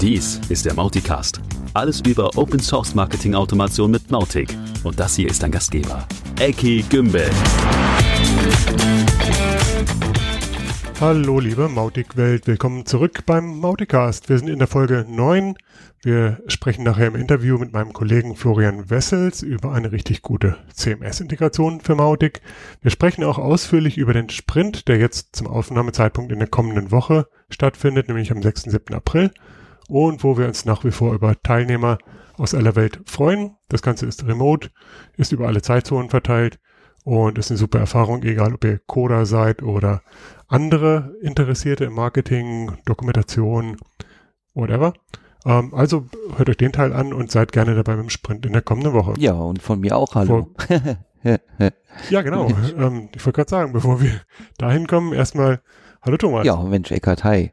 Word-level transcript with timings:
Dies 0.00 0.38
ist 0.50 0.66
der 0.66 0.74
Mauticast. 0.74 1.40
Alles 1.72 2.02
über 2.02 2.30
Open 2.36 2.60
Source 2.60 2.94
Marketing 2.94 3.34
Automation 3.34 3.90
mit 3.90 4.10
Mautic. 4.10 4.54
Und 4.82 5.00
das 5.00 5.16
hier 5.16 5.30
ist 5.30 5.42
dein 5.42 5.50
Gastgeber, 5.50 6.06
Eki 6.38 6.84
Gümbel. 6.90 7.30
Hallo 11.00 11.40
liebe 11.40 11.68
Mautic-Welt, 11.68 12.46
willkommen 12.46 12.86
zurück 12.86 13.26
beim 13.26 13.58
Mauticast. 13.58 14.28
Wir 14.28 14.38
sind 14.38 14.48
in 14.48 14.60
der 14.60 14.68
Folge 14.68 15.04
9. 15.08 15.56
Wir 16.02 16.40
sprechen 16.46 16.84
nachher 16.84 17.08
im 17.08 17.16
Interview 17.16 17.58
mit 17.58 17.72
meinem 17.72 17.92
Kollegen 17.92 18.36
Florian 18.36 18.90
Wessels 18.90 19.42
über 19.42 19.72
eine 19.72 19.90
richtig 19.90 20.22
gute 20.22 20.56
CMS-Integration 20.72 21.80
für 21.80 21.96
Mautic. 21.96 22.42
Wir 22.80 22.92
sprechen 22.92 23.24
auch 23.24 23.38
ausführlich 23.38 23.98
über 23.98 24.12
den 24.12 24.30
Sprint, 24.30 24.86
der 24.86 24.98
jetzt 24.98 25.34
zum 25.34 25.48
Aufnahmezeitpunkt 25.48 26.30
in 26.30 26.38
der 26.38 26.48
kommenden 26.48 26.92
Woche 26.92 27.26
stattfindet, 27.50 28.06
nämlich 28.06 28.30
am 28.30 28.40
6. 28.40 28.62
7. 28.62 28.94
April 28.94 29.32
und 29.88 30.22
wo 30.22 30.38
wir 30.38 30.46
uns 30.46 30.64
nach 30.64 30.84
wie 30.84 30.92
vor 30.92 31.12
über 31.12 31.34
Teilnehmer 31.42 31.98
aus 32.36 32.54
aller 32.54 32.76
Welt 32.76 33.00
freuen. 33.04 33.56
Das 33.68 33.82
Ganze 33.82 34.06
ist 34.06 34.26
remote, 34.28 34.70
ist 35.16 35.32
über 35.32 35.48
alle 35.48 35.60
Zeitzonen 35.60 36.08
verteilt 36.08 36.60
und 37.04 37.36
ist 37.38 37.50
eine 37.50 37.58
super 37.58 37.78
Erfahrung, 37.78 38.22
egal 38.22 38.54
ob 38.54 38.64
ihr 38.64 38.80
Coder 38.86 39.26
seid 39.26 39.62
oder 39.62 40.02
andere 40.48 41.16
Interessierte 41.22 41.84
im 41.84 41.94
Marketing, 41.94 42.72
Dokumentation, 42.84 43.76
whatever. 44.54 44.94
Ähm, 45.44 45.74
also 45.74 46.06
hört 46.36 46.48
euch 46.48 46.56
den 46.56 46.72
Teil 46.72 46.92
an 46.92 47.12
und 47.12 47.30
seid 47.30 47.52
gerne 47.52 47.74
dabei 47.74 47.96
mit 47.96 48.04
dem 48.04 48.10
Sprint 48.10 48.46
in 48.46 48.52
der 48.52 48.62
kommenden 48.62 48.92
Woche. 48.92 49.14
Ja, 49.18 49.32
und 49.32 49.62
von 49.62 49.80
mir 49.80 49.96
auch 49.96 50.14
hallo. 50.14 50.50
ja, 52.10 52.22
genau. 52.22 52.48
ähm, 52.76 53.08
ich 53.14 53.24
wollte 53.24 53.36
gerade 53.36 53.50
sagen, 53.50 53.72
bevor 53.72 54.00
wir 54.00 54.20
dahin 54.58 54.86
kommen, 54.86 55.12
erstmal 55.12 55.60
Hallo 56.04 56.18
Thomas. 56.18 56.44
Ja, 56.44 56.56
Mensch, 56.56 56.90
Eckart, 56.90 57.24
hi. 57.24 57.50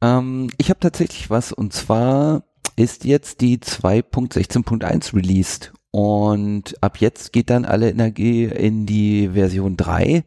Ähm, 0.00 0.48
ich 0.56 0.70
habe 0.70 0.80
tatsächlich 0.80 1.28
was 1.28 1.52
und 1.52 1.74
zwar 1.74 2.44
ist 2.74 3.04
jetzt 3.04 3.42
die 3.42 3.58
2.16.1 3.58 5.14
released 5.14 5.74
und 5.90 6.82
ab 6.82 6.96
jetzt 6.96 7.34
geht 7.34 7.50
dann 7.50 7.66
alle 7.66 7.90
Energie 7.90 8.44
in 8.44 8.86
die 8.86 9.28
Version 9.34 9.76
3, 9.76 10.24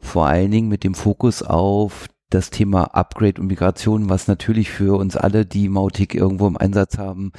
vor 0.00 0.26
allen 0.26 0.50
Dingen 0.50 0.68
mit 0.68 0.84
dem 0.84 0.94
Fokus 0.94 1.42
auf 1.42 2.08
das 2.30 2.50
Thema 2.50 2.84
Upgrade 2.94 3.40
und 3.40 3.48
Migration, 3.48 4.08
was 4.08 4.28
natürlich 4.28 4.70
für 4.70 4.96
uns 4.96 5.16
alle, 5.16 5.44
die 5.44 5.68
Mautic 5.68 6.14
irgendwo 6.14 6.46
im 6.46 6.56
Einsatz 6.56 6.96
haben, 6.96 7.32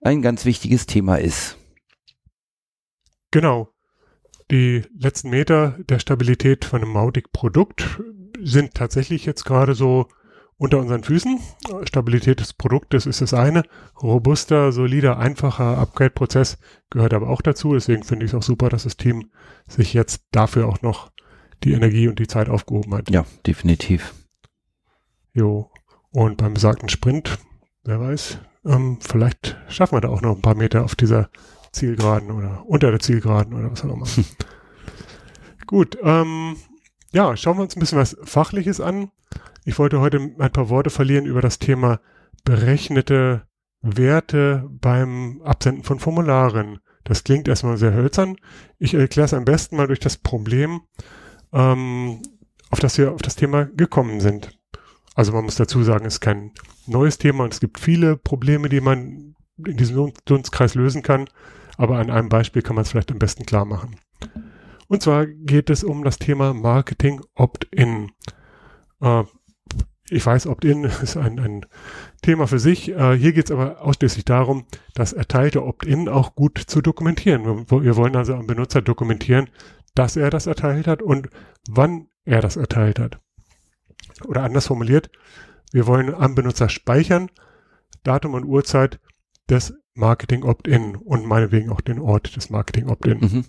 ein 0.00 0.22
ganz 0.22 0.44
wichtiges 0.44 0.86
Thema 0.86 1.16
ist. 1.16 1.58
Genau. 3.30 3.68
Die 4.50 4.82
letzten 4.98 5.30
Meter 5.30 5.78
der 5.88 5.98
Stabilität 5.98 6.64
von 6.64 6.82
einem 6.82 6.92
Mautic-Produkt 6.92 8.02
sind 8.40 8.74
tatsächlich 8.74 9.24
jetzt 9.24 9.44
gerade 9.44 9.74
so 9.74 10.08
unter 10.58 10.78
unseren 10.78 11.02
Füßen. 11.02 11.40
Stabilität 11.84 12.40
des 12.40 12.52
Produktes 12.52 13.06
ist 13.06 13.20
das 13.20 13.34
eine. 13.34 13.62
Robuster, 14.02 14.72
solider, 14.72 15.18
einfacher 15.18 15.78
Upgrade-Prozess 15.78 16.58
gehört 16.90 17.14
aber 17.14 17.28
auch 17.28 17.42
dazu. 17.42 17.74
Deswegen 17.74 18.02
finde 18.02 18.26
ich 18.26 18.32
es 18.32 18.34
auch 18.34 18.42
super, 18.42 18.68
dass 18.68 18.84
das 18.84 18.96
Team 18.96 19.30
sich 19.66 19.94
jetzt 19.94 20.24
dafür 20.30 20.68
auch 20.68 20.82
noch 20.82 21.11
die 21.64 21.72
Energie 21.72 22.08
und 22.08 22.18
die 22.18 22.26
Zeit 22.26 22.48
aufgehoben 22.48 22.94
hat. 22.94 23.10
Ja, 23.10 23.24
definitiv. 23.46 24.14
Jo. 25.32 25.70
Und 26.10 26.36
beim 26.36 26.54
besagten 26.54 26.88
Sprint, 26.88 27.38
wer 27.84 28.00
weiß, 28.00 28.38
ähm, 28.64 28.98
vielleicht 29.00 29.56
schaffen 29.68 29.96
wir 29.96 30.00
da 30.00 30.08
auch 30.08 30.20
noch 30.20 30.36
ein 30.36 30.42
paar 30.42 30.54
Meter 30.54 30.84
auf 30.84 30.94
dieser 30.94 31.30
Zielgeraden 31.72 32.30
oder 32.30 32.64
unter 32.66 32.90
der 32.90 33.00
Zielgeraden 33.00 33.54
oder 33.54 33.70
was 33.70 33.84
auch 33.84 33.94
immer. 33.94 34.06
Gut, 35.66 35.96
ähm, 36.02 36.56
ja, 37.12 37.36
schauen 37.36 37.56
wir 37.56 37.62
uns 37.62 37.76
ein 37.76 37.80
bisschen 37.80 37.98
was 37.98 38.16
Fachliches 38.24 38.80
an. 38.80 39.10
Ich 39.64 39.78
wollte 39.78 40.00
heute 40.00 40.18
ein 40.18 40.52
paar 40.52 40.68
Worte 40.68 40.90
verlieren 40.90 41.24
über 41.24 41.40
das 41.40 41.58
Thema 41.58 42.00
berechnete 42.44 43.46
Werte 43.80 44.68
beim 44.70 45.40
Absenden 45.44 45.84
von 45.84 45.98
Formularen. 45.98 46.80
Das 47.04 47.24
klingt 47.24 47.48
erstmal 47.48 47.76
sehr 47.76 47.94
hölzern. 47.94 48.36
Ich 48.78 48.94
erkläre 48.94 49.26
es 49.26 49.34
am 49.34 49.44
besten 49.44 49.76
mal 49.76 49.86
durch 49.86 50.00
das 50.00 50.16
Problem, 50.16 50.82
ähm, 51.52 52.20
auf 52.70 52.80
das 52.80 52.98
wir 52.98 53.12
auf 53.12 53.22
das 53.22 53.36
Thema 53.36 53.66
gekommen 53.66 54.20
sind. 54.20 54.58
Also 55.14 55.32
man 55.32 55.44
muss 55.44 55.56
dazu 55.56 55.82
sagen, 55.82 56.06
es 56.06 56.14
ist 56.14 56.20
kein 56.20 56.52
neues 56.86 57.18
Thema 57.18 57.44
und 57.44 57.52
es 57.52 57.60
gibt 57.60 57.78
viele 57.78 58.16
Probleme, 58.16 58.68
die 58.68 58.80
man 58.80 59.34
in 59.66 59.76
diesem 59.76 60.12
Dunstkreis 60.24 60.74
lösen 60.74 61.02
kann. 61.02 61.28
Aber 61.76 61.98
an 61.98 62.10
einem 62.10 62.28
Beispiel 62.28 62.62
kann 62.62 62.76
man 62.76 62.82
es 62.82 62.90
vielleicht 62.90 63.12
am 63.12 63.18
besten 63.18 63.44
klar 63.44 63.64
machen. 63.64 63.96
Und 64.88 65.02
zwar 65.02 65.26
geht 65.26 65.70
es 65.70 65.84
um 65.84 66.04
das 66.04 66.18
Thema 66.18 66.52
Marketing 66.54 67.20
Opt-in. 67.34 68.10
Äh, 69.00 69.24
ich 70.10 70.24
weiß, 70.24 70.46
Opt-in 70.46 70.84
ist 71.02 71.16
ein, 71.16 71.38
ein 71.38 71.66
Thema 72.20 72.46
für 72.46 72.58
sich. 72.58 72.90
Äh, 72.90 73.16
hier 73.16 73.32
geht 73.32 73.46
es 73.46 73.50
aber 73.50 73.82
ausschließlich 73.82 74.24
darum, 74.24 74.66
das 74.94 75.12
erteilte 75.12 75.64
Opt-in 75.64 76.08
auch 76.08 76.34
gut 76.34 76.58
zu 76.58 76.82
dokumentieren. 76.82 77.66
Wir, 77.70 77.82
wir 77.82 77.96
wollen 77.96 78.16
also 78.16 78.34
am 78.34 78.46
Benutzer 78.46 78.82
dokumentieren, 78.82 79.48
dass 79.94 80.16
er 80.16 80.30
das 80.30 80.46
erteilt 80.46 80.86
hat 80.86 81.02
und 81.02 81.28
wann 81.68 82.08
er 82.24 82.40
das 82.40 82.56
erteilt 82.56 82.98
hat. 82.98 83.20
Oder 84.24 84.42
anders 84.42 84.66
formuliert, 84.66 85.10
wir 85.72 85.86
wollen 85.86 86.14
am 86.14 86.34
Benutzer 86.34 86.68
speichern, 86.68 87.30
Datum 88.02 88.34
und 88.34 88.44
Uhrzeit 88.44 89.00
des 89.48 89.74
Marketing 89.94 90.44
Opt-in 90.44 90.96
und 90.96 91.26
meinetwegen 91.26 91.70
auch 91.70 91.80
den 91.80 91.98
Ort 91.98 92.36
des 92.36 92.50
Marketing 92.50 92.88
Opt-in. 92.88 93.18
Mhm. 93.18 93.44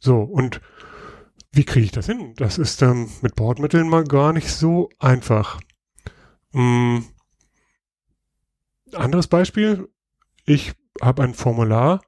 So, 0.00 0.20
und 0.20 0.60
wie 1.52 1.64
kriege 1.64 1.84
ich 1.84 1.92
das 1.92 2.06
hin? 2.06 2.34
Das 2.36 2.58
ist 2.58 2.80
ähm, 2.82 3.10
mit 3.20 3.36
Bordmitteln 3.36 3.88
mal 3.88 4.04
gar 4.04 4.32
nicht 4.32 4.50
so 4.50 4.88
einfach. 4.98 5.60
Hm. 6.52 7.04
Anderes 8.94 9.26
Beispiel. 9.26 9.88
Ich 10.44 10.72
habe 11.00 11.22
ein 11.22 11.34
Formular, 11.34 12.02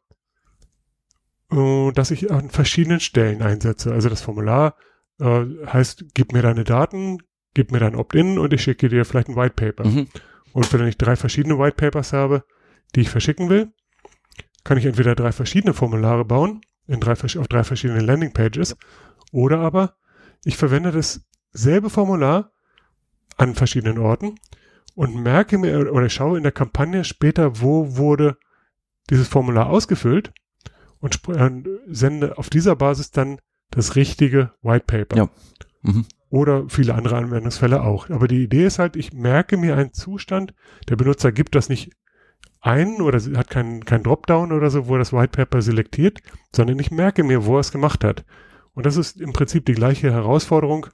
äh, 1.57 1.93
das 1.93 2.11
ich 2.11 2.31
an 2.31 2.51
verschiedenen 2.51 3.01
Stellen 3.01 3.43
einsetze. 3.43 3.93
Also 3.93 4.09
das 4.09 4.23
Formular 4.23 4.77
äh, 5.21 5.45
heißt, 5.67 6.07
gib 6.15 6.33
mir 6.33 6.43
deine 6.43 6.65
Daten, 6.65 7.19
gib 7.55 7.73
mir 7.73 7.81
dein 7.81 7.95
Opt-in 7.95 8.39
und 8.39 8.53
ich 8.53 8.63
schicke 8.63 8.89
dir 8.89 9.05
vielleicht 9.05 9.29
ein 9.29 9.37
White 9.37 9.55
Paper. 9.55 9.89
Mhm. 9.89 10.09
Und 10.53 10.73
wenn 10.73 10.87
ich 10.87 10.99
drei 10.99 11.17
verschiedene 11.17 11.59
White 11.59 11.77
Papers 11.77 12.13
habe, 12.13 12.45
die 12.95 13.01
ich 13.01 13.11
verschicken 13.11 13.49
will, 13.49 13.73
kann 14.63 14.79
ich 14.79 14.87
entweder 14.87 15.15
drei 15.15 15.33
verschiedene 15.33 15.75
Formulare 15.75 16.25
bauen 16.25 16.61
in 16.87 17.01
drei, 17.01 17.13
auf 17.13 17.49
drei 17.49 17.65
verschiedenen 17.65 18.05
Landingpages. 18.05 18.77
Oder 19.33 19.59
aber 19.61 19.97
ich 20.45 20.57
verwende 20.57 20.93
dasselbe 20.93 21.91
Formular 21.91 22.53
an 23.37 23.55
verschiedenen 23.55 23.99
Orten 23.99 24.37
und 24.95 25.17
merke 25.17 25.59
mir 25.59 25.93
oder 25.93 26.09
schaue 26.09 26.37
in 26.37 26.45
der 26.45 26.53
Kampagne 26.53 27.05
später, 27.05 27.61
wo 27.61 27.97
wurde 27.97 28.37
dieses 29.11 29.29
Formular 29.29 29.69
ausgefüllt 29.69 30.33
und 31.05 31.69
sende 31.87 32.39
auf 32.39 32.49
dieser 32.49 32.77
Basis 32.77 33.11
dann 33.11 33.39
das 33.71 33.95
richtige 33.95 34.53
White 34.63 34.87
Paper. 34.87 35.17
Ja. 35.17 35.29
Mhm. 35.83 36.07
Oder 36.31 36.65
viele 36.71 36.95
andere 36.95 37.17
Anwendungsfälle 37.17 37.83
auch. 37.83 38.09
Aber 38.09 38.27
die 38.27 38.43
Idee 38.43 38.65
ist 38.65 38.79
halt, 38.79 38.97
ich 38.97 39.13
merke 39.13 39.59
mir 39.59 39.77
einen 39.77 39.93
Zustand, 39.93 40.55
der 40.89 40.97
Benutzer 40.97 41.31
gibt 41.31 41.55
das 41.55 41.69
nicht 41.69 41.93
ein 42.63 43.03
oder 43.03 43.21
hat 43.37 43.51
keinen 43.51 43.85
kein 43.85 44.03
Dropdown 44.03 44.51
oder 44.51 44.71
so, 44.71 44.87
wo 44.89 44.95
er 44.95 45.01
das 45.01 45.13
White 45.13 45.37
Paper 45.37 45.61
selektiert, 45.61 46.21
sondern 46.57 46.79
ich 46.79 46.91
merke 46.91 47.23
mir, 47.23 47.45
wo 47.45 47.57
er 47.57 47.61
es 47.61 47.71
gemacht 47.71 48.03
hat. 48.03 48.25
Und 48.73 48.87
das 48.87 48.97
ist 48.97 49.21
im 49.21 49.35
Prinzip 49.35 49.67
die 49.67 49.75
gleiche 49.75 50.11
Herausforderung 50.11 50.87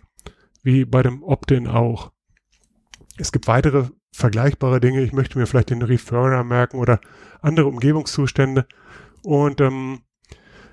wie 0.65 0.85
bei 0.85 1.05
dem 1.05 1.23
Opt-in 1.23 1.69
auch. 1.69 2.11
Es 3.17 3.31
gibt 3.31 3.47
weitere 3.47 3.85
vergleichbare 4.13 4.81
Dinge. 4.81 5.03
Ich 5.03 5.13
möchte 5.13 5.39
mir 5.39 5.47
vielleicht 5.47 5.71
den 5.71 5.83
Referrer 5.83 6.43
merken 6.43 6.79
oder 6.79 7.01
andere 7.41 7.67
Umgebungszustände. 7.67 8.67
Und 9.23 9.61
ähm, 9.61 10.01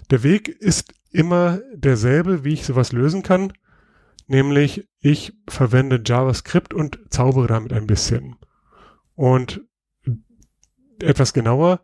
der 0.09 0.23
Weg 0.23 0.47
ist 0.47 0.93
immer 1.11 1.59
derselbe, 1.73 2.43
wie 2.43 2.53
ich 2.53 2.65
sowas 2.65 2.91
lösen 2.91 3.23
kann. 3.23 3.53
Nämlich, 4.27 4.87
ich 4.99 5.33
verwende 5.47 6.01
JavaScript 6.05 6.73
und 6.73 6.99
zaubere 7.09 7.47
damit 7.47 7.73
ein 7.73 7.87
bisschen. 7.87 8.35
Und 9.15 9.61
etwas 11.01 11.33
genauer. 11.33 11.81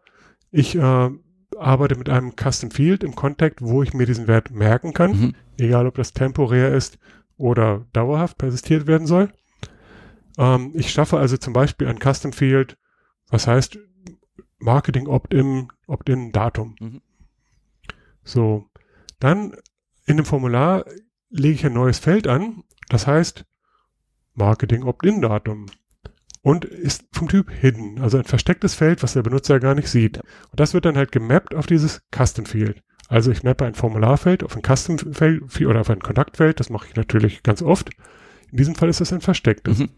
Ich 0.52 0.76
äh, 0.76 1.10
arbeite 1.58 1.96
mit 1.96 2.10
einem 2.10 2.34
Custom 2.36 2.72
Field 2.72 3.04
im 3.04 3.16
Contact, 3.16 3.62
wo 3.62 3.84
ich 3.84 3.94
mir 3.94 4.06
diesen 4.06 4.28
Wert 4.28 4.52
merken 4.52 4.94
kann, 4.94 5.12
mhm. 5.12 5.36
egal 5.58 5.88
ob 5.88 5.96
das 5.96 6.14
temporär 6.14 6.74
ist 6.74 6.98
oder 7.38 7.86
dauerhaft 7.94 8.38
persistiert 8.38 8.88
werden 8.88 9.08
soll. 9.08 9.32
Ähm, 10.38 10.72
ich 10.76 10.92
schaffe 10.92 11.18
also 11.18 11.38
zum 11.38 11.54
Beispiel 11.54 11.88
ein 11.88 12.00
Custom 12.00 12.34
Field, 12.34 12.78
was 13.30 13.48
heißt 13.48 13.80
Marketing 14.64 15.08
Opt-in, 15.08 15.68
Opt-in 15.88 16.32
Datum. 16.32 16.76
Mhm. 16.80 17.02
So, 18.24 18.70
dann 19.20 19.56
in 20.06 20.16
dem 20.18 20.26
Formular 20.26 20.86
lege 21.30 21.56
ich 21.56 21.66
ein 21.66 21.74
neues 21.74 22.00
Feld 22.00 22.28
an, 22.28 22.64
das 22.88 23.06
heißt 23.06 23.46
Marketing 24.34 24.84
Opt-in 24.84 25.22
Datum 25.22 25.66
und 26.42 26.64
ist 26.64 27.06
vom 27.12 27.28
Typ 27.28 27.52
Hidden, 27.52 28.00
also 28.00 28.18
ein 28.18 28.24
verstecktes 28.24 28.74
Feld, 28.74 29.04
was 29.04 29.14
der 29.14 29.24
Benutzer 29.24 29.60
gar 29.60 29.76
nicht 29.76 29.90
sieht. 29.90 30.20
Und 30.20 30.60
das 30.60 30.74
wird 30.74 30.86
dann 30.86 30.98
halt 30.98 31.12
gemappt 31.12 31.54
auf 31.54 31.66
dieses 31.68 32.02
Custom 32.16 32.46
Field. 32.46 32.82
Also 33.10 33.32
ich 33.32 33.44
mappe 33.44 33.66
ein 33.66 33.76
Formularfeld 33.76 34.44
auf 34.44 34.56
ein 34.56 34.64
Custom 34.64 34.98
Feld 34.98 35.62
oder 35.62 35.82
auf 35.82 35.90
ein 35.90 36.00
Kontaktfeld, 36.00 36.62
das 36.62 36.70
mache 36.70 36.88
ich 36.88 36.96
natürlich 36.96 37.44
ganz 37.44 37.62
oft. 37.62 37.90
In 38.50 38.58
diesem 38.58 38.76
Fall 38.76 38.88
ist 38.88 39.02
das 39.02 39.12
ein 39.12 39.22
verstecktes. 39.22 39.80
Mhm. 39.80 39.90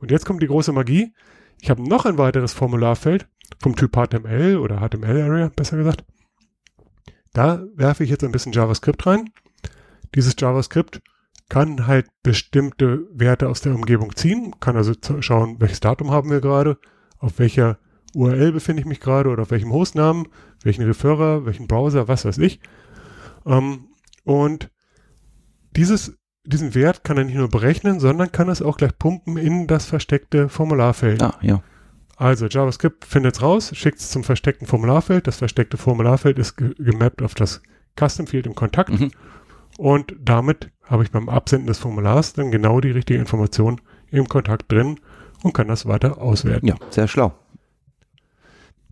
Und 0.00 0.10
jetzt 0.10 0.26
kommt 0.26 0.42
die 0.42 0.48
große 0.48 0.72
Magie. 0.72 1.14
Ich 1.60 1.70
habe 1.70 1.82
noch 1.82 2.04
ein 2.04 2.18
weiteres 2.18 2.52
Formularfeld 2.52 3.26
vom 3.60 3.76
Typ 3.76 3.96
HTML 3.96 4.56
oder 4.58 4.78
HTML-Area, 4.80 5.50
besser 5.54 5.76
gesagt. 5.76 6.04
Da 7.32 7.64
werfe 7.74 8.04
ich 8.04 8.10
jetzt 8.10 8.24
ein 8.24 8.32
bisschen 8.32 8.52
JavaScript 8.52 9.06
rein. 9.06 9.30
Dieses 10.14 10.34
JavaScript 10.38 11.00
kann 11.48 11.86
halt 11.86 12.06
bestimmte 12.22 13.06
Werte 13.12 13.48
aus 13.48 13.60
der 13.60 13.74
Umgebung 13.74 14.14
ziehen, 14.16 14.54
kann 14.60 14.76
also 14.76 14.92
schauen, 15.20 15.60
welches 15.60 15.80
Datum 15.80 16.10
haben 16.10 16.30
wir 16.30 16.40
gerade, 16.40 16.78
auf 17.18 17.38
welcher 17.38 17.78
URL 18.14 18.52
befinde 18.52 18.80
ich 18.80 18.86
mich 18.86 19.00
gerade 19.00 19.30
oder 19.30 19.42
auf 19.42 19.50
welchem 19.50 19.72
Hostnamen, 19.72 20.28
welchen 20.62 20.84
Referrer, 20.84 21.46
welchen 21.46 21.66
Browser, 21.66 22.08
was 22.08 22.24
weiß 22.24 22.38
ich. 22.38 22.60
Ähm, 23.46 23.88
und 24.24 24.70
dieses, 25.76 26.18
diesen 26.44 26.74
Wert 26.74 27.04
kann 27.04 27.16
er 27.16 27.24
nicht 27.24 27.36
nur 27.36 27.48
berechnen, 27.48 28.00
sondern 28.00 28.32
kann 28.32 28.48
es 28.48 28.62
auch 28.62 28.76
gleich 28.76 28.96
pumpen 28.98 29.36
in 29.36 29.66
das 29.66 29.86
versteckte 29.86 30.48
Formularfeld. 30.48 31.22
Ah, 31.22 31.38
ja. 31.40 31.62
Also 32.22 32.46
JavaScript 32.46 33.04
findet 33.04 33.34
es 33.34 33.42
raus, 33.42 33.72
schickt 33.74 33.98
es 33.98 34.10
zum 34.10 34.22
versteckten 34.22 34.68
Formularfeld. 34.68 35.26
Das 35.26 35.38
versteckte 35.38 35.76
Formularfeld 35.76 36.38
ist 36.38 36.54
ge 36.54 36.72
gemappt 36.78 37.20
auf 37.20 37.34
das 37.34 37.62
Custom 37.98 38.28
Field 38.28 38.46
im 38.46 38.54
Kontakt. 38.54 38.90
Mhm. 38.90 39.10
Und 39.76 40.14
damit 40.20 40.70
habe 40.84 41.02
ich 41.02 41.10
beim 41.10 41.28
Absenden 41.28 41.66
des 41.66 41.78
Formulars 41.78 42.32
dann 42.32 42.52
genau 42.52 42.80
die 42.80 42.92
richtige 42.92 43.18
Information 43.18 43.80
im 44.12 44.28
Kontakt 44.28 44.70
drin 44.70 45.00
und 45.42 45.52
kann 45.52 45.66
das 45.66 45.84
weiter 45.86 46.22
auswerten. 46.22 46.68
Ja, 46.68 46.76
sehr 46.90 47.08
schlau. 47.08 47.34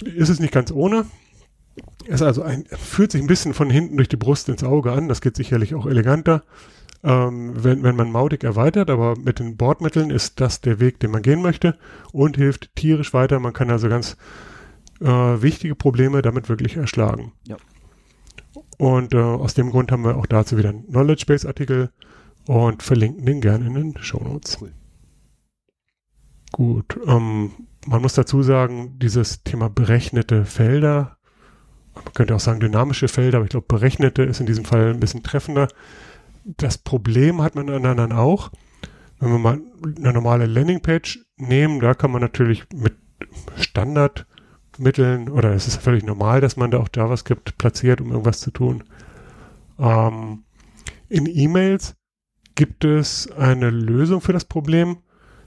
Ist 0.03 0.29
es 0.29 0.41
nicht 0.41 0.53
ganz 0.53 0.73
ohne. 0.73 1.07
Ist 2.07 2.23
also 2.23 2.43
ein, 2.43 2.65
fühlt 2.65 3.13
sich 3.13 3.21
ein 3.21 3.29
bisschen 3.29 3.55
von 3.55 3.71
hinten 3.71 3.97
durch 3.97 4.09
die 4.09 4.17
Brust 4.17 4.49
ins 4.49 4.65
Auge 4.65 4.91
an. 4.91 5.07
Das 5.07 5.21
geht 5.21 5.37
sicherlich 5.37 5.77
auch 5.77 5.87
eleganter, 5.87 6.43
ähm, 7.03 7.53
wenn, 7.55 7.83
wenn 7.83 7.97
man 7.97 8.13
Mautic 8.13 8.45
erweitert, 8.45 8.91
aber 8.91 9.17
mit 9.17 9.39
den 9.39 9.57
Bordmitteln 9.57 10.11
ist 10.11 10.41
das 10.41 10.61
der 10.61 10.81
Weg, 10.81 11.01
den 11.01 11.11
man 11.11 11.23
gehen 11.23 11.43
möchte 11.43 11.79
und 12.13 12.37
hilft 12.37 12.75
tierisch 12.77 13.15
weiter. 13.15 13.41
Man 13.41 13.53
kann 13.53 13.71
also 13.71 13.89
ganz 13.89 14.17
äh, 15.01 15.07
wichtige 15.07 15.75
Probleme 15.75 16.23
damit 16.23 16.49
wirklich 16.49 16.77
erschlagen. 16.77 17.33
Ja. 17.47 17.57
Und 18.79 19.15
äh, 19.15 19.19
aus 19.19 19.55
dem 19.55 19.71
Grund 19.71 19.93
haben 19.93 20.05
wir 20.05 20.17
auch 20.17 20.27
dazu 20.27 20.57
wieder 20.59 20.71
einen 20.71 20.87
Knowledge 20.87 21.25
Base 21.27 21.47
Artikel 21.47 21.91
und 22.47 22.83
verlinken 22.83 23.25
den 23.27 23.41
gerne 23.41 23.67
in 23.67 23.75
den 23.75 24.03
Show 24.03 24.23
Notes. 24.23 24.59
Cool. 24.61 24.73
Gut, 26.53 26.99
ähm, 27.07 27.53
man 27.87 28.03
muss 28.03 28.15
dazu 28.15 28.43
sagen, 28.43 28.99
dieses 28.99 29.45
Thema 29.45 29.71
berechnete 29.71 30.45
Felder, 30.45 31.17
man 31.95 32.13
könnte 32.15 32.35
auch 32.35 32.41
sagen 32.41 32.61
dynamische 32.61 33.09
Felder, 33.09 33.39
aber 33.39 33.45
ich 33.45 33.51
glaube 33.51 33.67
berechnete 33.69 34.23
ist 34.23 34.41
in 34.41 34.47
diesem 34.47 34.65
Fall 34.65 34.91
ein 34.91 35.01
bisschen 35.01 35.23
treffender. 35.23 35.69
Das 36.45 36.79
Problem 36.79 37.43
hat 37.43 37.55
man 37.55 37.69
an 37.69 37.87
anderen 37.87 38.13
auch. 38.13 38.51
Wenn 39.19 39.33
wir 39.33 39.39
mal 39.39 39.61
eine 39.97 40.13
normale 40.13 40.47
Landingpage 40.47 41.27
nehmen, 41.37 41.81
da 41.81 41.95
kann 41.95 42.11
man 42.11 42.23
natürlich 42.23 42.65
mit 42.75 42.95
Standardmitteln 43.57 45.29
oder 45.29 45.53
es 45.53 45.67
ist 45.67 45.83
völlig 45.83 46.05
normal, 46.05 46.41
dass 46.41 46.57
man 46.57 46.71
da 46.71 46.79
auch 46.79 46.89
JavaScript 46.95 47.59
platziert, 47.59 48.01
um 48.01 48.11
irgendwas 48.11 48.41
zu 48.41 48.51
tun. 48.51 48.85
Ähm, 49.79 50.45
in 51.09 51.27
E-Mails 51.27 51.97
gibt 52.55 52.85
es 52.85 53.31
eine 53.33 53.71
Lösung 53.71 54.21
für 54.21 54.33
das 54.33 54.45
Problem. 54.45 54.99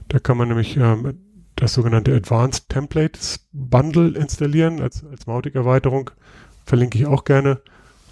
Da 0.08 0.18
kann 0.18 0.36
man 0.36 0.48
nämlich 0.48 0.76
ähm, 0.76 1.18
das 1.56 1.74
sogenannte 1.74 2.14
Advanced 2.14 2.68
Templates 2.68 3.48
Bundle 3.52 4.16
installieren 4.16 4.80
als, 4.80 5.04
als 5.04 5.26
Mautic-Erweiterung. 5.26 6.10
Verlinke 6.64 6.98
ich 6.98 7.06
auch 7.06 7.24
gerne 7.24 7.60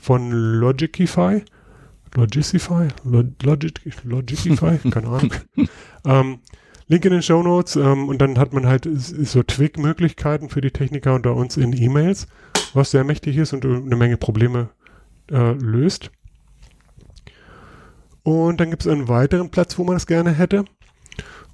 von 0.01 0.31
Logicify. 0.31 1.45
Logicify? 2.15 2.89
Log 3.05 3.43
Logic 3.43 3.81
Logicify? 4.05 4.79
Keine 4.91 5.09
Ahnung. 5.09 5.33
ähm, 6.05 6.39
Link 6.89 7.05
in 7.05 7.13
den 7.13 7.23
Show 7.23 7.43
Notes 7.43 7.77
ähm, 7.77 8.09
und 8.09 8.19
dann 8.19 8.39
hat 8.39 8.53
man 8.53 8.67
halt 8.67 8.89
so 8.93 9.43
Twig-Möglichkeiten 9.43 10.49
für 10.49 10.61
die 10.61 10.71
Techniker 10.71 11.15
unter 11.15 11.35
uns 11.35 11.57
in 11.57 11.73
E-Mails, 11.73 12.27
was 12.75 12.91
sehr 12.91 13.05
mächtig 13.05 13.37
ist 13.37 13.53
und 13.53 13.65
eine 13.65 13.97
Menge 13.97 14.17
Probleme 14.17 14.69
äh, 15.31 15.53
löst. 15.53 16.11
Und 18.25 18.61
dann 18.61 18.71
gibt 18.71 18.83
es 18.83 18.89
einen 18.89 19.09
weiteren 19.09 19.51
Platz, 19.51 19.79
wo 19.79 19.85
man 19.85 19.97
das 19.97 20.07
gerne 20.07 20.33
hätte. 20.33 20.65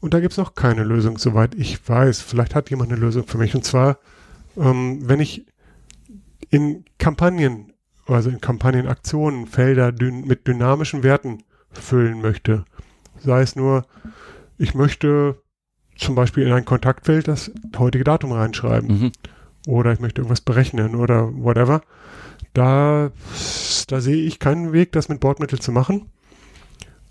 Und 0.01 0.15
da 0.15 0.21
gibt 0.21 0.33
es 0.33 0.39
noch 0.39 0.55
keine 0.55 0.85
Lösung, 0.85 1.19
soweit 1.19 1.55
ich 1.55 1.89
weiß. 1.89 2.21
Vielleicht 2.21 2.55
hat 2.55 2.71
jemand 2.71 2.93
eine 2.93 3.01
Lösung 3.01 3.27
für 3.27 3.39
mich. 3.39 3.55
Und 3.55 3.65
zwar, 3.65 3.99
ähm, 4.57 5.09
wenn 5.09 5.21
ich 5.21 5.47
in 6.51 6.85
Kampagnen, 6.99 7.73
also 8.09 8.31
in 8.31 8.41
Kampagnenaktionen, 8.41 9.47
Felder 9.47 9.93
dyn 9.93 10.27
mit 10.27 10.47
dynamischen 10.47 11.03
Werten 11.03 11.45
füllen 11.71 12.21
möchte. 12.21 12.65
Sei 13.21 13.43
es 13.43 13.57
nur, 13.57 13.85
ich 14.57 14.75
möchte 14.75 15.37
zum 15.97 16.15
Beispiel 16.15 16.47
in 16.47 16.53
ein 16.53 16.65
Kontaktfeld 16.65 17.29
das 17.29 17.51
heutige 17.77 18.05
Datum 18.05 18.33
reinschreiben. 18.33 18.89
Mhm. 18.89 19.13
Oder 19.67 19.93
ich 19.93 20.01
möchte 20.01 20.21
irgendwas 20.21 20.41
berechnen 20.41 20.95
oder 20.95 21.29
whatever. 21.35 21.83
Da, 22.55 23.11
da 23.89 24.01
sehe 24.01 24.25
ich 24.25 24.39
keinen 24.39 24.73
Weg, 24.73 24.93
das 24.93 25.09
mit 25.09 25.21
Bordmittel 25.21 25.59
zu 25.59 25.73
machen. 25.73 26.07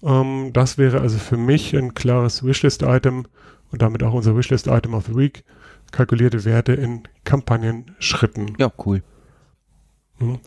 Ähm, 0.01 0.51
das 0.53 0.77
wäre 0.77 1.01
also 1.01 1.17
für 1.17 1.37
mich 1.37 1.75
ein 1.75 1.93
klares 1.93 2.43
Wishlist-Item 2.43 3.25
und 3.71 3.81
damit 3.81 4.03
auch 4.03 4.13
unser 4.13 4.35
Wishlist-Item 4.35 4.93
of 4.93 5.05
the 5.07 5.15
Week. 5.15 5.43
Kalkulierte 5.91 6.43
Werte 6.45 6.73
in 6.73 7.03
Kampagnenschritten. 7.23 8.55
Ja, 8.57 8.71
cool. 8.85 9.03
Mhm. 10.19 10.39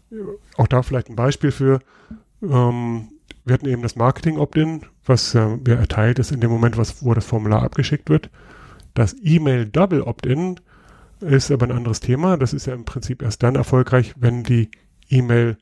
Auch 0.57 0.67
da 0.67 0.83
vielleicht 0.83 1.09
ein 1.09 1.17
Beispiel 1.17 1.53
für, 1.53 1.81
ähm, 2.43 3.09
wir 3.45 3.55
hatten 3.55 3.67
eben 3.67 3.83
das 3.83 3.97
Marketing-Opt-in, 3.97 4.83
was 5.05 5.35
äh, 5.35 5.59
erteilt 5.67 6.19
ist 6.19 6.33
in 6.33 6.41
dem 6.41 6.51
Moment, 6.51 6.77
was, 6.77 7.05
wo 7.05 7.15
das 7.15 7.27
Formular 7.27 7.63
abgeschickt 7.63 8.11
wird. 8.11 8.31
Das 8.95 9.17
E-Mail-Double-Opt-in 9.23 10.61
ist 11.21 11.51
aber 11.51 11.67
ein 11.67 11.73
anderes 11.73 12.01
Thema. 12.01 12.37
Das 12.37 12.53
ist 12.53 12.67
ja 12.67 12.75
im 12.75 12.85
Prinzip 12.85 13.23
erst 13.23 13.43
dann 13.43 13.55
erfolgreich, 13.55 14.15
wenn 14.19 14.43
die 14.43 14.71
E-Mail 15.09 15.59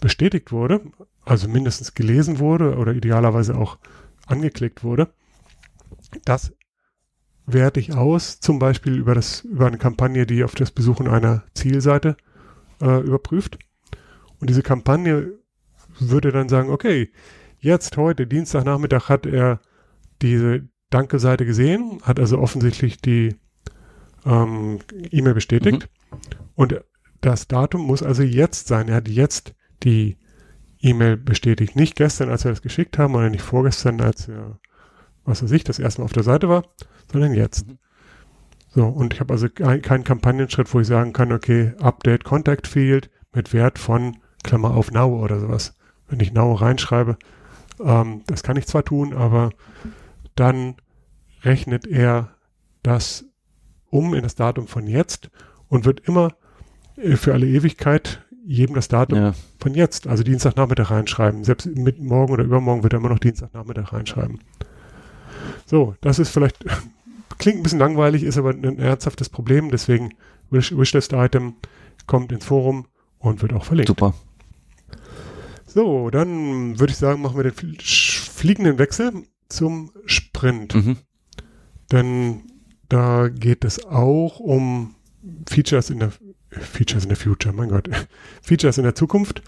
bestätigt 0.00 0.50
wurde, 0.52 0.80
also 1.24 1.48
mindestens 1.48 1.94
gelesen 1.94 2.38
wurde 2.38 2.76
oder 2.76 2.92
idealerweise 2.92 3.56
auch 3.56 3.78
angeklickt 4.26 4.82
wurde. 4.82 5.08
Das 6.24 6.52
werte 7.46 7.80
ich 7.80 7.94
aus, 7.94 8.40
zum 8.40 8.58
Beispiel 8.58 8.96
über, 8.96 9.14
das, 9.14 9.42
über 9.42 9.66
eine 9.66 9.78
Kampagne, 9.78 10.26
die 10.26 10.44
auf 10.44 10.54
das 10.54 10.70
Besuchen 10.70 11.08
einer 11.08 11.44
Zielseite 11.54 12.16
äh, 12.18 12.33
überprüft. 12.80 13.58
Und 14.40 14.50
diese 14.50 14.62
Kampagne 14.62 15.32
würde 15.98 16.32
dann 16.32 16.48
sagen, 16.48 16.70
okay, 16.70 17.10
jetzt 17.58 17.96
heute, 17.96 18.26
Dienstagnachmittag, 18.26 19.08
hat 19.08 19.26
er 19.26 19.60
diese 20.22 20.68
Danke-Seite 20.90 21.46
gesehen, 21.46 22.00
hat 22.02 22.20
also 22.20 22.38
offensichtlich 22.38 23.00
die 23.00 23.36
ähm, 24.24 24.80
E-Mail 25.10 25.34
bestätigt. 25.34 25.88
Mhm. 26.10 26.18
Und 26.54 26.84
das 27.20 27.48
Datum 27.48 27.82
muss 27.82 28.02
also 28.02 28.22
jetzt 28.22 28.68
sein. 28.68 28.88
Er 28.88 28.96
hat 28.96 29.08
jetzt 29.08 29.54
die 29.82 30.18
E-Mail 30.80 31.16
bestätigt. 31.16 31.74
Nicht 31.74 31.96
gestern, 31.96 32.28
als 32.28 32.44
wir 32.44 32.50
das 32.52 32.62
geschickt 32.62 32.98
haben, 32.98 33.14
oder 33.14 33.30
nicht 33.30 33.42
vorgestern, 33.42 34.00
als 34.00 34.28
er, 34.28 34.60
was 35.24 35.42
weiß 35.42 35.52
ich, 35.52 35.64
das 35.64 35.78
erste 35.78 36.00
Mal 36.00 36.04
auf 36.04 36.12
der 36.12 36.22
Seite 36.22 36.48
war, 36.48 36.64
sondern 37.10 37.32
jetzt. 37.32 37.66
Mhm. 37.66 37.78
So, 38.74 38.86
und 38.86 39.14
ich 39.14 39.20
habe 39.20 39.32
also 39.32 39.48
keinen 39.48 40.02
Kampagnenschritt, 40.02 40.72
wo 40.74 40.80
ich 40.80 40.88
sagen 40.88 41.12
kann, 41.12 41.30
okay, 41.30 41.74
Update 41.80 42.24
Contact 42.24 42.66
Field 42.66 43.08
mit 43.32 43.52
Wert 43.52 43.78
von 43.78 44.16
Klammer 44.42 44.72
auf 44.72 44.90
Now 44.90 45.22
oder 45.22 45.38
sowas. 45.38 45.76
Wenn 46.08 46.18
ich 46.18 46.32
Now 46.32 46.52
reinschreibe, 46.54 47.16
ähm, 47.80 48.22
das 48.26 48.42
kann 48.42 48.56
ich 48.56 48.66
zwar 48.66 48.84
tun, 48.84 49.14
aber 49.14 49.50
dann 50.34 50.74
rechnet 51.42 51.86
er 51.86 52.30
das 52.82 53.24
um 53.90 54.12
in 54.12 54.24
das 54.24 54.34
Datum 54.34 54.66
von 54.66 54.88
jetzt 54.88 55.30
und 55.68 55.84
wird 55.84 56.00
immer 56.08 56.32
äh, 56.96 57.16
für 57.16 57.32
alle 57.32 57.46
Ewigkeit 57.46 58.24
jedem 58.44 58.74
das 58.74 58.88
Datum 58.88 59.18
ja. 59.18 59.34
von 59.58 59.72
jetzt, 59.74 60.08
also 60.08 60.24
Dienstagnachmittag 60.24 60.90
reinschreiben. 60.90 61.44
Selbst 61.44 61.66
mit 61.66 62.00
morgen 62.00 62.32
oder 62.32 62.44
übermorgen 62.44 62.82
wird 62.82 62.92
er 62.92 62.98
immer 62.98 63.08
noch 63.08 63.20
Dienstagnachmittag 63.20 63.92
reinschreiben. 63.92 64.40
So, 65.64 65.94
das 66.00 66.18
ist 66.18 66.30
vielleicht, 66.30 66.64
klingt 67.38 67.58
ein 67.58 67.62
bisschen 67.62 67.78
langweilig, 67.78 68.22
ist 68.22 68.38
aber 68.38 68.50
ein 68.50 68.78
ernsthaftes 68.78 69.28
Problem, 69.28 69.70
deswegen 69.70 70.14
Wish 70.50 70.76
Wishlist-Item 70.76 71.54
kommt 72.06 72.32
ins 72.32 72.44
Forum 72.44 72.86
und 73.18 73.42
wird 73.42 73.52
auch 73.52 73.64
verlinkt. 73.64 73.88
Super. 73.88 74.14
So, 75.66 76.10
dann 76.10 76.78
würde 76.78 76.92
ich 76.92 76.98
sagen, 76.98 77.22
machen 77.22 77.36
wir 77.36 77.50
den 77.50 77.78
fliegenden 77.80 78.78
Wechsel 78.78 79.24
zum 79.48 79.90
Sprint. 80.06 80.74
Mhm. 80.74 80.98
Denn 81.90 82.42
da 82.88 83.28
geht 83.28 83.64
es 83.64 83.84
auch 83.84 84.38
um 84.38 84.94
Features 85.48 85.90
in 85.90 85.98
der 86.00 86.12
Features 86.50 87.04
in 87.04 87.10
the 87.10 87.16
Future, 87.16 87.52
mein 87.54 87.68
Gott. 87.70 87.88
Features 88.42 88.78
in 88.78 88.84
der 88.84 88.94
Zukunft. 88.94 89.42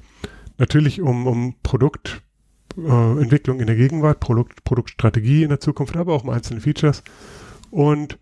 Natürlich 0.59 1.01
um, 1.01 1.27
um 1.27 1.55
Produktentwicklung 1.63 3.59
äh, 3.59 3.61
in 3.61 3.67
der 3.67 3.77
Gegenwart, 3.77 4.21
Produkt, 4.21 4.65
Produktstrategie 4.65 5.43
in 5.43 5.51
der 5.51 5.61
Zukunft, 5.61 5.97
aber 5.97 6.15
auch 6.15 6.25
um 6.25 6.31
einzelne 6.31 6.61
Features. 6.61 7.05
Und 7.77 8.19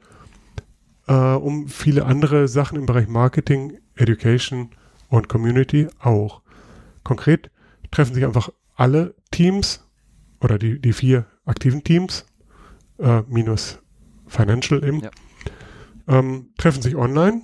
äh, 1.07 1.13
um 1.15 1.69
viele 1.69 2.07
andere 2.07 2.49
Sachen 2.49 2.77
im 2.77 2.87
Bereich 2.87 3.07
Marketing, 3.07 3.79
Education 3.95 4.71
und 5.09 5.29
Community 5.29 5.87
auch. 6.01 6.43
Konkret 7.05 7.53
treffen 7.93 8.15
sich 8.15 8.25
einfach 8.25 8.49
alle 8.75 9.15
Teams 9.31 9.89
oder 10.41 10.59
die, 10.59 10.81
die 10.81 10.93
vier 10.93 11.27
aktiven 11.45 11.85
Teams 11.85 12.27
äh, 12.99 13.23
minus 13.29 13.79
Financial 14.27 14.85
eben. 14.85 15.03
Ja. 15.03 15.11
Ähm, 16.09 16.49
treffen 16.59 16.83
sich 16.83 16.97
online. 16.97 17.43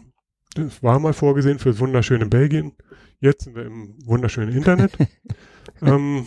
Das 0.55 0.83
war 0.83 0.99
mal 0.99 1.13
vorgesehen 1.13 1.61
für 1.61 1.71
das 1.71 1.79
wunderschöne 1.79 2.27
Belgien. 2.27 2.73
Jetzt 3.21 3.45
sind 3.45 3.55
wir 3.55 3.67
im 3.67 3.95
wunderschönen 4.05 4.53
Internet. 4.53 4.99
ähm, 5.81 6.27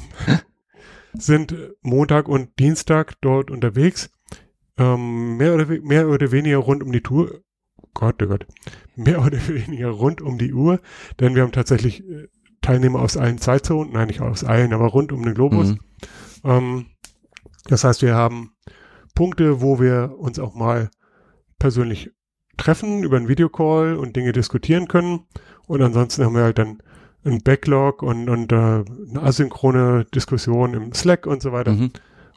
sind 1.14 1.54
Montag 1.82 2.30
und 2.30 2.58
Dienstag 2.58 3.20
dort 3.20 3.52
unterwegs. 3.52 4.12
Ähm, 4.78 5.38
mehr, 5.38 5.54
oder, 5.54 5.66
mehr 5.66 6.08
oder 6.10 6.32
weniger 6.32 6.58
rund 6.58 6.84
um 6.84 6.92
die 6.92 7.02
Tour. 7.02 7.42
Gott, 7.94 8.22
oh 8.24 8.28
Gott. 8.28 8.48
Mehr 8.96 9.24
oder 9.24 9.38
weniger 9.48 9.90
rund 9.90 10.22
um 10.22 10.38
die 10.38 10.54
Uhr. 10.54 10.80
Denn 11.20 11.36
wir 11.36 11.44
haben 11.44 11.52
tatsächlich 11.52 12.08
äh, 12.08 12.28
Teilnehmer 12.62 13.00
aus 13.00 13.18
allen 13.18 13.38
Zeitzonen. 13.38 13.94
Nein, 13.94 14.08
nicht 14.08 14.22
aus 14.22 14.44
allen, 14.44 14.74
aber 14.74 14.88
rund 14.88 15.12
um 15.12 15.24
den 15.24 15.36
Globus. 15.36 15.72
Mhm. 15.72 15.80
Ähm, 16.44 16.86
das 17.66 17.84
heißt, 17.84 18.02
wir 18.02 18.16
haben 18.16 18.52
Punkte, 19.16 19.62
wo 19.62 19.80
wir 19.80 20.16
uns 20.18 20.40
auch 20.40 20.56
mal 20.56 20.90
persönlich 21.60 22.12
treffen 22.58 23.04
über 23.04 23.18
einen 23.18 23.28
Videocall 23.28 23.96
und 23.96 24.16
Dinge 24.16 24.32
diskutieren 24.32 24.88
können. 24.88 25.22
Und 25.68 25.82
ansonsten 25.82 26.24
haben 26.24 26.36
wir 26.36 26.44
halt 26.44 26.58
dann 26.58 26.82
einen 27.24 27.42
Backlog 27.42 28.04
und, 28.04 28.30
und 28.30 28.52
äh, 28.52 28.56
eine 28.56 29.22
asynchrone 29.22 30.06
Diskussion 30.14 30.74
im 30.74 30.94
Slack 30.94 31.26
und 31.26 31.42
so 31.42 31.52
weiter, 31.52 31.72
Mhm. 31.72 31.92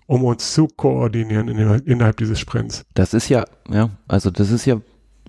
Um 0.06 0.24
uns 0.24 0.52
zu 0.52 0.66
koordinieren 0.68 1.48
in, 1.48 1.58
innerhalb 1.58 2.16
dieses 2.16 2.38
Sprints. 2.40 2.84
Das 2.94 3.14
ist 3.14 3.28
ja, 3.28 3.44
ja, 3.68 3.90
also 4.08 4.30
das 4.30 4.50
ist 4.50 4.64
ja 4.66 4.80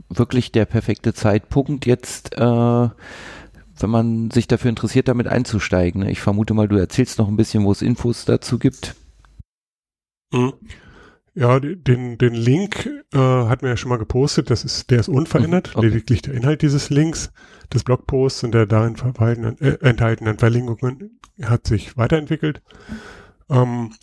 wirklich 0.09 0.51
der 0.51 0.65
perfekte 0.65 1.13
Zeitpunkt 1.13 1.85
jetzt, 1.85 2.35
äh, 2.37 2.41
wenn 3.79 3.89
man 3.89 4.31
sich 4.31 4.47
dafür 4.47 4.69
interessiert, 4.69 5.07
damit 5.07 5.27
einzusteigen. 5.27 6.03
ne? 6.03 6.11
Ich 6.11 6.21
vermute 6.21 6.53
mal, 6.53 6.67
du 6.67 6.77
erzählst 6.77 7.19
noch 7.19 7.27
ein 7.27 7.35
bisschen, 7.37 7.63
wo 7.63 7.71
es 7.71 7.81
Infos 7.81 8.25
dazu 8.25 8.57
gibt. 8.59 8.95
Ja, 11.33 11.59
d- 11.59 11.75
den, 11.75 12.17
den 12.17 12.33
Link 12.33 12.89
äh, 13.13 13.17
hatten 13.17 13.61
wir 13.61 13.69
ja 13.69 13.77
schon 13.77 13.89
mal 13.89 13.97
gepostet. 13.97 14.49
Das 14.49 14.63
ist, 14.63 14.89
der 14.89 14.99
ist 14.99 15.09
unverändert. 15.09 15.69
Mhm, 15.69 15.79
okay. 15.79 15.87
Lediglich 15.87 16.21
der 16.23 16.33
Inhalt 16.33 16.61
dieses 16.63 16.89
Links, 16.89 17.31
des 17.73 17.83
Blogposts 17.83 18.43
und 18.43 18.53
der 18.53 18.65
darin 18.65 18.95
äh, 19.59 19.77
enthaltenen 19.81 20.37
Verlinkungen 20.37 21.19
hat 21.43 21.67
sich 21.67 21.95
weiterentwickelt. 21.97 22.61
Ähm, 23.49 23.93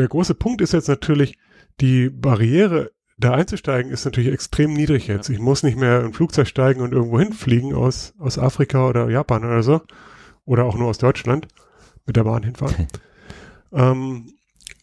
der 0.00 0.08
große 0.08 0.34
Punkt 0.34 0.60
ist 0.60 0.72
jetzt 0.72 0.88
natürlich, 0.88 1.38
die 1.80 2.10
Barriere, 2.10 2.90
da 3.18 3.32
einzusteigen, 3.32 3.92
ist 3.92 4.06
natürlich 4.06 4.32
extrem 4.32 4.72
niedrig 4.72 5.06
jetzt. 5.06 5.28
Ich 5.28 5.38
muss 5.38 5.62
nicht 5.62 5.76
mehr 5.76 6.00
in 6.00 6.06
ein 6.06 6.12
Flugzeug 6.14 6.48
steigen 6.48 6.80
und 6.80 6.92
irgendwo 6.92 7.18
hinfliegen 7.18 7.74
aus, 7.74 8.14
aus 8.18 8.38
Afrika 8.38 8.88
oder 8.88 9.10
Japan 9.10 9.44
oder 9.44 9.62
so. 9.62 9.82
Oder 10.46 10.64
auch 10.64 10.76
nur 10.76 10.88
aus 10.88 10.98
Deutschland 10.98 11.46
mit 12.06 12.16
der 12.16 12.24
Bahn 12.24 12.42
hinfahren. 12.42 12.88
ähm, 13.72 14.32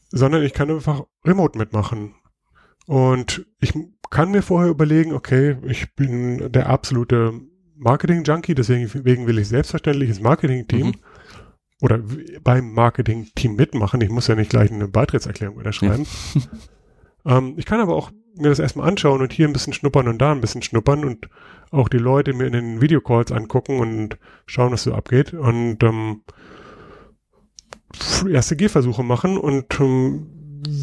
sondern 0.10 0.44
ich 0.44 0.54
kann 0.54 0.70
einfach 0.70 1.04
remote 1.26 1.58
mitmachen. 1.58 2.14
Und 2.86 3.46
ich 3.60 3.74
kann 4.10 4.32
mir 4.32 4.44
vorher 4.44 4.70
überlegen, 4.70 5.14
okay, 5.14 5.58
ich 5.64 5.96
bin 5.96 6.52
der 6.52 6.70
absolute 6.70 7.34
Marketing-Junkie, 7.76 8.56
deswegen 8.56 9.28
will 9.28 9.40
ich 9.40 9.48
selbstverständlich 9.48 10.10
das 10.10 10.22
Marketing-Team 10.22 10.88
Mhm. 10.88 10.96
Oder 11.82 12.00
beim 12.44 12.74
Marketing-Team 12.74 13.56
mitmachen. 13.56 14.02
Ich 14.02 14.10
muss 14.10 14.28
ja 14.28 14.36
nicht 14.36 14.50
gleich 14.50 14.72
eine 14.72 14.88
Beitrittserklärung 14.88 15.58
unterschreiben. 15.58 16.06
ähm, 17.26 17.54
ich 17.58 17.66
kann 17.66 17.80
aber 17.80 17.96
auch 17.96 18.12
mir 18.36 18.50
das 18.50 18.60
erstmal 18.60 18.88
anschauen 18.88 19.22
und 19.22 19.34
hier 19.34 19.48
ein 19.48 19.54
bisschen 19.54 19.74
schnuppern 19.74 20.08
und 20.08 20.20
da 20.20 20.32
ein 20.32 20.42
bisschen 20.42 20.62
schnuppern 20.62 21.06
und 21.06 21.30
auch 21.72 21.90
die 21.90 21.98
Leute 21.98 22.34
mir 22.34 22.46
in 22.46 22.54
den 22.54 22.82
Videocalls 22.82 23.32
angucken 23.32 23.80
und 23.80 24.18
schauen, 24.46 24.72
was 24.72 24.84
so 24.84 24.94
abgeht. 24.94 25.34
Und 25.34 25.84
ähm, 25.84 26.22
erste 28.30 28.56
Gehversuche 28.56 29.04
machen 29.04 29.38
und 29.38 29.80
ähm, 29.80 30.28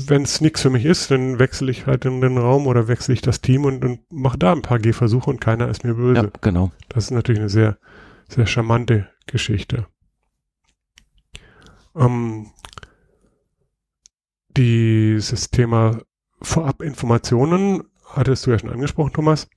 wenn 0.06 0.22
es 0.22 0.40
nichts 0.40 0.62
für 0.62 0.70
mich 0.70 0.84
ist, 0.84 1.10
dann 1.10 1.38
wechsle 1.38 1.70
ich 1.70 1.86
halt 1.86 2.04
in 2.04 2.20
den 2.20 2.38
Raum 2.38 2.66
oder 2.66 2.88
wechsle 2.88 3.14
ich 3.14 3.22
das 3.22 3.40
Team 3.40 3.64
und, 3.64 3.84
und 3.84 4.00
mache 4.12 4.38
da 4.38 4.52
ein 4.52 4.62
paar 4.62 4.78
Gehversuche 4.78 5.30
und 5.30 5.40
keiner 5.40 5.68
ist 5.68 5.84
mir 5.84 5.94
böse. 5.94 6.22
Ja, 6.22 6.30
genau. 6.40 6.70
Das 6.88 7.04
ist 7.04 7.10
natürlich 7.10 7.40
eine 7.40 7.48
sehr, 7.48 7.78
sehr 8.28 8.46
charmante 8.46 9.08
Geschichte. 9.26 9.86
Ähm, 11.96 12.50
dieses 14.56 15.50
Thema 15.50 15.98
Vorabinformationen 16.42 17.84
hattest 18.06 18.46
du 18.46 18.50
ja 18.50 18.58
schon 18.58 18.70
angesprochen, 18.70 19.12
Thomas. 19.12 19.48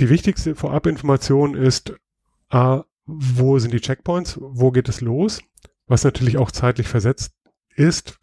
Die 0.00 0.08
wichtigste 0.08 0.54
Vorabinformation 0.54 1.54
ist, 1.54 1.94
A, 2.50 2.84
wo 3.06 3.58
sind 3.58 3.72
die 3.74 3.80
Checkpoints, 3.80 4.38
wo 4.40 4.70
geht 4.70 4.88
es 4.88 5.00
los, 5.00 5.40
was 5.86 6.04
natürlich 6.04 6.38
auch 6.38 6.50
zeitlich 6.50 6.88
versetzt 6.88 7.34
ist 7.74 8.18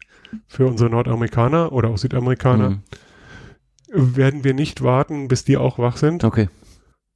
für 0.46 0.66
unsere 0.66 0.90
Nordamerikaner 0.90 1.72
oder 1.72 1.90
auch 1.90 1.98
Südamerikaner. 1.98 2.70
Mhm. 2.70 4.16
Werden 4.16 4.44
wir 4.44 4.54
nicht 4.54 4.82
warten, 4.82 5.28
bis 5.28 5.44
die 5.44 5.56
auch 5.56 5.78
wach 5.78 5.96
sind, 5.96 6.22
Okay. 6.22 6.48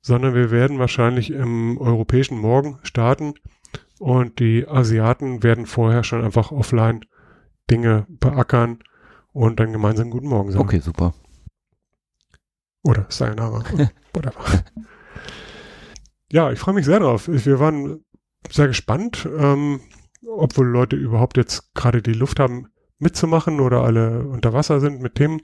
sondern 0.01 0.35
wir 0.35 0.51
werden 0.51 0.79
wahrscheinlich 0.81 1.31
im 1.31 1.79
europäischen 1.79 2.39
Morgen 2.39 2.79
starten 2.83 3.35
und 3.99 4.39
die 4.39 4.67
Asiaten 4.67 5.43
werden 5.43 5.67
vorher 5.67 6.05
schon 6.05 6.25
einfach 6.25 6.51
offline 6.51 7.05
Dinge 7.71 8.07
beackern 8.09 8.81
und 9.33 9.61
dann 9.61 9.73
gemeinsam 9.73 10.11
guten 10.11 10.29
Morgen 10.29 10.51
sagen. 10.51 10.65
Okay, 10.65 10.81
super. 10.81 11.15
Oder 12.83 13.07
Sayonara. 13.09 13.65
Whatever. 14.13 14.65
Ja, 16.31 16.53
ich 16.53 16.59
freue 16.59 16.75
mich 16.75 16.85
sehr 16.85 17.01
drauf. 17.01 17.29
Wir 17.29 17.61
waren 17.61 18.05
sehr 18.51 18.69
gespannt, 18.69 19.29
ähm, 19.39 19.81
ob 20.27 20.57
wohl 20.57 20.67
Leute 20.67 20.97
überhaupt 20.97 21.37
jetzt 21.37 21.75
gerade 21.75 22.03
die 22.03 22.13
Luft 22.13 22.41
haben, 22.41 22.69
mitzumachen 22.99 23.61
oder 23.61 23.83
alle 23.83 24.27
unter 24.27 24.53
Wasser 24.53 24.81
sind 24.81 25.01
mit 25.01 25.15
Themen. 25.15 25.41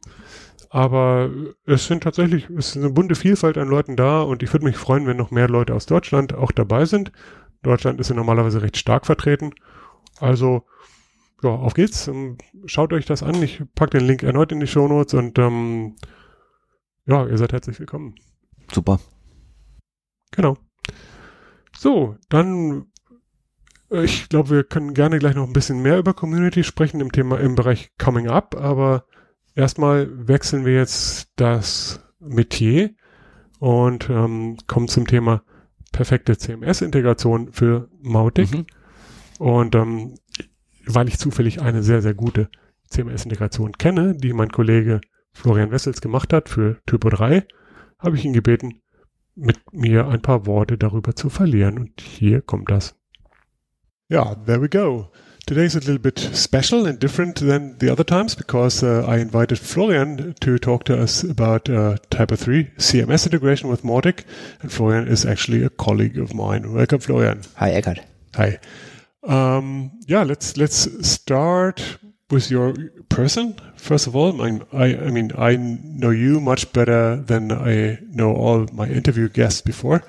Aber 0.68 1.30
es 1.66 1.86
sind 1.86 2.02
tatsächlich, 2.02 2.48
es 2.50 2.70
ist 2.70 2.76
eine 2.76 2.90
bunte 2.90 3.16
Vielfalt 3.16 3.58
an 3.58 3.68
Leuten 3.68 3.96
da 3.96 4.22
und 4.22 4.42
ich 4.42 4.52
würde 4.52 4.64
mich 4.64 4.76
freuen, 4.76 5.06
wenn 5.06 5.16
noch 5.16 5.32
mehr 5.32 5.48
Leute 5.48 5.74
aus 5.74 5.86
Deutschland 5.86 6.32
auch 6.32 6.52
dabei 6.52 6.84
sind. 6.84 7.10
Deutschland 7.62 8.00
ist 8.00 8.08
ja 8.08 8.16
normalerweise 8.16 8.62
recht 8.62 8.76
stark 8.76 9.06
vertreten. 9.06 9.52
Also, 10.18 10.64
ja, 11.42 11.50
auf 11.50 11.74
geht's. 11.74 12.08
Ähm, 12.08 12.38
Schaut 12.66 12.92
euch 12.92 13.06
das 13.06 13.22
an. 13.22 13.42
Ich 13.42 13.62
packe 13.74 13.98
den 13.98 14.06
Link 14.06 14.22
erneut 14.22 14.52
in 14.52 14.60
die 14.60 14.66
Shownotes 14.66 15.14
und 15.14 15.38
ähm, 15.38 15.96
ja, 17.06 17.26
ihr 17.26 17.38
seid 17.38 17.52
herzlich 17.52 17.78
willkommen. 17.78 18.14
Super. 18.72 19.00
Genau. 20.30 20.56
So, 21.76 22.16
dann, 22.28 22.86
äh, 23.90 24.04
ich 24.04 24.28
glaube, 24.28 24.50
wir 24.50 24.64
können 24.64 24.94
gerne 24.94 25.18
gleich 25.18 25.34
noch 25.34 25.46
ein 25.46 25.52
bisschen 25.52 25.82
mehr 25.82 25.98
über 25.98 26.14
Community 26.14 26.62
sprechen 26.62 27.00
im 27.00 27.12
Thema, 27.12 27.40
im 27.40 27.54
Bereich 27.54 27.90
Coming 27.98 28.28
Up, 28.28 28.54
aber 28.54 29.06
erstmal 29.54 30.28
wechseln 30.28 30.64
wir 30.64 30.74
jetzt 30.74 31.32
das 31.36 32.00
Metier 32.20 32.90
und 33.58 34.08
ähm, 34.10 34.58
kommen 34.66 34.88
zum 34.88 35.06
Thema 35.06 35.42
perfekte 35.92 36.36
CMS-Integration 36.36 37.52
für 37.52 37.88
Mautic. 38.00 38.52
Mhm. 38.52 38.66
Und 39.38 39.74
ähm, 39.74 40.14
weil 40.86 41.08
ich 41.08 41.18
zufällig 41.18 41.60
eine 41.60 41.82
sehr, 41.82 42.02
sehr 42.02 42.14
gute 42.14 42.48
CMS-Integration 42.88 43.72
kenne, 43.72 44.14
die 44.16 44.32
mein 44.32 44.50
Kollege 44.50 45.00
Florian 45.32 45.70
Wessels 45.70 46.00
gemacht 46.00 46.32
hat 46.32 46.48
für 46.48 46.78
Typo 46.86 47.08
3, 47.08 47.46
habe 47.98 48.16
ich 48.16 48.24
ihn 48.24 48.32
gebeten, 48.32 48.82
mit 49.36 49.58
mir 49.72 50.08
ein 50.08 50.22
paar 50.22 50.46
Worte 50.46 50.76
darüber 50.76 51.14
zu 51.14 51.30
verlieren. 51.30 51.78
Und 51.78 52.00
hier 52.00 52.42
kommt 52.42 52.70
das. 52.70 52.96
Ja, 54.08 54.34
there 54.34 54.60
we 54.60 54.68
go. 54.68 55.10
Today 55.50 55.64
is 55.64 55.74
a 55.74 55.80
little 55.80 55.98
bit 55.98 56.16
special 56.16 56.86
and 56.86 56.96
different 57.00 57.40
than 57.40 57.76
the 57.78 57.90
other 57.90 58.04
times 58.04 58.36
because 58.36 58.84
uh, 58.84 59.04
I 59.08 59.16
invited 59.18 59.58
Florian 59.58 60.34
to 60.34 60.58
talk 60.60 60.84
to 60.84 60.96
us 60.96 61.24
about 61.24 61.68
uh, 61.68 61.96
Typo 62.08 62.36
3 62.36 62.66
CMS 62.78 63.26
integration 63.26 63.68
with 63.68 63.82
Mautic. 63.82 64.22
And 64.62 64.70
Florian 64.70 65.08
is 65.08 65.26
actually 65.26 65.64
a 65.64 65.68
colleague 65.68 66.18
of 66.18 66.34
mine. 66.34 66.72
Welcome, 66.72 67.00
Florian. 67.00 67.42
Hi, 67.56 67.72
Eckhard. 67.72 68.04
Hi. 68.36 68.60
Um, 69.24 69.90
yeah, 70.06 70.22
let's 70.22 70.56
let's 70.56 70.86
start 71.04 71.98
with 72.30 72.48
your 72.48 72.72
person. 73.08 73.56
First 73.74 74.06
of 74.06 74.14
all, 74.14 74.40
I 74.40 74.60
I 74.72 75.10
mean 75.10 75.32
I 75.36 75.56
know 75.56 76.10
you 76.10 76.38
much 76.38 76.72
better 76.72 77.16
than 77.16 77.50
I 77.50 77.98
know 78.08 78.32
all 78.32 78.68
my 78.72 78.86
interview 78.86 79.28
guests 79.28 79.62
before, 79.62 80.04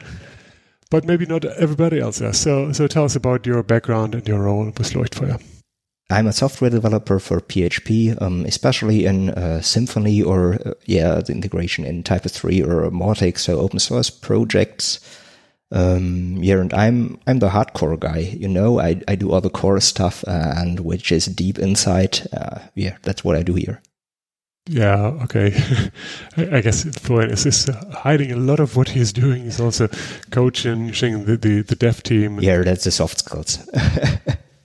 but 0.92 1.06
maybe 1.06 1.26
not 1.26 1.46
everybody 1.46 2.00
else 2.00 2.20
does. 2.20 2.40
So 2.40 2.72
so 2.72 2.86
tell 2.86 3.06
us 3.06 3.16
about 3.16 3.48
your 3.48 3.64
background 3.64 4.14
and 4.14 4.28
your 4.28 4.44
role 4.44 4.66
with 4.66 4.94
Leuchtfeuer. 4.94 5.42
I'm 6.12 6.28
a 6.28 6.34
software 6.34 6.70
developer 6.70 7.20
for 7.20 7.40
PHP, 7.40 8.22
um, 8.22 8.46
especially 8.46 9.06
in 9.06 9.30
uh, 9.30 9.62
Symfony 9.62 10.26
or, 10.26 10.56
uh, 10.66 10.74
yeah, 10.86 11.22
the 11.22 11.32
integration 11.32 11.86
in 11.86 12.04
Typo 12.04 12.28
3 12.28 12.62
or 12.64 12.92
Mautic, 12.92 13.38
so 13.38 13.60
open 13.60 13.80
source 13.80 14.10
projects. 14.10 15.00
Um, 15.72 16.36
yeah, 16.42 16.56
and 16.58 16.74
I'm, 16.74 17.18
I'm 17.28 17.40
the 17.40 17.48
hardcore 17.48 17.98
guy, 17.98 18.18
you 18.38 18.50
know, 18.50 18.82
I, 18.82 19.02
I 19.08 19.16
do 19.16 19.32
all 19.32 19.40
the 19.40 19.50
core 19.50 19.80
stuff, 19.80 20.26
uh, 20.28 20.54
and 20.58 20.82
which 20.82 21.14
is 21.14 21.28
deep 21.28 21.58
inside. 21.58 22.28
Uh, 22.34 22.60
yeah, 22.76 22.98
that's 23.04 23.24
what 23.24 23.38
I 23.38 23.44
do 23.44 23.54
here. 23.54 23.82
Yeah, 24.68 24.98
okay. 25.24 25.54
I, 26.38 26.62
guess 26.62 26.84
Florian 27.00 27.32
is, 27.32 27.46
is 27.46 27.66
hiding 27.94 28.32
a 28.32 28.36
lot 28.36 28.60
of 28.60 28.76
what 28.76 28.90
he's 28.90 29.12
doing. 29.12 29.44
He's 29.44 29.60
also 29.60 29.90
coaching 30.30 30.88
the, 30.88 31.38
the, 31.38 31.62
the 31.62 31.76
dev 31.76 32.04
team. 32.04 32.40
Yeah, 32.40 32.62
that's 32.62 32.84
the 32.84 32.92
soft 32.92 33.20
skills. 33.20 33.68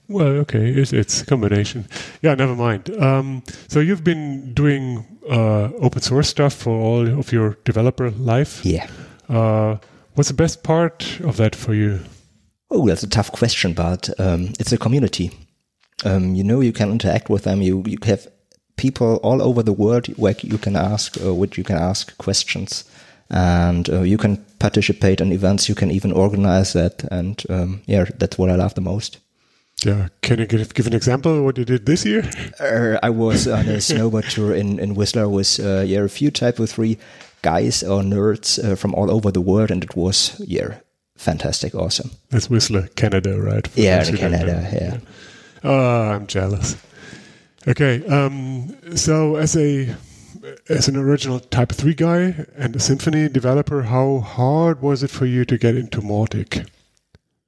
Well, 0.09 0.27
okay, 0.27 0.69
it's, 0.69 0.93
it's 0.93 1.21
a 1.21 1.25
combination. 1.25 1.85
Yeah, 2.21 2.33
never 2.35 2.55
mind. 2.55 2.89
Um, 2.97 3.43
so 3.67 3.81
you've 3.81 4.05
been 4.05 4.53
doing 4.53 5.05
uh, 5.29 5.69
open 5.81 6.01
source 6.01 6.29
stuff 6.29 6.53
for 6.53 6.79
all 6.79 7.19
of 7.19 7.33
your 7.33 7.57
developer 7.65 8.09
life. 8.11 8.65
Yeah. 8.65 8.87
Uh, 9.27 9.77
what's 10.13 10.29
the 10.29 10.35
best 10.35 10.63
part 10.63 11.19
of 11.21 11.35
that 11.37 11.55
for 11.55 11.73
you? 11.73 11.99
Oh, 12.71 12.87
that's 12.87 13.03
a 13.03 13.09
tough 13.09 13.33
question, 13.33 13.73
but 13.73 14.09
um, 14.19 14.53
it's 14.59 14.71
a 14.71 14.77
community. 14.77 15.31
Um, 16.05 16.35
you 16.35 16.43
know, 16.43 16.61
you 16.61 16.71
can 16.71 16.91
interact 16.91 17.29
with 17.29 17.43
them. 17.43 17.61
You 17.61 17.83
you 17.85 17.97
have 18.03 18.27
people 18.77 19.17
all 19.17 19.41
over 19.41 19.63
the 19.63 19.73
world 19.73 20.07
where 20.17 20.35
you 20.41 20.57
can 20.57 20.75
ask, 20.75 21.19
uh, 21.21 21.33
which 21.33 21.57
you 21.57 21.63
can 21.63 21.77
ask 21.77 22.17
questions, 22.17 22.85
and 23.29 23.89
uh, 23.89 24.01
you 24.01 24.17
can 24.17 24.37
participate 24.59 25.19
in 25.19 25.31
events. 25.31 25.67
You 25.67 25.75
can 25.75 25.91
even 25.91 26.11
organize 26.11 26.73
that, 26.73 27.03
and 27.11 27.43
um, 27.49 27.81
yeah, 27.85 28.05
that's 28.17 28.37
what 28.37 28.49
I 28.49 28.55
love 28.55 28.75
the 28.75 28.81
most. 28.81 29.19
Yeah, 29.85 30.07
can 30.21 30.39
you 30.39 30.47
give, 30.47 30.73
give 30.73 30.87
an 30.87 30.93
example 30.93 31.37
of 31.37 31.43
what 31.43 31.57
you 31.57 31.65
did 31.65 31.85
this 31.85 32.03
year? 32.05 32.27
Uh, 32.59 32.97
I 33.03 33.09
was 33.09 33.47
on 33.47 33.67
a 33.67 33.77
snowboard 33.77 34.29
tour 34.29 34.53
in 34.53 34.79
in 34.79 34.95
Whistler 34.95 35.27
with 35.29 35.59
uh, 35.59 35.81
yeah 35.81 36.03
a 36.03 36.07
few 36.07 36.31
Typo 36.31 36.65
three 36.65 36.97
guys 37.41 37.83
or 37.83 38.01
nerds 38.01 38.63
uh, 38.63 38.75
from 38.75 38.95
all 38.95 39.11
over 39.11 39.31
the 39.31 39.41
world, 39.41 39.71
and 39.71 39.83
it 39.83 39.95
was 39.95 40.41
yeah 40.47 40.77
fantastic, 41.17 41.75
awesome. 41.75 42.11
That's 42.29 42.49
Whistler, 42.49 42.87
Canada, 42.95 43.39
right? 43.39 43.67
Yeah, 43.75 44.03
Canada, 44.03 44.61
know. 44.61 44.69
yeah. 44.71 44.97
Oh, 45.63 46.11
I'm 46.11 46.27
jealous. 46.27 46.77
Okay, 47.67 48.05
um, 48.07 48.75
so 48.95 49.35
as 49.35 49.57
a 49.57 49.93
as 50.69 50.87
an 50.87 50.95
original 50.95 51.39
Typo 51.39 51.73
Three 51.73 51.93
guy 51.93 52.45
and 52.55 52.75
a 52.75 52.79
Symfony 52.79 53.31
developer, 53.31 53.83
how 53.83 54.19
hard 54.19 54.81
was 54.81 55.03
it 55.03 55.09
for 55.09 55.25
you 55.25 55.43
to 55.45 55.57
get 55.57 55.75
into 55.75 56.01
Mautic? 56.01 56.67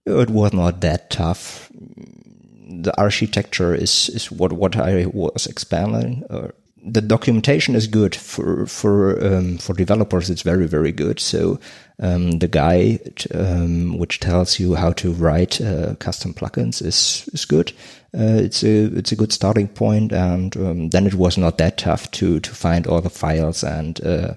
It 0.06 0.30
was 0.30 0.54
not 0.54 0.82
that 0.82 1.10
tough. 1.10 1.72
The 1.72 2.94
architecture 2.98 3.74
is, 3.74 4.10
is 4.10 4.32
what, 4.32 4.54
what 4.54 4.76
I 4.76 5.06
was 5.08 5.46
expanding. 5.46 6.24
Uh, 6.30 6.50
the 6.84 7.02
documentation 7.02 7.76
is 7.76 7.88
good 7.88 8.16
for 8.16 8.66
for 8.66 9.24
um, 9.26 9.58
for 9.58 9.74
developers. 9.74 10.30
It's 10.30 10.42
very 10.42 10.68
very 10.68 10.92
good. 10.92 11.20
So 11.20 11.60
um, 12.00 12.40
the 12.40 12.48
guide 12.48 13.26
um, 13.34 13.98
which 13.98 14.20
tells 14.20 14.60
you 14.60 14.76
how 14.76 14.94
to 14.94 15.12
write 15.14 15.62
uh, 15.62 15.96
custom 15.96 16.34
plugins 16.34 16.82
is 16.82 17.30
is 17.34 17.46
good. 17.46 17.72
Uh, 18.14 18.42
it's 18.44 18.64
a 18.64 18.86
it's 18.98 19.12
a 19.12 19.16
good 19.16 19.34
starting 19.34 19.68
point, 19.68 20.12
and 20.12 20.56
um, 20.58 20.90
then 20.90 21.06
it 21.06 21.14
was 21.14 21.38
not 21.38 21.58
that 21.58 21.78
tough 21.78 22.10
to 22.12 22.40
to 22.40 22.56
find 22.56 22.88
all 22.88 23.02
the 23.02 23.10
files 23.10 23.64
and 23.64 24.06
uh, 24.06 24.34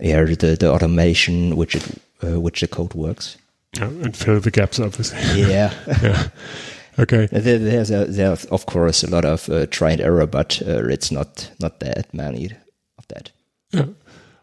yeah 0.00 0.24
the 0.24 0.56
the 0.58 0.70
automation 0.70 1.56
which 1.56 1.74
it 1.74 2.02
uh, 2.22 2.40
which 2.40 2.60
the 2.60 2.68
code 2.68 2.94
works. 2.94 3.36
Yeah, 3.76 3.84
and 3.84 4.16
fill 4.16 4.40
the 4.40 4.50
gaps, 4.50 4.80
obviously. 4.80 5.18
Yeah. 5.42 5.74
yeah. 6.02 6.28
Okay. 6.98 7.26
There's 7.30 7.90
a, 7.90 8.06
there's 8.06 8.44
of 8.46 8.66
course 8.66 9.04
a 9.04 9.10
lot 9.10 9.24
of 9.24 9.48
uh, 9.48 9.66
try 9.66 9.92
and 9.92 10.00
error, 10.00 10.26
but 10.26 10.60
uh, 10.66 10.86
it's 10.88 11.12
not 11.12 11.50
not 11.60 11.78
that 11.80 12.12
many 12.12 12.50
of 12.98 13.06
that. 13.08 13.30
Yeah. 13.70 13.86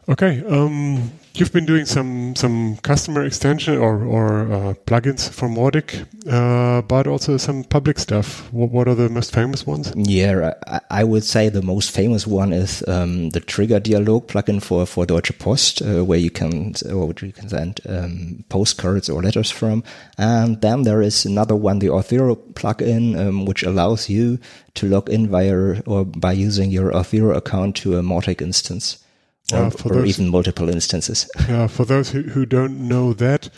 Okay. 0.08 0.44
Um, 0.46 1.12
you've 1.40 1.52
been 1.52 1.66
doing 1.66 1.86
some 1.86 2.36
some 2.36 2.78
customer 2.78 3.24
extension 3.26 3.78
or 3.78 4.04
or 4.06 4.52
uh, 4.52 4.74
plugins 4.86 5.30
for 5.30 5.48
Mautic, 5.50 6.06
uh, 6.32 6.82
but 6.82 7.08
also 7.08 7.38
some 7.38 7.64
public 7.64 8.00
stuff. 8.00 8.52
What, 8.54 8.72
what 8.72 8.88
are 8.88 8.96
the 8.96 9.10
most 9.10 9.34
famous 9.34 9.66
ones? 9.66 9.94
Yeah, 9.96 10.54
I, 10.68 10.80
I 10.90 11.04
would 11.04 11.24
say 11.24 11.50
the 11.50 11.62
most 11.62 11.92
famous 11.92 12.26
one 12.26 12.54
is 12.54 12.84
um, 12.88 13.30
the 13.30 13.40
Trigger 13.40 13.80
Dialog 13.80 14.28
plugin 14.28 14.62
for 14.62 14.86
for 14.86 15.06
Deutsche 15.06 15.38
Post, 15.40 15.82
uh, 15.82 16.04
where 16.04 16.20
you 16.20 16.32
can 16.32 16.74
or 16.92 17.14
you 17.22 17.34
can 17.34 17.50
send 17.50 17.82
um, 17.88 18.44
postcards 18.50 19.10
or 19.10 19.22
letters 19.22 19.52
from. 19.52 19.84
And 20.18 20.62
then 20.62 20.84
there 20.84 21.02
is 21.02 21.26
another 21.26 21.56
one, 21.56 21.80
the 21.80 21.88
Auth0 21.88 22.54
plugin, 22.54 23.18
um, 23.18 23.46
which 23.46 23.64
allows 23.64 24.10
you 24.10 24.40
to 24.76 24.88
log 24.88 25.10
in 25.10 25.28
via 25.28 25.82
or 25.86 26.06
by 26.06 26.34
using 26.34 26.72
your 26.72 26.92
Auth0 26.92 27.36
account 27.36 27.76
to 27.78 27.98
a 27.98 28.02
Mautic 28.02 28.42
instance. 28.42 29.05
Or, 29.54 29.66
Uh, 29.66 29.70
for 29.70 29.92
or 29.94 29.96
those- 30.02 30.10
even 30.20 30.30
multiple 30.32 30.70
instances. 30.70 31.28
Yeah, 31.50 31.68
for 31.68 31.86
those 31.86 32.10
who, 32.12 32.22
who 32.24 32.46
don't 32.46 32.88
know 32.88 33.14
that, 33.14 33.50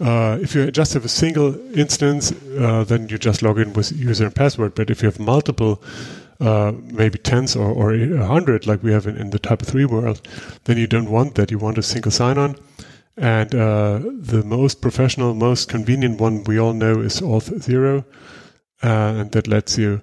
uh, 0.00 0.38
if 0.40 0.54
you 0.54 0.70
just 0.70 0.94
have 0.94 1.04
a 1.04 1.08
single 1.08 1.54
instance, 1.76 2.32
uh, 2.58 2.84
then 2.84 3.08
you 3.08 3.18
just 3.18 3.42
log 3.42 3.58
in 3.58 3.72
with 3.72 3.92
user 3.92 4.24
and 4.26 4.34
password. 4.34 4.74
But 4.74 4.90
if 4.90 5.02
you 5.02 5.06
have 5.08 5.18
multiple, 5.18 5.82
uh, 6.40 6.72
maybe 6.92 7.18
tens 7.18 7.56
or, 7.56 7.70
or 7.70 7.92
a 7.94 8.26
hundred, 8.26 8.66
like 8.66 8.82
we 8.82 8.92
have 8.92 9.06
in, 9.06 9.16
in 9.16 9.30
the 9.30 9.38
Typo 9.38 9.64
3 9.64 9.84
world, 9.86 10.20
then 10.64 10.78
you 10.78 10.86
don't 10.86 11.10
want 11.10 11.34
that. 11.34 11.50
You 11.50 11.58
want 11.58 11.78
a 11.78 11.82
single 11.82 12.10
sign 12.12 12.38
on. 12.38 12.56
And 13.16 13.54
uh, 13.54 14.00
the 14.32 14.42
most 14.44 14.80
professional, 14.80 15.34
most 15.34 15.68
convenient 15.68 16.20
one 16.20 16.42
we 16.44 16.58
all 16.58 16.72
know 16.72 17.00
is 17.00 17.20
Auth 17.20 17.60
Zero. 17.62 18.04
Uh, 18.82 19.20
and 19.20 19.30
that 19.32 19.46
lets 19.46 19.78
you 19.78 20.02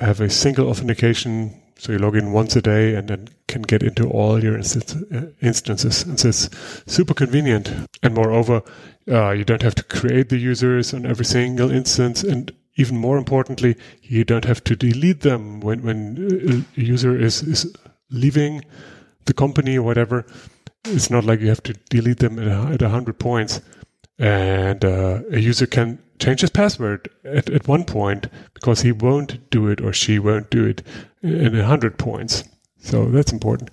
have 0.00 0.20
a 0.20 0.28
single 0.30 0.68
authentication. 0.68 1.54
So 1.80 1.92
you 1.92 1.98
log 1.98 2.14
in 2.14 2.32
once 2.32 2.54
a 2.56 2.60
day 2.60 2.94
and 2.94 3.08
then 3.08 3.28
can 3.48 3.62
get 3.62 3.82
into 3.82 4.06
all 4.10 4.44
your 4.44 4.58
uh, 4.58 5.22
instances. 5.40 6.02
And 6.02 6.20
so 6.20 6.28
it's 6.28 6.50
super 6.86 7.14
convenient. 7.14 7.72
And 8.02 8.14
moreover, 8.14 8.62
uh, 9.08 9.30
you 9.30 9.46
don't 9.46 9.62
have 9.62 9.76
to 9.76 9.82
create 9.84 10.28
the 10.28 10.36
users 10.36 10.92
on 10.92 11.06
every 11.06 11.24
single 11.24 11.70
instance. 11.70 12.22
And 12.22 12.52
even 12.76 12.98
more 12.98 13.16
importantly, 13.16 13.76
you 14.02 14.24
don't 14.24 14.44
have 14.44 14.62
to 14.64 14.76
delete 14.76 15.22
them 15.22 15.60
when, 15.60 15.82
when 15.82 16.66
a 16.76 16.80
user 16.80 17.18
is, 17.18 17.42
is 17.42 17.74
leaving 18.10 18.62
the 19.24 19.32
company 19.32 19.78
or 19.78 19.82
whatever. 19.82 20.26
It's 20.84 21.08
not 21.08 21.24
like 21.24 21.40
you 21.40 21.48
have 21.48 21.62
to 21.62 21.72
delete 21.88 22.18
them 22.18 22.38
at 22.38 22.82
a, 22.82 22.90
hundred 22.90 23.18
points. 23.18 23.62
And 24.18 24.84
uh, 24.84 25.22
a 25.32 25.38
user 25.38 25.66
can 25.66 25.98
change 26.18 26.42
his 26.42 26.50
password 26.50 27.08
at, 27.24 27.48
at 27.48 27.66
one 27.66 27.84
point 27.84 28.26
because 28.52 28.82
he 28.82 28.92
won't 28.92 29.48
do 29.48 29.68
it 29.68 29.80
or 29.80 29.94
she 29.94 30.18
won't 30.18 30.50
do 30.50 30.66
it 30.66 30.82
in 31.22 31.54
a 31.58 31.64
hundred 31.64 31.98
points. 31.98 32.44
So 32.80 33.06
that's 33.06 33.32
important. 33.32 33.70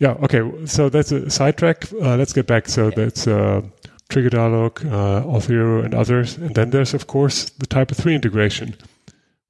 Yeah. 0.00 0.12
Okay. 0.22 0.42
So 0.66 0.88
that's 0.88 1.12
a 1.12 1.30
sidetrack. 1.30 1.90
Uh, 1.92 2.16
let's 2.16 2.32
get 2.32 2.46
back. 2.46 2.68
So 2.68 2.90
that's 2.90 3.26
uh, 3.26 3.62
Trigger 4.08 4.30
Dialog, 4.30 4.84
uh, 4.86 5.22
Auth0 5.24 5.84
and 5.84 5.94
others. 5.94 6.36
And 6.36 6.54
then 6.54 6.70
there's, 6.70 6.94
of 6.94 7.06
course, 7.06 7.50
the 7.50 7.66
Typo 7.66 7.94
3 7.94 8.14
integration 8.14 8.74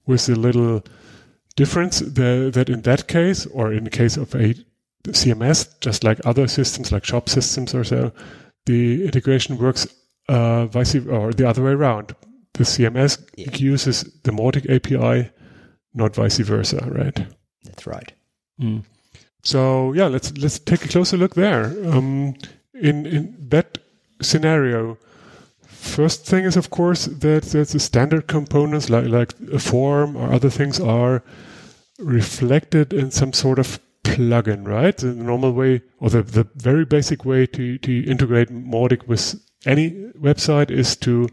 with 0.07 0.29
a 0.29 0.35
little 0.35 0.83
difference 1.57 2.01
that, 2.01 2.53
that 2.55 2.69
in 2.69 2.83
that 2.83 3.09
case, 3.09 3.47
or 3.47 3.73
in 3.73 3.85
the 3.85 3.91
case 3.91 4.17
of 4.17 4.35
a 4.35 4.55
CMS, 5.05 5.69
just 5.81 6.05
like 6.05 6.21
other 6.25 6.47
systems, 6.49 6.93
like 6.93 7.05
shop 7.05 7.29
systems 7.29 7.75
or 7.75 7.85
so, 7.85 8.13
the 8.67 9.05
integration 9.05 9.57
works 9.59 9.87
uh, 10.29 10.67
vice 10.67 10.95
or 10.95 11.33
the 11.33 11.49
other 11.49 11.63
way 11.63 11.73
around. 11.73 12.15
The 12.55 12.65
CMS 12.65 13.19
Yeah. 13.37 13.55
uses 13.57 14.05
the 14.25 14.33
Mautic 14.33 14.69
API, 14.69 15.31
not 15.95 16.15
vice 16.15 16.39
versa, 16.39 16.79
right? 16.91 17.27
That's 17.67 17.87
right. 17.87 18.13
So 19.43 19.93
yeah, 19.93 20.07
let's 20.07 20.37
let's 20.39 20.59
take 20.59 20.85
a 20.85 20.89
closer 20.89 21.17
look 21.17 21.35
there. 21.35 21.67
Um, 21.93 22.35
in 22.75 23.07
in 23.07 23.37
that 23.51 23.79
scenario, 24.21 24.99
first 25.67 26.27
thing 26.27 26.45
is 26.45 26.57
of 26.57 26.71
course 26.71 27.05
that 27.07 27.43
that 27.43 27.69
the 27.69 27.79
standard 27.79 28.27
components 28.27 28.91
like 28.91 29.07
like 29.07 29.35
a 29.53 29.59
form 29.59 30.17
or 30.17 30.33
other 30.33 30.51
things 30.51 30.81
are 30.81 31.23
reflected 31.99 32.93
in 32.93 33.11
some 33.11 33.33
sort 33.33 33.59
of 33.59 33.79
plugin, 34.03 34.67
right? 34.67 34.97
The 34.97 35.15
normal 35.15 35.53
way 35.53 35.83
or 36.01 36.11
the, 36.11 36.23
the 36.23 36.47
very 36.57 36.85
basic 36.85 37.25
way 37.25 37.47
to, 37.47 37.79
to 37.79 38.05
integrate 38.05 38.51
Mautic 38.51 39.07
with 39.07 39.41
any 39.65 39.91
website 40.21 40.71
is 40.71 40.97
to 40.97 41.29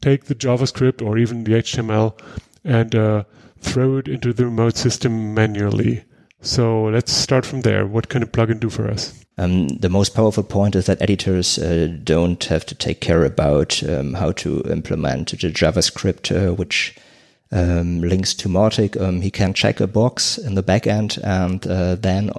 take 0.00 0.24
the 0.24 0.34
JavaScript 0.34 1.02
or 1.02 1.18
even 1.18 1.44
the 1.44 1.52
HTML 1.52 2.18
and 2.64 2.94
uh, 2.94 3.24
throw 3.60 3.98
it 3.98 4.08
into 4.08 4.32
the 4.32 4.46
remote 4.46 4.76
system 4.76 5.34
manually. 5.34 6.04
So 6.42 6.84
let's 6.84 7.12
start 7.12 7.44
from 7.44 7.60
there. 7.60 7.86
What 7.86 8.08
can 8.08 8.22
a 8.22 8.26
plugin 8.26 8.60
do 8.60 8.70
for 8.70 8.90
us? 8.90 9.14
Um, 9.36 9.68
the 9.68 9.88
most 9.88 10.14
powerful 10.14 10.42
point 10.42 10.74
is 10.74 10.86
that 10.86 11.00
editors 11.00 11.58
uh, 11.58 11.88
don't 12.02 12.42
have 12.44 12.66
to 12.66 12.74
take 12.74 13.00
care 13.00 13.24
about 13.24 13.82
um, 13.82 14.14
how 14.14 14.32
to 14.32 14.62
implement 14.70 15.30
the 15.30 15.50
JavaScript, 15.50 16.30
uh, 16.30 16.54
which 16.54 16.96
um, 17.52 18.00
links 18.00 18.34
to 18.34 18.48
Mautic. 18.48 19.00
Um, 19.00 19.20
he 19.20 19.30
can 19.30 19.54
check 19.54 19.80
a 19.80 19.86
box 19.86 20.38
in 20.38 20.54
the 20.54 20.62
backend, 20.62 21.18
and 21.22 21.66
uh, 21.66 21.94
then 21.94 22.30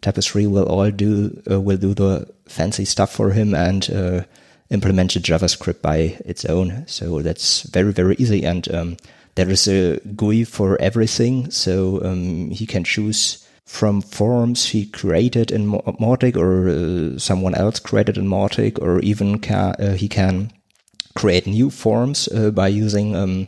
Typo 0.00 0.20
3 0.20 0.46
will 0.46 0.66
all 0.66 0.90
do 0.90 1.42
uh, 1.50 1.60
will 1.60 1.76
do 1.76 1.94
the 1.94 2.28
fancy 2.46 2.84
stuff 2.84 3.12
for 3.12 3.30
him 3.30 3.54
and 3.54 3.90
uh, 3.90 4.22
implement 4.70 5.14
the 5.14 5.20
JavaScript 5.20 5.82
by 5.82 6.18
its 6.24 6.44
own. 6.44 6.84
So 6.86 7.22
that's 7.22 7.62
very 7.62 7.92
very 7.92 8.16
easy, 8.18 8.44
and 8.44 8.72
um, 8.74 8.96
there 9.40 9.48
is 9.48 9.66
a 9.68 9.98
GUI 10.16 10.44
for 10.44 10.78
everything, 10.82 11.50
so 11.50 12.04
um, 12.04 12.50
he 12.50 12.66
can 12.66 12.84
choose 12.84 13.46
from 13.64 14.02
forms 14.02 14.66
he 14.66 14.84
created 14.84 15.50
in 15.50 15.66
Mautic 15.66 16.36
or 16.36 16.68
uh, 16.68 17.18
someone 17.18 17.54
else 17.54 17.80
created 17.80 18.18
in 18.18 18.28
Mautic, 18.28 18.78
or 18.82 19.00
even 19.00 19.38
ca- 19.38 19.76
uh, 19.78 19.92
he 19.92 20.08
can 20.08 20.52
create 21.14 21.46
new 21.46 21.70
forms 21.70 22.28
uh, 22.28 22.50
by 22.50 22.68
using 22.68 23.16
um, 23.16 23.46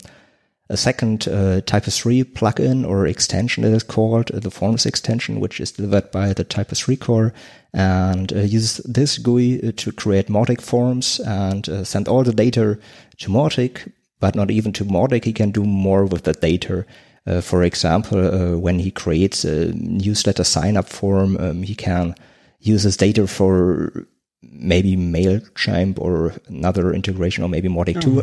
a 0.70 0.78
second 0.78 1.28
uh, 1.28 1.60
Typo 1.60 1.90
3 1.90 2.24
plugin 2.24 2.86
or 2.88 3.06
extension 3.06 3.62
that 3.62 3.74
is 3.74 3.82
called 3.82 4.30
uh, 4.30 4.38
the 4.38 4.50
Forms 4.50 4.86
extension, 4.86 5.40
which 5.40 5.60
is 5.60 5.72
delivered 5.72 6.10
by 6.10 6.32
the 6.32 6.44
Typo 6.44 6.74
3 6.74 6.96
core, 6.96 7.34
and 7.74 8.32
uh, 8.32 8.38
uses 8.38 8.78
this 8.86 9.18
GUI 9.18 9.72
to 9.72 9.92
create 9.92 10.28
Mautic 10.28 10.62
forms 10.62 11.20
and 11.20 11.86
send 11.86 12.08
all 12.08 12.24
the 12.24 12.32
data 12.32 12.78
to 13.18 13.28
Mautic 13.28 13.92
but 14.22 14.36
not 14.36 14.52
even 14.52 14.72
to 14.72 14.84
Mautic. 14.84 15.24
He 15.24 15.32
can 15.32 15.50
do 15.50 15.64
more 15.64 16.06
with 16.06 16.22
the 16.22 16.32
data. 16.32 16.86
Uh, 17.26 17.40
for 17.40 17.64
example, 17.64 18.18
uh, 18.18 18.56
when 18.56 18.78
he 18.78 18.92
creates 18.92 19.44
a 19.44 19.72
newsletter 19.74 20.44
sign 20.44 20.76
up 20.76 20.88
form, 20.88 21.36
um, 21.38 21.62
he 21.64 21.74
can 21.74 22.14
use 22.60 22.84
this 22.84 22.96
data 22.96 23.26
for 23.26 24.06
maybe 24.42 24.96
MailChimp 24.96 25.98
or 25.98 26.34
another 26.46 26.92
integration 26.94 27.42
or 27.42 27.48
maybe 27.48 27.68
Mautic 27.68 28.00
2. 28.00 28.22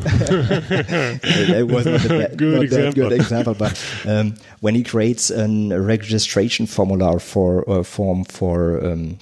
that 1.51 1.67
was 1.67 1.85
not, 1.85 2.05
a 2.05 2.33
Good 2.37 2.71
not 2.71 2.95
good 2.95 3.11
example, 3.11 3.53
but 3.53 3.75
um, 4.05 4.35
when 4.61 4.75
he 4.75 4.83
creates 4.83 5.29
an, 5.29 5.73
a 5.73 5.81
registration 5.81 6.65
formula 6.65 7.19
for 7.19 7.69
uh, 7.69 7.83
form 7.83 8.23
for 8.23 8.85
um, 8.85 9.19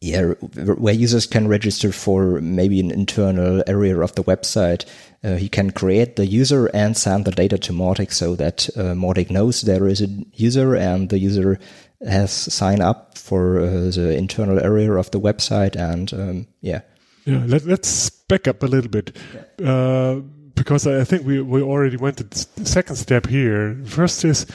yeah, 0.00 0.22
where 0.54 0.94
users 0.94 1.26
can 1.26 1.46
register 1.46 1.92
for 1.92 2.40
maybe 2.40 2.80
an 2.80 2.90
internal 2.90 3.62
area 3.66 4.00
of 4.00 4.14
the 4.14 4.24
website. 4.24 4.86
Uh, 5.22 5.34
he 5.34 5.48
can 5.48 5.70
create 5.70 6.16
the 6.16 6.26
user 6.26 6.66
and 6.72 6.96
send 6.96 7.26
the 7.26 7.30
data 7.30 7.58
to 7.58 7.72
Mautic 7.72 8.10
so 8.10 8.34
that 8.36 8.70
uh, 8.76 8.94
Mautic 8.94 9.30
knows 9.30 9.60
there 9.60 9.86
is 9.86 10.00
a 10.00 10.08
user 10.32 10.74
and 10.74 11.10
the 11.10 11.18
user 11.18 11.58
has 12.06 12.30
signed 12.30 12.80
up 12.80 13.18
for 13.18 13.60
uh, 13.60 13.90
the 13.90 14.16
internal 14.16 14.58
area 14.58 14.92
of 14.92 15.10
the 15.10 15.20
website. 15.20 15.76
And 15.76 16.10
um, 16.14 16.46
yeah, 16.62 16.80
Yeah, 17.26 17.44
let, 17.46 17.66
let's 17.66 18.08
back 18.08 18.48
up 18.48 18.62
a 18.62 18.66
little 18.66 18.90
bit 18.90 19.14
uh, 19.62 20.20
because 20.54 20.86
I 20.86 21.00
I 21.00 21.04
think 21.04 21.26
we, 21.26 21.42
we 21.42 21.60
already 21.60 21.98
went 21.98 22.16
to 22.16 22.24
the 22.24 22.64
second 22.64 22.96
step 22.96 23.26
here. 23.26 23.76
First 23.84 24.24
is 24.24 24.46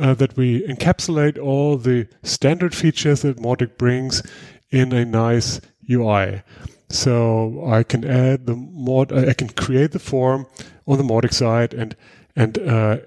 uh, 0.00 0.14
that 0.14 0.36
we 0.36 0.66
encapsulate 0.66 1.38
all 1.38 1.76
the 1.76 2.06
standard 2.22 2.74
features 2.74 3.22
that 3.22 3.38
Mautic 3.38 3.76
brings 3.76 4.22
in 4.70 4.92
a 4.92 5.04
nice 5.04 5.60
UI. 5.90 6.42
So 6.88 7.66
I 7.66 7.82
can 7.82 8.04
add 8.04 8.46
the 8.46 8.54
mod, 8.54 9.12
I 9.12 9.32
can 9.32 9.48
create 9.48 9.92
the 9.92 9.98
form 9.98 10.46
on 10.86 10.98
the 10.98 11.04
Mautic 11.04 11.32
side 11.32 11.74
and 11.74 11.96
and 12.36 12.58
uh, 12.58 12.98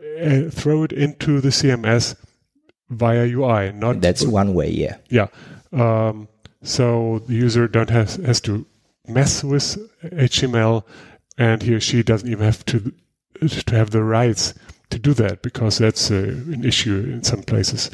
throw 0.49 0.83
it 0.83 0.91
into 0.91 1.39
the 1.39 1.49
CMS 1.49 2.15
via 2.89 3.25
UI. 3.25 3.71
Not 3.71 4.01
that's 4.01 4.25
one 4.25 4.53
way. 4.53 4.69
Yeah. 4.71 4.97
yeah. 5.09 5.27
Um, 5.71 6.27
so 6.63 7.19
the 7.27 7.35
user 7.35 7.67
don't 7.67 7.89
has 7.89 8.15
has 8.15 8.41
to 8.41 8.65
mess 9.07 9.43
with 9.43 9.77
HTML, 10.03 10.83
and 11.37 11.61
he 11.61 11.75
or 11.75 11.79
she 11.79 12.03
doesn't 12.03 12.29
even 12.29 12.43
have 12.43 12.65
to 12.65 12.91
to 13.47 13.75
have 13.75 13.91
the 13.91 14.03
rights 14.03 14.53
to 14.89 14.99
do 14.99 15.13
that 15.13 15.41
because 15.41 15.77
that's 15.77 16.11
uh, 16.11 16.15
an 16.15 16.65
issue 16.65 17.07
in 17.13 17.23
some 17.23 17.43
places 17.43 17.89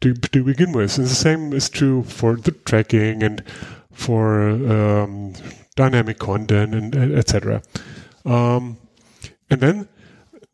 to 0.00 0.14
to 0.14 0.44
begin 0.44 0.72
with. 0.72 0.98
And 0.98 1.06
the 1.06 1.14
same 1.14 1.52
is 1.52 1.68
true 1.68 2.02
for 2.04 2.36
the 2.36 2.52
tracking 2.52 3.22
and 3.22 3.42
for 3.92 4.50
um, 4.50 5.34
dynamic 5.76 6.18
content 6.18 6.74
and 6.74 6.94
etc. 6.94 7.62
Um, 8.24 8.78
and 9.50 9.60
then 9.60 9.88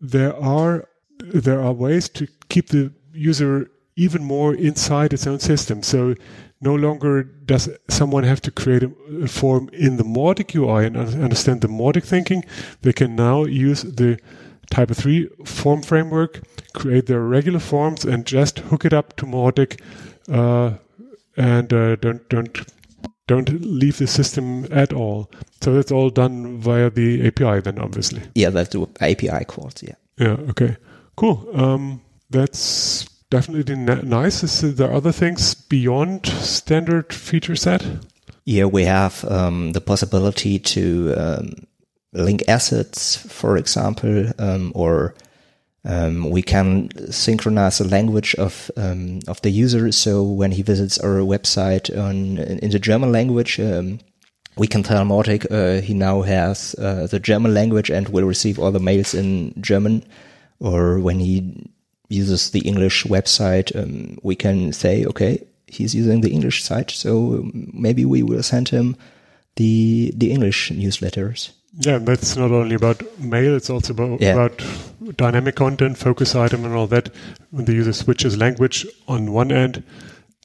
there 0.00 0.36
are 0.36 0.88
there 1.18 1.60
are 1.60 1.72
ways 1.72 2.08
to 2.08 2.26
keep 2.48 2.68
the 2.68 2.92
user 3.12 3.70
even 3.96 4.24
more 4.24 4.54
inside 4.54 5.12
its 5.12 5.26
own 5.26 5.38
system. 5.38 5.82
So 5.82 6.14
no 6.60 6.74
longer 6.74 7.22
does 7.22 7.68
someone 7.88 8.24
have 8.24 8.40
to 8.42 8.50
create 8.50 8.82
a, 8.82 9.28
form 9.28 9.68
in 9.72 9.96
the 9.96 10.04
Mautic 10.04 10.54
UI 10.54 10.86
and 10.86 10.96
understand 10.96 11.60
the 11.60 11.68
Mautic 11.68 12.04
thinking. 12.04 12.44
They 12.82 12.92
can 12.92 13.16
now 13.16 13.44
use 13.44 13.82
the 13.82 14.18
Typo 14.70 14.94
3 14.94 15.28
form 15.44 15.82
framework, 15.82 16.40
create 16.72 17.06
their 17.06 17.20
regular 17.20 17.58
forms, 17.58 18.04
and 18.04 18.24
just 18.24 18.60
hook 18.60 18.84
it 18.84 18.92
up 18.92 19.16
to 19.16 19.26
Mautic, 19.26 19.80
uh, 20.32 20.76
and 21.36 21.72
uh, 21.72 21.96
don't 21.96 22.28
don't 22.28 22.60
don't 23.26 23.48
leave 23.60 23.98
the 23.98 24.06
system 24.06 24.66
at 24.72 24.92
all. 24.92 25.30
So 25.60 25.74
that's 25.74 25.92
all 25.92 26.10
done 26.10 26.58
via 26.58 26.90
the 26.90 27.26
API, 27.26 27.60
then 27.60 27.78
obviously. 27.78 28.22
Yeah, 28.34 28.50
that's 28.50 28.70
the 28.70 28.88
API 29.00 29.44
calls. 29.44 29.82
Yeah. 29.82 29.94
Yeah. 30.18 30.36
Okay. 30.50 30.76
Cool. 31.16 31.48
Um, 31.54 32.00
that's 32.30 33.08
definitely 33.30 33.76
nice. 33.76 34.42
Is 34.42 34.76
there 34.76 34.92
other 34.92 35.12
things 35.12 35.54
beyond 35.54 36.26
standard 36.26 37.12
feature 37.12 37.56
set? 37.56 37.84
Yeah, 38.44 38.64
we 38.64 38.84
have 38.84 39.24
um, 39.26 39.72
the 39.72 39.80
possibility 39.80 40.58
to 40.58 41.14
um, 41.16 41.52
link 42.12 42.42
assets, 42.48 43.16
for 43.16 43.56
example, 43.56 44.32
um, 44.38 44.72
or 44.74 45.14
um, 45.84 46.28
we 46.30 46.42
can 46.42 46.90
synchronize 47.10 47.78
the 47.78 47.88
language 47.88 48.34
of 48.34 48.70
um, 48.76 49.20
of 49.28 49.40
the 49.42 49.50
user. 49.50 49.90
So 49.92 50.22
when 50.22 50.52
he 50.52 50.62
visits 50.62 50.98
our 50.98 51.20
website 51.20 51.90
on 51.96 52.38
in 52.38 52.70
the 52.70 52.78
German 52.78 53.12
language, 53.12 53.58
um, 53.60 54.00
we 54.56 54.66
can 54.66 54.82
tell 54.82 55.04
Mautic 55.04 55.46
uh, 55.50 55.80
he 55.80 55.94
now 55.94 56.22
has 56.22 56.74
uh, 56.78 57.06
the 57.06 57.20
German 57.20 57.54
language 57.54 57.90
and 57.90 58.08
will 58.08 58.24
receive 58.24 58.58
all 58.58 58.72
the 58.72 58.80
mails 58.80 59.14
in 59.14 59.54
German. 59.60 60.04
Or 60.58 61.00
when 61.00 61.20
he 61.20 61.70
uses 62.10 62.50
the 62.50 62.60
English 62.60 63.04
website, 63.04 63.74
um, 63.74 64.18
we 64.22 64.36
can 64.36 64.74
say, 64.74 65.06
okay, 65.06 65.46
he's 65.66 65.94
using 65.94 66.20
the 66.20 66.30
English 66.30 66.62
site, 66.62 66.90
so 66.90 67.48
maybe 67.54 68.04
we 68.04 68.22
will 68.22 68.42
send 68.42 68.68
him 68.68 68.96
the 69.56 70.12
the 70.16 70.30
English 70.30 70.70
newsletters. 70.70 71.52
Yeah, 71.72 71.96
and 71.96 72.06
that's 72.06 72.36
not 72.36 72.50
only 72.50 72.74
about 72.74 73.02
mail; 73.18 73.54
it's 73.54 73.70
also 73.70 73.92
about, 73.92 74.20
Yeah. 74.20 74.32
about 74.34 74.62
dynamic 75.16 75.54
content, 75.54 75.98
focus 75.98 76.34
item, 76.34 76.64
and 76.64 76.74
all 76.74 76.86
that. 76.88 77.10
When 77.50 77.64
the 77.64 77.74
user 77.74 77.92
switches 77.92 78.36
language 78.36 78.86
on 79.06 79.32
one 79.32 79.52
end, 79.52 79.82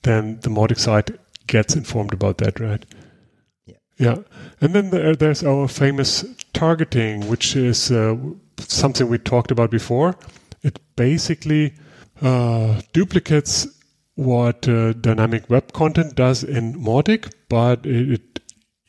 then 0.03 0.39
the 0.41 0.49
Mautic 0.49 0.77
side 0.79 1.17
gets 1.47 1.75
informed 1.75 2.13
about 2.13 2.38
that, 2.39 2.59
right? 2.59 2.85
Yeah. 3.65 3.75
Yeah, 3.97 4.17
and 4.61 4.73
then 4.73 4.89
there, 4.91 5.15
there's 5.15 5.43
our 5.43 5.67
famous 5.67 6.23
targeting, 6.53 7.27
which 7.27 7.55
is 7.55 7.91
uh, 7.91 8.15
something 8.59 9.07
we 9.09 9.17
talked 9.17 9.51
about 9.51 9.71
before. 9.71 10.15
It 10.63 10.79
basically 10.95 11.73
uh, 12.21 12.81
duplicates 12.93 13.67
what 14.15 14.67
uh, 14.67 14.93
dynamic 14.93 15.49
web 15.49 15.73
content 15.73 16.15
does 16.15 16.43
in 16.43 16.73
Mautic, 16.75 17.31
but 17.49 17.85
it, 17.85 18.11
it 18.11 18.39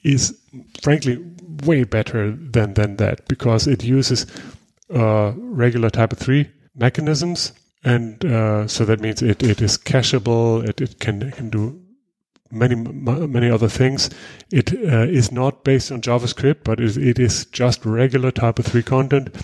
is 0.03 0.39
frankly 0.83 1.19
way 1.65 1.85
better 1.85 2.33
than 2.33 2.75
than 2.75 2.97
that 2.97 3.27
because 3.29 3.67
it 3.67 3.85
uses 3.85 4.27
uh, 4.95 5.33
regular 5.37 5.91
Typo 5.91 6.17
three 6.17 6.51
mechanisms, 6.75 7.53
and 7.85 8.25
uh, 8.25 8.67
so 8.67 8.85
that 8.85 9.01
means 9.01 9.23
it, 9.23 9.43
it 9.43 9.63
is 9.63 9.79
cacheable. 9.79 10.67
It, 10.69 10.81
it 10.81 11.01
can 11.01 11.31
can 11.33 11.51
do 11.51 11.81
many 12.51 12.75
many 12.75 13.51
other 13.51 13.69
things. 13.69 14.11
It 14.53 14.73
uh, 14.73 15.07
is 15.09 15.33
not 15.33 15.65
based 15.65 15.91
on 15.91 16.01
JavaScript, 16.01 16.65
but 16.65 16.81
it, 16.81 16.97
it 16.97 17.19
is 17.19 17.47
just 17.47 17.85
regular 17.85 18.31
Typo 18.31 18.63
three 18.63 18.83
content. 18.83 19.35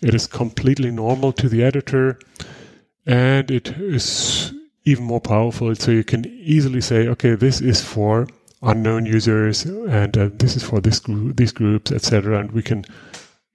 It 0.00 0.14
is 0.14 0.26
completely 0.26 0.90
normal 0.90 1.32
to 1.32 1.48
the 1.48 1.64
editor, 1.64 2.18
and 3.06 3.50
it 3.50 3.68
is 3.78 4.52
even 4.84 5.04
more 5.04 5.20
powerful. 5.20 5.74
So 5.74 5.90
you 5.90 6.04
can 6.04 6.26
easily 6.26 6.80
say, 6.80 7.08
okay, 7.08 7.34
this 7.34 7.60
is 7.60 7.80
for 7.80 8.26
unknown 8.62 9.06
users, 9.06 9.64
and 9.64 10.16
uh, 10.16 10.30
this 10.34 10.56
is 10.56 10.62
for 10.62 10.80
this 10.80 10.98
group, 11.00 11.36
these 11.36 11.52
groups, 11.52 11.92
etc. 11.92 12.38
And 12.38 12.52
we 12.52 12.62
can 12.62 12.84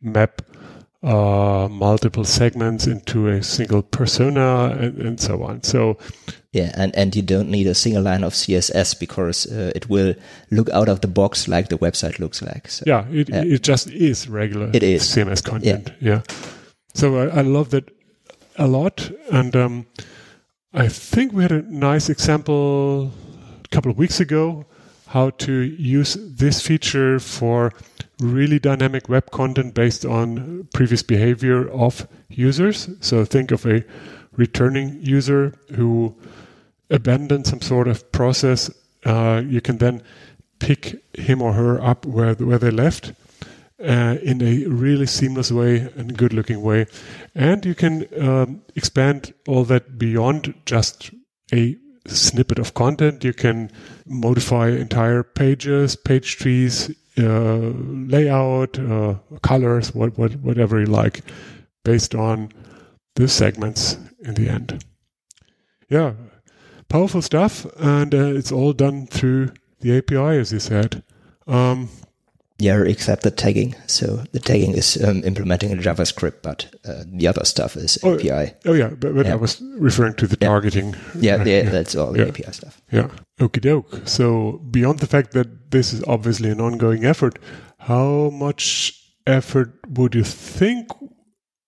map 0.01 0.41
uh, 1.03 1.67
multiple 1.69 2.25
segments 2.25 2.87
into 2.87 3.27
a 3.27 3.41
single 3.43 3.81
persona, 3.83 4.75
and, 4.79 4.97
and 4.97 5.19
so 5.19 5.43
on. 5.43 5.63
So 5.63 5.97
Yeah, 6.53 6.71
and, 6.75 6.95
and 6.95 7.15
you 7.15 7.21
don't 7.21 7.49
need 7.49 7.67
a 7.67 7.75
single 7.75 8.01
line 8.01 8.23
of 8.23 8.33
CSS 8.33 8.99
because 8.99 9.45
uh, 9.45 9.71
it 9.75 9.89
will 9.89 10.15
look 10.49 10.69
out 10.71 10.89
of 10.89 11.01
the 11.01 11.07
box 11.07 11.47
like 11.47 11.69
the 11.69 11.77
website 11.77 12.19
looks 12.19 12.41
like. 12.41 12.67
So, 12.69 12.83
yeah, 12.87 13.05
it 13.11 13.29
Yeah. 13.29 13.43
it 13.43 13.61
just 13.61 13.89
is 13.91 14.27
regular. 14.27 14.69
It 14.73 14.83
is. 14.83 15.03
CMS 15.03 15.43
content. 15.43 15.91
Yeah. 16.01 16.21
So 16.93 17.17
I, 17.17 17.39
I 17.39 17.41
love 17.41 17.69
that 17.69 17.91
a 18.57 18.67
lot, 18.67 19.11
and 19.31 19.55
um, 19.55 19.85
I 20.73 20.87
think 20.87 21.31
we 21.31 21.43
had 21.43 21.51
a 21.51 21.61
nice 21.61 22.09
example 22.09 23.11
a 23.63 23.67
couple 23.69 23.91
of 23.91 23.97
weeks 23.97 24.19
ago 24.19 24.65
how 25.07 25.29
to 25.31 25.53
use 25.53 26.15
this 26.19 26.61
feature 26.61 27.19
for 27.19 27.71
really 28.19 28.59
dynamic 28.59 29.07
web 29.09 29.31
content 29.31 29.73
based 29.73 30.05
on 30.05 30.67
previous 30.73 31.03
behavior 31.03 31.69
of 31.69 32.07
users. 32.29 32.89
So 32.99 33.25
think 33.25 33.51
of 33.51 33.65
a 33.65 33.83
returning 34.35 34.99
user 35.01 35.53
who 35.75 36.15
abandoned 36.89 37.47
some 37.47 37.61
sort 37.61 37.87
of 37.87 38.11
process. 38.11 38.69
Uh, 39.05 39.41
you 39.45 39.61
can 39.61 39.77
then 39.77 40.01
pick 40.59 41.03
him 41.13 41.41
or 41.41 41.53
her 41.53 41.81
up 41.81 42.05
where 42.05 42.33
where 42.33 42.57
they 42.57 42.71
left 42.71 43.13
uh, 43.79 44.17
in 44.23 44.41
a 44.41 44.65
really 44.67 45.05
seamless 45.05 45.51
way 45.51 45.89
and 45.95 46.17
good 46.17 46.33
looking 46.33 46.61
way. 46.61 46.87
And 47.35 47.65
you 47.65 47.75
can 47.75 48.07
um, 48.19 48.61
expand 48.75 49.33
all 49.47 49.63
that 49.65 49.97
beyond 49.97 50.53
just 50.65 51.11
a 51.53 51.77
snippet 52.15 52.59
of 52.59 52.73
content. 52.73 53.23
You 53.23 53.33
can 53.33 53.71
modify 54.05 54.69
entire 54.69 55.23
pages, 55.23 55.95
page 55.95 56.37
trees, 56.37 56.89
uh, 57.17 57.71
layout, 57.73 58.79
uh, 58.79 59.15
colors, 59.41 59.93
what, 59.93 60.17
what, 60.17 60.35
whatever 60.35 60.79
you 60.79 60.85
like, 60.85 61.23
based 61.83 62.13
on 62.15 62.51
the 63.15 63.27
segments 63.27 63.97
in 64.19 64.35
the 64.35 64.49
end. 64.49 64.83
Yeah, 65.89 66.13
powerful 66.89 67.21
stuff, 67.21 67.65
and 67.77 68.13
uh, 68.13 68.33
it's 68.35 68.51
all 68.51 68.73
done 68.73 69.07
through 69.07 69.51
the 69.79 69.97
API, 69.97 70.37
as 70.37 70.51
you 70.51 70.59
said. 70.59 71.03
Um, 71.47 71.89
Yeah, 72.59 72.81
except 72.83 73.21
the 73.23 73.29
tagging. 73.31 73.75
So 73.85 74.23
the 74.31 74.39
tagging 74.39 74.73
is 74.73 74.97
um, 75.03 75.23
implementing 75.23 75.69
in 75.69 75.79
JavaScript, 75.79 76.41
but 76.41 76.67
uh, 76.87 77.03
the 77.05 77.27
other 77.27 77.45
stuff 77.45 77.75
is 77.75 77.99
Oh, 78.03 78.15
API. 78.15 78.53
Oh 78.65 78.73
yeah, 78.73 78.89
but, 78.89 79.13
but 79.13 79.25
Yeah. 79.27 79.33
I 79.33 79.35
was 79.35 79.61
referring 79.77 80.15
to 80.15 80.27
the 80.27 80.37
Yeah. 80.41 80.47
targeting. 80.47 80.95
Yeah, 81.19 81.43
yeah, 81.43 81.69
that's 81.69 81.95
all 81.95 82.11
the. 82.11 82.27
API 82.27 82.51
stuff. 82.51 82.81
Yeah. 82.91 83.09
Okie 83.39 83.61
doke. 83.61 84.01
So 84.07 84.59
beyond 84.71 84.99
the 84.99 85.07
fact 85.07 85.31
that 85.33 85.69
this 85.71 85.93
is 85.93 86.03
obviously 86.07 86.49
an 86.49 86.59
ongoing 86.59 87.05
effort, 87.05 87.37
how 87.79 88.31
much 88.31 88.93
effort 89.27 89.73
would 89.89 90.15
you 90.15 90.23
think 90.23 90.87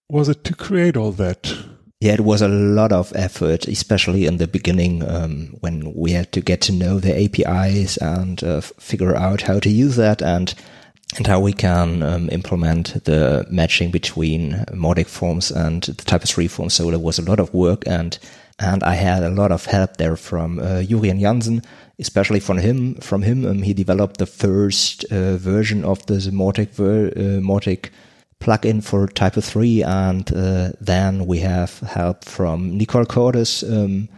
was 0.09 0.27
it 0.27 0.43
to 0.45 0.55
create 0.55 0.97
all 0.97 1.11
that? 1.11 1.53
Yeah, 2.01 2.13
it 2.13 2.21
was 2.21 2.41
a 2.41 2.47
lot 2.47 2.91
of 2.93 3.11
effort, 3.15 3.67
especially 3.67 4.25
in 4.25 4.37
the 4.37 4.47
beginning 4.47 5.03
um, 5.07 5.55
when 5.59 5.93
we 5.93 6.13
had 6.13 6.31
to 6.31 6.41
get 6.41 6.61
to 6.61 6.71
know 6.71 6.99
the 6.99 7.13
APIs 7.25 7.97
and 7.97 8.41
uh, 8.43 8.61
figure 8.61 9.15
out 9.15 9.41
how 9.41 9.59
to 9.59 9.69
use 9.69 9.97
that 9.97 10.21
and 10.21 10.55
and 11.17 11.27
how 11.27 11.39
we 11.39 11.53
can 11.53 12.03
um, 12.03 12.29
implement 12.31 13.03
the 13.05 13.45
matching 13.49 13.91
between 13.91 14.53
Mautic 14.71 15.07
forms 15.07 15.51
and 15.51 15.83
the 15.83 16.05
Typo 16.05 16.25
3 16.25 16.47
forms. 16.47 16.73
So 16.75 16.89
there 16.89 16.99
was 16.99 17.19
a 17.19 17.23
lot 17.23 17.39
of 17.39 17.53
work 17.53 17.83
and 17.87 18.17
and 18.59 18.83
I 18.83 18.95
had 18.95 19.23
a 19.23 19.29
lot 19.29 19.53
of 19.53 19.65
help 19.65 19.95
there 19.95 20.17
from 20.17 20.59
uh, 20.59 20.83
Julian 20.83 21.19
Jansen, 21.21 21.61
especially 21.97 22.41
from 22.41 22.57
him. 22.57 22.95
From 22.95 23.21
him, 23.21 23.45
um, 23.45 23.61
he 23.61 23.73
developed 23.73 24.17
the 24.17 24.25
first 24.25 25.05
uh, 25.05 25.37
version 25.37 25.85
of 25.85 26.05
the 26.07 26.15
Mautic 26.15 26.71
ver- 26.71 27.07
uh, 27.07 27.89
plugin 28.41 28.83
for 28.83 29.07
Typo 29.07 29.39
3, 29.39 29.83
and 29.83 30.33
uh, 30.33 30.71
then 30.81 31.25
we 31.25 31.39
have 31.39 31.79
help 31.79 32.25
from 32.25 32.77
Nicole 32.77 33.05
Cordes. 33.05 33.63
Um, 33.63 34.09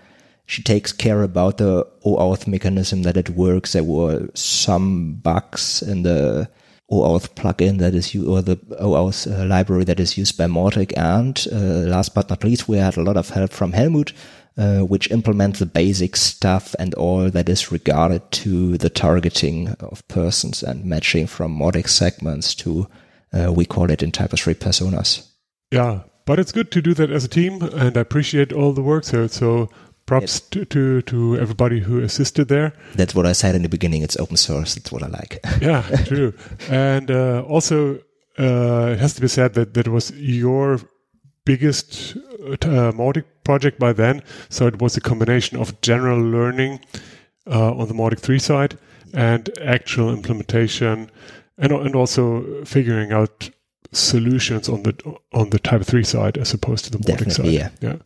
she 0.47 0.63
takes 0.63 0.91
care 0.91 1.21
about 1.21 1.57
the 1.57 1.87
OAuth 2.03 2.47
mechanism 2.47 3.03
that 3.03 3.17
it 3.17 3.29
works. 3.29 3.73
There 3.73 3.83
were 3.83 4.27
some 4.33 5.13
bugs 5.15 5.81
in 5.81 6.01
the 6.03 6.49
OAuth 6.91 7.35
plugin 7.35 7.79
that 7.79 7.95
is 7.95 8.13
u- 8.13 8.33
or 8.33 8.41
the 8.41 8.57
OAuth 8.79 9.31
uh, 9.31 9.45
library 9.45 9.83
that 9.85 9.99
is 9.99 10.17
used 10.17 10.37
by 10.37 10.45
Mautic. 10.45 10.93
And 10.97 11.47
uh, 11.51 11.89
last 11.89 12.13
but 12.13 12.29
not 12.29 12.43
least, 12.43 12.67
we 12.67 12.77
had 12.77 12.97
a 12.97 13.03
lot 13.03 13.17
of 13.17 13.29
help 13.29 13.51
from 13.51 13.71
Helmut, 13.71 14.13
uh, 14.57 14.79
which 14.79 15.11
implements 15.11 15.59
the 15.59 15.65
basic 15.65 16.15
stuff 16.15 16.75
and 16.77 16.93
all 16.95 17.29
that 17.29 17.49
is 17.49 17.71
regarded 17.71 18.29
to 18.31 18.77
the 18.77 18.89
targeting 18.89 19.69
of 19.79 20.05
persons 20.07 20.63
and 20.63 20.85
matching 20.85 21.27
from 21.27 21.57
Mautic 21.57 21.87
segments 21.87 22.53
to 22.55 22.87
uh, 23.33 23.51
we 23.51 23.65
call 23.65 23.89
it 23.89 24.03
in 24.03 24.11
Type 24.11 24.31
3 24.31 24.53
personas. 24.55 25.27
Yeah, 25.71 26.01
but 26.25 26.39
it's 26.39 26.51
good 26.51 26.71
to 26.71 26.81
do 26.81 26.93
that 26.95 27.11
as 27.11 27.23
a 27.23 27.29
team, 27.29 27.61
and 27.61 27.97
I 27.97 28.01
appreciate 28.01 28.51
all 28.51 28.73
the 28.73 28.81
work. 28.81 29.05
So, 29.05 29.27
so 29.27 29.69
props 30.11 30.39
to, 30.51 30.65
to 30.65 31.01
to 31.01 31.37
everybody 31.37 31.79
who 31.79 32.01
assisted 32.01 32.47
there. 32.47 32.73
That's 32.95 33.15
what 33.15 33.25
I 33.25 33.33
said 33.33 33.55
in 33.55 33.61
the 33.61 33.69
beginning. 33.69 34.03
It's 34.03 34.17
open 34.17 34.37
source. 34.37 34.75
That's 34.75 34.91
what 34.91 35.03
I 35.03 35.07
like. 35.07 35.39
Yeah, 35.61 35.81
true. 36.05 36.33
And 36.69 37.11
uh, 37.11 37.43
also, 37.47 37.99
uh, 38.39 38.93
it 38.93 38.99
has 38.99 39.13
to 39.13 39.21
be 39.21 39.27
said 39.27 39.53
that 39.53 39.73
that 39.73 39.87
was 39.87 40.11
your 40.11 40.79
biggest 41.45 42.15
uh, 42.15 42.91
Mautic 42.99 43.25
project 43.43 43.79
by 43.79 43.93
then. 43.93 44.21
So 44.49 44.67
it 44.67 44.81
was 44.81 44.97
a 44.97 45.01
combination 45.01 45.57
of 45.57 45.79
general 45.81 46.19
learning 46.19 46.79
uh, 47.47 47.79
on 47.79 47.87
the 47.87 47.93
Mautic 47.93 48.19
3 48.19 48.39
side 48.39 48.77
and 49.13 49.49
actual 49.61 50.13
implementation, 50.13 51.11
and 51.57 51.71
and 51.71 51.95
also 51.95 52.63
figuring 52.65 53.11
out 53.11 53.51
solutions 53.91 54.69
on 54.69 54.83
the 54.83 54.93
on 55.33 55.49
the 55.49 55.59
Typo 55.59 55.83
3 55.83 56.03
side 56.03 56.37
as 56.37 56.53
opposed 56.53 56.85
to 56.85 56.91
the 56.91 56.97
Mautic 56.97 57.25
Definitely, 57.25 57.57
side. 57.57 57.71
Yeah. 57.81 57.89
Yeah. 57.89 57.97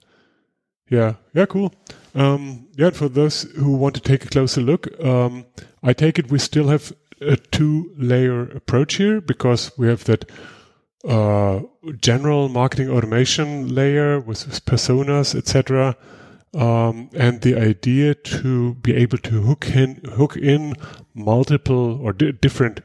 Yeah. 0.90 1.16
Yeah, 1.34 1.46
cool. 1.46 1.74
Um, 2.14 2.68
yeah. 2.76 2.92
For 2.92 3.10
those 3.10 3.44
who 3.56 3.76
want 3.76 3.96
to 3.96 4.02
take 4.02 4.24
a 4.24 4.30
closer 4.30 4.62
look, 4.62 4.88
um, 5.04 5.46
I 5.84 5.94
take 5.94 6.20
it 6.20 6.32
we 6.32 6.40
still 6.40 6.68
have 6.68 6.94
a 7.22 7.38
two-layer 7.38 8.44
approach 8.50 8.96
here 8.96 9.22
because 9.22 9.72
we 9.78 9.88
have 9.88 10.04
that 10.06 10.30
uh, 11.08 11.62
general 12.02 12.50
marketing 12.50 12.90
automation 12.90 13.74
layer 13.74 14.20
with, 14.20 14.48
with 14.48 14.66
personas, 14.66 15.36
etc. 15.36 15.96
Um, 16.54 17.10
and 17.14 17.42
the 17.42 17.56
idea 17.56 18.16
to 18.16 18.76
be 18.76 18.96
able 18.96 19.18
to 19.20 19.42
hook 19.42 19.68
in 19.76 20.02
hook 20.14 20.38
in 20.38 20.76
multiple 21.14 22.00
or 22.02 22.14
di- 22.14 22.32
different 22.32 22.80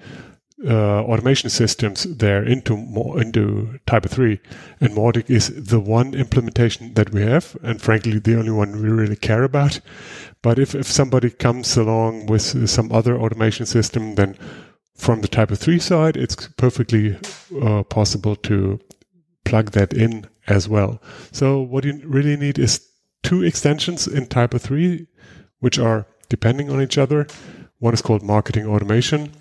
uh, 0.67 1.03
automation 1.05 1.49
systems 1.49 2.05
there 2.05 2.43
into 2.45 2.77
mo- 2.77 3.17
into 3.17 3.79
Typo 3.87 4.09
3. 4.09 4.41
And 4.81 4.91
Mautic 4.95 5.31
is 5.31 5.49
the 5.65 5.81
one 5.81 6.15
implementation 6.15 6.95
that 6.95 7.13
we 7.13 7.23
have, 7.23 7.57
and 7.63 7.81
frankly, 7.81 8.19
the 8.19 8.39
only 8.39 8.51
one 8.51 8.73
we 8.83 8.89
really 8.89 9.17
care 9.17 9.43
about. 9.43 9.81
But 10.43 10.59
if, 10.59 10.75
if 10.75 10.87
somebody 10.87 11.31
comes 11.31 11.77
along 11.77 12.27
with 12.27 12.69
some 12.69 12.93
other 12.93 13.19
automation 13.19 13.67
system, 13.67 14.15
then 14.15 14.37
from 14.95 15.23
the 15.23 15.29
Typo 15.29 15.55
3 15.55 15.79
side, 15.79 16.17
it's 16.17 16.49
perfectly 16.57 17.19
uh, 17.63 17.83
possible 17.85 18.37
to 18.37 18.79
plug 19.45 19.71
that 19.73 19.93
in 19.95 20.27
as 20.47 20.69
well. 20.69 21.01
So 21.33 21.61
what 21.61 21.85
you 21.85 22.01
really 22.05 22.37
need 22.37 22.59
is 22.59 22.87
two 23.23 23.43
extensions 23.43 24.07
in 24.07 24.27
Typo 24.27 24.59
3, 24.59 25.07
which 25.61 25.79
are 25.79 26.07
depending 26.29 26.71
on 26.71 26.83
each 26.83 26.99
other. 26.99 27.27
One 27.79 27.95
is 27.95 28.03
called 28.03 28.23
Marketing 28.23 28.67
Automation, 28.67 29.33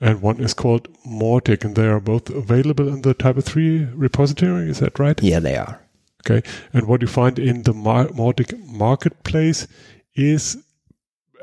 and 0.00 0.22
one 0.22 0.40
is 0.40 0.54
called 0.54 0.88
Mautic, 1.06 1.64
and 1.64 1.76
they 1.76 1.86
are 1.86 2.00
both 2.00 2.30
available 2.30 2.88
in 2.88 3.02
the 3.02 3.14
Typo 3.14 3.40
3 3.40 3.84
repository. 3.94 4.68
Is 4.70 4.78
that 4.80 4.98
right? 4.98 5.22
Yeah, 5.22 5.40
they 5.40 5.56
are. 5.56 5.80
Okay. 6.24 6.46
And 6.72 6.86
what 6.86 7.00
you 7.02 7.08
find 7.08 7.38
in 7.38 7.62
the 7.62 7.72
Mar- 7.72 8.08
Mautic 8.08 8.58
marketplace 8.66 9.66
is 10.14 10.56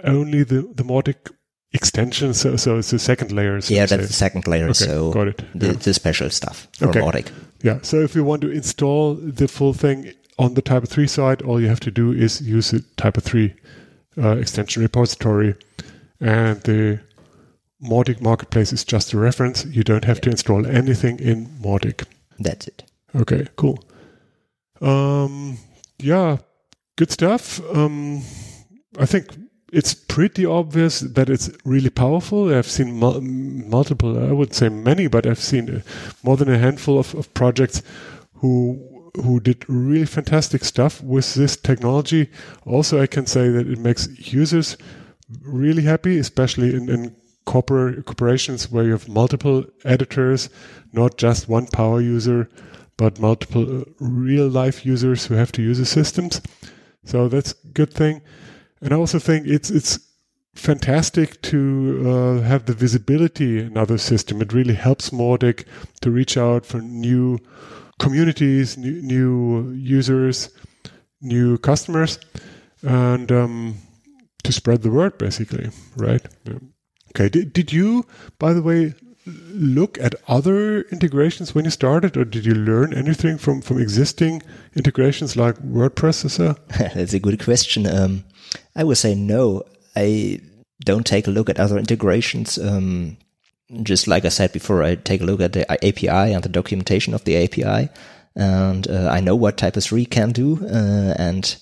only 0.03 0.43
the, 0.43 0.61
the 0.75 0.83
Mautic 0.83 1.31
extension. 1.73 2.33
So, 2.33 2.55
so 2.55 2.77
it's 2.77 2.91
the 2.91 2.99
second 2.99 3.31
layer. 3.31 3.59
So 3.61 3.73
Yeah, 3.73 3.85
that's 3.85 4.03
say. 4.03 4.07
the 4.07 4.13
second 4.13 4.47
layer. 4.47 4.65
Okay, 4.65 4.73
so 4.73 5.11
got 5.11 5.27
it. 5.27 5.41
The, 5.55 5.67
Yeah. 5.67 5.73
the 5.73 5.93
special 5.93 6.29
stuff 6.29 6.67
for 6.77 6.89
Okay. 6.89 6.99
Mautic. 7.01 7.31
Yeah. 7.63 7.79
So 7.81 7.97
if 8.01 8.15
you 8.15 8.23
want 8.23 8.41
to 8.41 8.51
install 8.51 9.15
the 9.15 9.47
full 9.47 9.73
thing 9.73 10.11
on 10.39 10.53
the 10.53 10.61
Typo 10.61 10.85
3 10.85 11.07
side, 11.07 11.41
all 11.41 11.59
you 11.61 11.67
have 11.67 11.79
to 11.81 11.91
do 11.91 12.11
is 12.11 12.41
use 12.41 12.71
the 12.71 12.83
Typo 12.97 13.19
3 13.21 13.53
uh, 14.19 14.29
extension 14.37 14.81
repository. 14.83 15.55
And 16.19 16.61
the 16.61 16.99
Mautic 17.81 18.21
marketplace 18.21 18.73
is 18.73 18.83
just 18.83 19.13
a 19.13 19.17
reference. 19.17 19.65
You 19.65 19.83
don't 19.83 20.05
have 20.05 20.21
to 20.21 20.29
install 20.29 20.65
anything 20.65 21.19
in 21.19 21.47
Mautic. 21.61 22.05
That's 22.39 22.67
it. 22.67 22.83
Okay, 23.15 23.47
cool. 23.55 23.83
Um, 24.81 25.57
yeah, 25.99 26.37
good 26.95 27.11
stuff. 27.11 27.61
Um, 27.75 28.23
I 28.99 29.05
think 29.05 29.35
it's 29.71 29.93
pretty 29.93 30.45
obvious 30.45 31.01
that 31.01 31.29
it's 31.29 31.49
really 31.65 31.89
powerful. 31.89 32.53
I've 32.53 32.67
seen 32.67 32.97
mul- 32.99 33.21
multiple, 33.21 34.17
I 34.17 34.31
would 34.31 34.53
say 34.53 34.69
many, 34.69 35.07
but 35.07 35.25
I've 35.27 35.39
seen 35.39 35.69
uh, 35.69 35.81
more 36.23 36.37
than 36.37 36.49
a 36.49 36.57
handful 36.57 36.97
of, 36.99 37.13
of 37.15 37.33
projects 37.33 37.81
who 38.35 38.97
who 39.23 39.39
did 39.39 39.65
really 39.67 40.05
fantastic 40.05 40.63
stuff 40.63 41.01
with 41.01 41.33
this 41.33 41.57
technology. 41.57 42.29
Also, 42.65 43.01
I 43.01 43.07
can 43.07 43.25
say 43.25 43.49
that 43.49 43.67
it 43.67 43.79
makes 43.79 44.07
users 44.31 44.77
really 45.41 45.81
happy, 45.81 46.19
especially 46.19 46.75
in, 46.75 46.87
in 46.87 47.15
corpora- 47.47 48.03
corporations 48.03 48.69
where 48.69 48.83
you 48.83 48.91
have 48.91 49.07
multiple 49.07 49.65
editors, 49.85 50.49
not 50.91 51.17
just 51.17 51.49
one 51.49 51.67
power 51.67 52.01
user, 52.01 52.49
but 52.97 53.19
multiple 53.19 53.81
uh, 53.81 53.83
real 53.99 54.47
life 54.47 54.85
users 54.85 55.25
who 55.25 55.35
have 55.35 55.51
to 55.53 55.61
use 55.61 55.79
the 55.79 55.85
systems. 55.85 56.41
So 57.05 57.29
that's 57.29 57.53
a 57.53 57.67
good 57.73 57.93
thing. 57.93 58.21
And 58.81 58.93
I 58.93 58.97
also 58.97 59.17
think 59.19 59.47
it's 59.47 59.69
it's 59.71 59.99
fantastic 60.55 61.41
to 61.43 61.59
uh, 62.05 62.41
have 62.41 62.65
the 62.65 62.73
visibility 62.73 63.59
in 63.59 63.77
other 63.77 63.97
system. 63.97 64.41
It 64.41 64.53
really 64.53 64.73
helps 64.73 65.11
Mautic 65.11 65.65
to 66.01 66.11
reach 66.11 66.37
out 66.37 66.65
for 66.65 66.81
new 66.81 67.39
communities, 67.99 68.77
new, 68.77 69.01
new 69.01 69.71
users, 69.71 70.49
new 71.21 71.57
customers, 71.59 72.19
and 72.81 73.31
um, 73.31 73.75
to 74.43 74.51
spread 74.51 74.81
the 74.81 74.91
word, 74.91 75.17
basically, 75.17 75.69
right? 75.95 76.25
Yeah. 76.45 76.59
Okay. 77.11 77.29
Did, 77.29 77.53
did 77.53 77.71
you, 77.71 78.05
by 78.39 78.53
the 78.53 78.61
way, 78.61 78.93
look 79.25 79.97
at 79.99 80.15
other 80.27 80.81
integrations 80.83 81.53
when 81.53 81.65
you 81.65 81.71
started, 81.71 82.15
or 82.17 82.25
did 82.25 82.45
you 82.45 82.53
learn 82.53 82.93
anything 82.93 83.37
from 83.37 83.61
from 83.61 83.79
existing 83.81 84.41
integrations 84.75 85.35
like 85.35 85.57
WordPress 85.57 86.25
or 86.25 86.29
so? 86.29 86.55
That's 86.67 87.13
a 87.13 87.19
good 87.19 87.43
question. 87.43 87.87
Um, 87.87 88.23
I 88.75 88.83
would 88.83 88.97
say 88.97 89.15
no. 89.15 89.63
I 89.95 90.39
don't 90.83 91.05
take 91.05 91.27
a 91.27 91.31
look 91.31 91.49
at 91.49 91.59
other 91.59 91.77
integrations. 91.77 92.57
Um, 92.57 93.17
just 93.83 94.07
like 94.07 94.23
I 94.23 94.29
said 94.29 94.53
before, 94.53 94.83
I 94.83 94.95
take 94.95 95.21
a 95.21 95.25
look 95.25 95.41
at 95.41 95.53
the 95.53 95.69
API 95.85 96.33
and 96.33 96.43
the 96.43 96.49
documentation 96.49 97.13
of 97.13 97.25
the 97.25 97.35
API, 97.43 97.89
and 98.35 98.87
uh, 98.87 99.09
I 99.11 99.19
know 99.19 99.35
what 99.35 99.57
Typo 99.57 99.79
3 99.79 100.05
can 100.05 100.31
do 100.31 100.65
uh, 100.65 101.15
and 101.17 101.57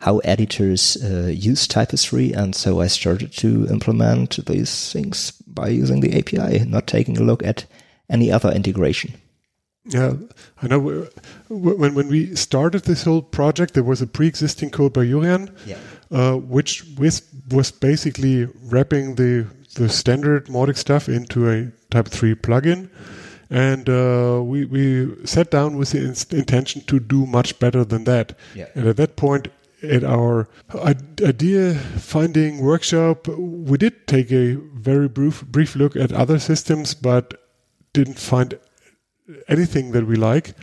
how 0.00 0.18
editors 0.18 0.96
uh, 1.02 1.26
use 1.26 1.66
Typo 1.66 1.96
3, 1.96 2.32
and 2.32 2.54
so 2.54 2.80
I 2.80 2.86
started 2.86 3.32
to 3.38 3.66
implement 3.68 4.44
these 4.46 4.92
things 4.92 5.32
by 5.46 5.68
using 5.68 6.00
the 6.00 6.16
API, 6.18 6.64
not 6.64 6.86
taking 6.86 7.18
a 7.18 7.22
look 7.24 7.42
at 7.44 7.66
any 8.08 8.30
other 8.30 8.50
integration. 8.52 9.14
Yeah, 9.84 10.14
I 10.62 10.66
know. 10.68 10.80
w- 10.80 11.10
When 11.78 11.94
when 11.94 12.08
we 12.08 12.36
started 12.36 12.82
this 12.84 13.04
whole 13.04 13.22
project, 13.22 13.72
there 13.74 13.82
was 13.82 14.02
a 14.02 14.06
pre-existing 14.06 14.70
code 14.70 14.92
by 14.92 15.04
Julian, 15.06 15.50
Yeah. 15.66 15.78
uh, 16.10 16.34
which 16.36 16.84
was 16.98 17.22
was 17.50 17.70
basically 17.72 18.46
wrapping 18.70 19.14
the 19.16 19.46
the 19.74 19.88
standard 19.88 20.46
Mautic 20.48 20.76
stuff 20.76 21.08
into 21.08 21.48
a 21.50 21.72
Typo 21.90 22.10
3 22.10 22.34
plugin. 22.34 22.88
And 23.50 23.88
uh, 23.88 24.42
we, 24.44 24.66
we 24.66 25.14
sat 25.24 25.50
down 25.50 25.78
with 25.78 25.92
the 25.92 26.00
in- 26.00 26.38
intention 26.38 26.82
to 26.86 27.00
do 27.00 27.24
much 27.26 27.58
better 27.58 27.82
than 27.84 28.04
that. 28.04 28.36
Yeah. 28.54 28.66
And 28.74 28.86
at 28.88 28.96
that 28.96 29.16
point, 29.16 29.48
at 29.82 30.04
our 30.04 30.48
idea 30.84 31.74
finding 31.74 32.58
workshop, 32.58 33.28
we 33.28 33.78
did 33.78 34.06
take 34.06 34.32
a 34.32 34.54
very 34.74 35.08
brief, 35.08 35.44
brief 35.46 35.76
look 35.76 35.96
at 35.96 36.12
other 36.12 36.38
systems, 36.38 36.94
but 36.94 37.34
didn't 37.92 38.18
find 38.18 38.58
anything 39.48 39.92
that 39.92 40.06
we 40.06 40.16
like. 40.16 40.54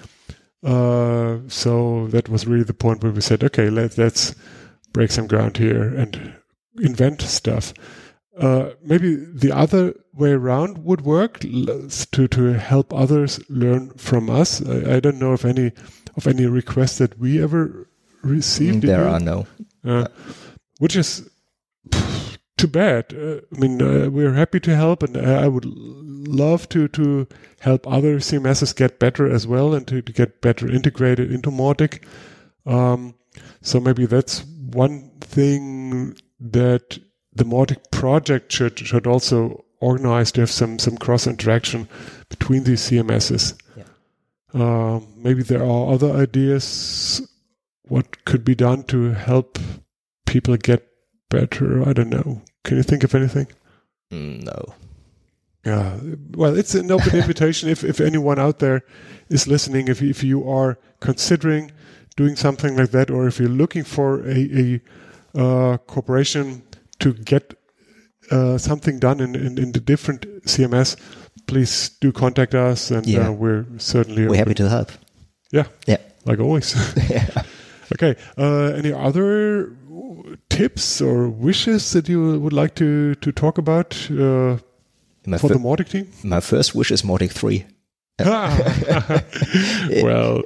Uh, 0.63 1.37
so 1.47 2.07
that 2.07 2.27
was 2.27 2.47
really 2.47 2.63
the 2.63 2.73
point 2.73 3.03
where 3.03 3.11
we 3.11 3.21
said, 3.21 3.43
okay, 3.43 3.69
let, 3.69 3.97
let's 3.97 4.35
break 4.91 5.11
some 5.11 5.27
ground 5.27 5.57
here 5.57 5.83
and 5.95 6.35
invent 6.77 7.21
stuff. 7.21 7.73
Uh, 8.37 8.71
maybe 8.83 9.15
the 9.15 9.51
other 9.51 9.93
way 10.13 10.31
around 10.31 10.83
would 10.83 11.01
work 11.01 11.39
to 11.39 12.27
to 12.27 12.53
help 12.53 12.93
others 12.93 13.39
learn 13.49 13.91
from 13.91 14.29
us. 14.29 14.61
I, 14.65 14.95
I 14.95 14.99
don't 14.99 15.19
know 15.19 15.33
if 15.33 15.45
any 15.45 15.71
of 16.17 16.27
any 16.27 16.45
requests 16.45 16.97
that 16.97 17.17
we 17.17 17.41
ever 17.41 17.87
received. 18.25 18.81
There 18.81 19.07
are 19.07 19.19
no, 19.19 19.47
uh, 19.83 20.07
which 20.79 20.95
is 20.95 21.29
too 22.57 22.67
bad. 22.67 23.13
Uh, 23.13 23.41
I 23.55 23.59
mean, 23.59 23.81
uh, 23.81 24.09
we're 24.09 24.33
happy 24.33 24.59
to 24.61 24.75
help, 24.75 25.03
and 25.03 25.17
I 25.17 25.47
would 25.47 25.65
love 25.65 26.67
to 26.69 26.87
to 26.89 27.27
help 27.59 27.87
other 27.87 28.17
CMSs 28.17 28.75
get 28.75 28.99
better 28.99 29.29
as 29.29 29.47
well, 29.47 29.73
and 29.73 29.87
to, 29.87 30.01
to 30.01 30.11
get 30.11 30.41
better 30.41 30.69
integrated 30.69 31.31
into 31.31 31.51
Mautic. 31.51 32.03
Um, 32.65 33.15
so 33.61 33.79
maybe 33.79 34.05
that's 34.05 34.43
one 34.43 35.11
thing 35.21 36.15
that 36.39 36.99
the 37.33 37.43
Mautic 37.43 37.91
project 37.91 38.51
should 38.51 38.79
should 38.79 39.07
also 39.07 39.63
organize 39.79 40.31
to 40.33 40.41
have 40.41 40.51
some 40.51 40.79
some 40.79 40.97
cross 40.97 41.27
interaction 41.27 41.87
between 42.29 42.63
these 42.63 42.81
CMSs. 42.89 43.59
Yeah. 43.77 43.83
Um, 44.53 45.07
maybe 45.17 45.43
there 45.43 45.63
are 45.63 45.93
other 45.93 46.11
ideas 46.11 47.21
what 47.87 48.23
could 48.25 48.43
be 48.43 48.55
done 48.55 48.83
to 48.83 49.11
help 49.13 49.59
people 50.25 50.57
get 50.57 50.87
better. 51.29 51.87
I 51.87 51.93
don't 51.93 52.09
know. 52.09 52.41
Can 52.63 52.77
you 52.77 52.83
think 52.83 53.03
of 53.03 53.13
anything? 53.15 53.47
Mm, 54.11 54.43
no. 54.43 54.73
Yeah. 55.65 55.99
Well, 56.35 56.57
it's 56.57 56.75
an 56.75 56.91
open 56.91 57.15
invitation. 57.21 57.69
If 57.69 57.83
if 57.83 57.99
anyone 57.99 58.39
out 58.39 58.59
there 58.59 58.81
is 59.29 59.47
listening, 59.47 59.87
if 59.87 60.01
if 60.01 60.23
you 60.23 60.47
are 60.49 60.77
considering 60.99 61.71
doing 62.15 62.35
something 62.35 62.75
like 62.77 62.91
that, 62.91 63.09
or 63.09 63.27
if 63.27 63.39
you're 63.39 63.49
looking 63.49 63.83
for 63.83 64.21
a, 64.27 64.79
a 65.35 65.39
uh, 65.39 65.77
corporation 65.77 66.61
to 66.99 67.13
get 67.13 67.53
uh, 68.31 68.57
something 68.57 68.99
done 68.99 69.19
in, 69.19 69.35
in, 69.35 69.57
in 69.57 69.71
the 69.73 69.79
different 69.81 70.21
CMS, 70.45 70.95
please 71.47 71.89
do 71.99 72.11
contact 72.11 72.55
us, 72.55 72.89
and 72.91 73.05
Yeah. 73.05 73.27
uh, 73.27 73.31
we're 73.31 73.65
certainly 73.77 74.27
We're 74.27 74.37
happy 74.37 74.53
to 74.55 74.69
help. 74.69 74.91
Yeah, 75.51 75.65
Yeah. 75.87 75.97
like 76.25 76.39
always. 76.39 76.73
yeah. 77.09 77.27
okay. 77.95 78.15
Uh, 78.37 78.73
any 78.77 78.93
other 78.93 79.71
tips 80.49 81.01
or 81.01 81.27
wishes 81.29 81.91
that 81.93 82.07
you 82.09 82.39
would 82.39 82.53
like 82.53 82.75
to 82.75 83.15
to 83.15 83.31
talk 83.31 83.57
about 83.57 83.95
uh, 84.11 84.57
for 85.37 85.49
the 85.49 85.59
Mautic 85.59 85.89
team? 85.89 86.07
my 86.23 86.39
first 86.39 86.75
wish 86.75 86.91
is 86.91 87.01
Mautic 87.03 87.31
3. 87.31 87.65
well, 90.03 90.41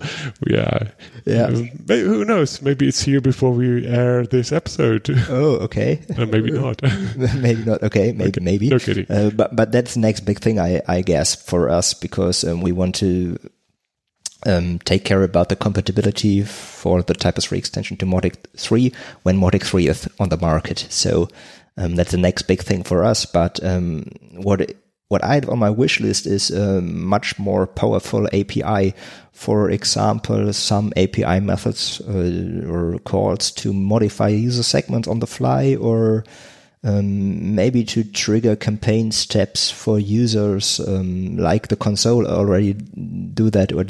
yeah. 0.47 0.89
Yeah. 1.25 1.43
Uh, 1.53 1.63
may- 1.87 2.01
who 2.01 2.25
knows? 2.25 2.61
Maybe 2.63 2.87
it's 2.87 3.03
here 3.03 3.21
before 3.21 3.51
we 3.51 3.85
air 3.85 4.25
this 4.25 4.51
episode. 4.51 5.07
Oh, 5.29 5.57
okay. 5.69 5.99
Uh, 6.17 6.25
maybe 6.25 6.49
not. 6.51 6.81
maybe 7.35 7.63
not. 7.63 7.83
Okay, 7.83 8.11
maybe, 8.11 8.41
maybe. 8.41 8.69
no 8.69 8.79
kidding. 8.79 9.05
Uh, 9.09 9.29
but 9.29 9.55
but 9.55 9.71
that's 9.71 9.93
the 9.93 9.99
next 9.99 10.21
big 10.21 10.39
thing, 10.39 10.57
I 10.59 10.81
I 10.87 11.01
guess, 11.03 11.35
for 11.35 11.69
us 11.69 11.93
because 11.93 12.43
um, 12.43 12.61
we 12.61 12.71
want 12.71 12.95
to 12.95 13.37
um, 14.45 14.79
take 14.79 15.03
care 15.05 15.23
about 15.23 15.49
the 15.49 15.55
compatibility 15.55 16.43
for 16.43 17.01
the 17.01 17.13
Typo 17.13 17.41
3 17.41 17.57
extension 17.57 17.97
to 17.97 18.05
Mautic 18.05 18.35
3 18.55 18.91
when 19.23 19.37
Mautic 19.37 19.63
3 19.63 19.87
is 19.87 20.07
on 20.19 20.29
the 20.29 20.37
market. 20.37 20.87
So 20.89 21.27
um, 21.77 21.95
that's 21.95 22.11
the 22.11 22.17
next 22.17 22.43
big 22.43 22.61
thing 22.61 22.83
for 22.83 23.03
us. 23.03 23.25
But 23.25 23.63
um, 23.63 24.05
what 24.33 24.71
what 25.09 25.23
I 25.23 25.35
have 25.35 25.49
on 25.49 25.57
my 25.57 25.71
wish 25.71 25.99
list 25.99 26.27
is 26.27 26.51
a 26.51 26.81
much 26.81 27.39
more 27.39 27.65
powerful 27.65 28.27
API. 28.27 28.93
For 29.33 29.71
example, 29.71 30.53
some 30.53 30.93
API 30.95 31.39
methods 31.39 31.99
uh, 32.01 32.67
or 32.69 32.99
calls 32.99 33.49
to 33.51 33.73
modify 33.73 34.27
user 34.27 34.61
segments 34.61 35.07
on 35.07 35.19
the 35.19 35.25
fly 35.25 35.75
or 35.75 36.25
um, 36.83 37.55
maybe 37.55 37.83
to 37.85 38.03
trigger 38.03 38.55
campaign 38.55 39.11
steps 39.11 39.71
for 39.71 39.99
users, 39.99 40.79
um, 40.79 41.37
like 41.37 41.69
the 41.69 41.75
console 41.75 42.27
already 42.27 42.73
do 42.73 43.49
that 43.49 43.73
or 43.73 43.83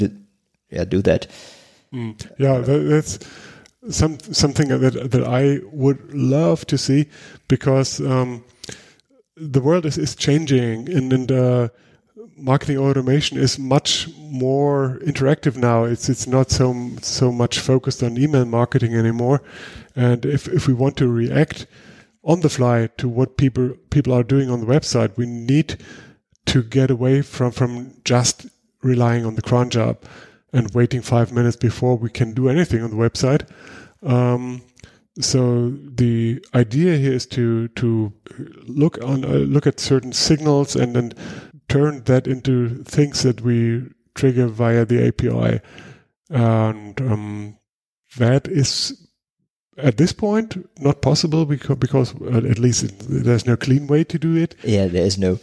yeah, 0.70 0.84
do 0.84 1.02
that. 1.02 1.26
Yeah, 2.38 2.58
that, 2.58 2.78
that's 2.78 3.18
some 3.88 4.18
something 4.20 4.68
that 4.68 5.10
that 5.10 5.24
I 5.24 5.60
would 5.72 6.14
love 6.14 6.66
to 6.66 6.78
see 6.78 7.08
because 7.48 8.00
um, 8.00 8.44
the 9.36 9.60
world 9.60 9.86
is, 9.86 9.96
is 9.96 10.14
changing 10.14 10.88
and, 10.88 11.12
and 11.12 11.32
uh, 11.32 11.68
marketing 12.36 12.78
automation 12.78 13.38
is 13.38 13.58
much 13.58 14.08
more 14.18 14.98
interactive 15.02 15.56
now. 15.56 15.84
It's 15.84 16.08
it's 16.08 16.26
not 16.26 16.50
so 16.50 16.90
so 17.00 17.32
much 17.32 17.58
focused 17.58 18.02
on 18.02 18.18
email 18.18 18.44
marketing 18.44 18.94
anymore, 18.94 19.42
and 19.96 20.24
if 20.26 20.46
if 20.48 20.68
we 20.68 20.74
want 20.74 20.96
to 20.98 21.08
react 21.08 21.66
on 22.22 22.40
the 22.40 22.50
fly 22.50 22.88
to 22.98 23.08
what 23.08 23.36
people 23.36 23.70
people 23.90 24.12
are 24.12 24.22
doing 24.22 24.50
on 24.50 24.60
the 24.60 24.66
website, 24.66 25.16
we 25.16 25.26
need 25.26 25.78
to 26.46 26.62
get 26.62 26.90
away 26.90 27.22
from 27.22 27.50
from 27.50 27.94
just 28.04 28.46
relying 28.82 29.24
on 29.24 29.34
the 29.34 29.42
cron 29.42 29.70
job 29.70 29.98
and 30.52 30.72
waiting 30.74 31.02
five 31.02 31.32
minutes 31.32 31.56
before 31.56 31.96
we 31.96 32.10
can 32.10 32.32
do 32.34 32.48
anything 32.48 32.82
on 32.82 32.90
the 32.90 32.96
website. 32.96 33.48
Um, 34.02 34.62
so 35.18 35.70
the 35.70 36.44
idea 36.54 36.96
here 36.96 37.12
is 37.12 37.26
to 37.26 37.68
to 37.68 38.12
look 38.66 38.98
on 39.04 39.24
uh, 39.24 39.28
look 39.28 39.66
at 39.66 39.80
certain 39.80 40.12
signals 40.12 40.76
and 40.76 40.94
then 40.94 41.12
turn 41.68 42.02
that 42.04 42.26
into 42.26 42.82
things 42.84 43.22
that 43.22 43.40
we 43.40 43.82
trigger 44.14 44.46
via 44.46 44.84
the 44.84 45.06
API, 45.08 45.60
and 46.30 47.00
um, 47.00 47.58
that 48.16 48.48
is 48.48 49.08
at 49.76 49.96
this 49.96 50.12
point 50.12 50.56
not 50.80 51.02
possible 51.02 51.44
because 51.44 51.76
because 51.76 52.14
uh, 52.20 52.38
at 52.48 52.58
least 52.58 52.86
there's 53.08 53.46
no 53.46 53.56
clean 53.56 53.86
way 53.86 54.04
to 54.04 54.18
do 54.18 54.36
it. 54.36 54.54
Yeah, 54.64 54.86
there 54.86 55.04
is 55.04 55.18
no, 55.18 55.38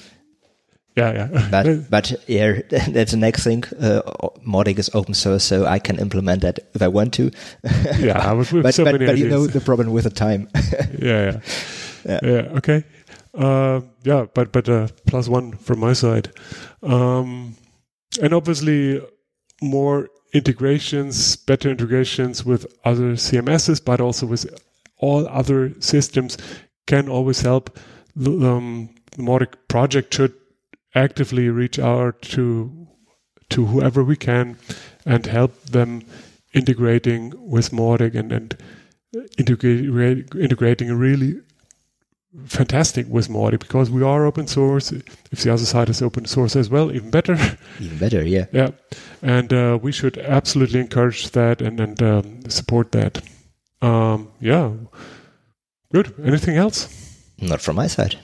Yeah, 0.98 1.14
yeah. 1.14 1.48
but 1.52 1.90
but 1.90 2.14
yeah, 2.28 2.60
that's 2.70 3.12
the 3.12 3.18
next 3.18 3.44
thing. 3.44 3.64
Uh, 3.80 4.02
Mautic 4.46 4.80
is 4.80 4.90
open 4.94 5.14
source, 5.14 5.44
so 5.44 5.66
I 5.66 5.80
can 5.80 6.00
implement 6.00 6.42
that 6.42 6.60
if 6.74 6.82
I 6.82 6.88
want 6.88 7.14
to. 7.14 7.32
yeah, 8.00 8.32
with 8.34 8.52
but 8.52 8.74
so 8.74 8.84
but, 8.84 8.94
many 8.94 9.06
but 9.06 9.18
you 9.18 9.30
know 9.30 9.46
the 9.48 9.62
problem 9.62 9.92
with 9.92 10.06
the 10.06 10.10
time. 10.10 10.50
yeah, 11.00 11.32
yeah, 11.32 11.40
Yeah. 12.06 12.20
yeah. 12.24 12.58
Okay. 12.58 12.84
Uh, 13.34 13.82
yeah, 14.04 14.26
but 14.34 14.52
but 14.52 14.68
uh, 14.68 14.88
plus 15.06 15.30
one 15.30 15.52
from 15.58 15.80
my 15.80 15.94
side, 15.94 16.32
um, 16.82 17.56
and 18.22 18.34
obviously 18.34 19.00
more 19.62 20.10
integrations, 20.34 21.36
better 21.36 21.70
integrations 21.70 22.44
with 22.44 22.66
other 22.84 23.14
CMSs, 23.14 23.84
but 23.86 24.02
also 24.02 24.26
with 24.26 24.46
all 24.98 25.28
other 25.28 25.74
systems 25.80 26.38
can 26.88 27.08
always 27.08 27.42
help. 27.42 27.78
The 28.16 28.32
um, 28.32 28.90
the 29.12 29.22
Mautic 29.22 29.54
project 29.68 30.14
should 30.16 30.34
actively 30.98 31.50
reach 31.50 31.80
out 31.80 32.22
to 32.34 32.88
to 33.50 33.66
whoever 33.66 34.04
we 34.04 34.16
can 34.16 34.58
and 35.06 35.26
help 35.26 35.54
them 35.64 36.02
integrating 36.54 37.34
with 37.38 37.72
Mautic 37.72 38.16
and 38.16 38.32
and 38.32 38.58
integrate, 39.38 40.36
integrating 40.36 40.90
a 40.90 40.96
really 40.96 41.40
fantastic 42.46 43.08
with 43.08 43.30
Mautic 43.30 43.60
because 43.60 43.90
we 43.90 44.04
are 44.04 44.26
open 44.26 44.48
source. 44.48 44.92
If 45.32 45.44
the 45.44 45.54
other 45.54 45.66
side 45.66 45.90
is 45.90 46.02
open 46.02 46.26
source 46.26 46.56
as 46.56 46.70
well, 46.70 46.92
even 46.92 47.10
better. 47.10 47.38
Even 47.80 47.98
better, 47.98 48.24
yeah. 48.24 48.46
yeah, 48.52 48.72
and 49.22 49.54
uh, 49.54 49.80
we 49.82 49.92
should 49.92 50.18
absolutely 50.18 50.80
encourage 50.80 51.32
that 51.32 51.62
and 51.62 51.80
and 51.80 52.02
um, 52.04 52.50
support 52.50 52.92
that. 52.92 53.22
Um, 53.82 54.30
yeah, 54.40 54.72
good. 55.94 56.14
Anything 56.24 56.58
else? 56.58 56.90
Not 57.40 57.62
from 57.62 57.76
my 57.76 57.88
side. 57.88 58.18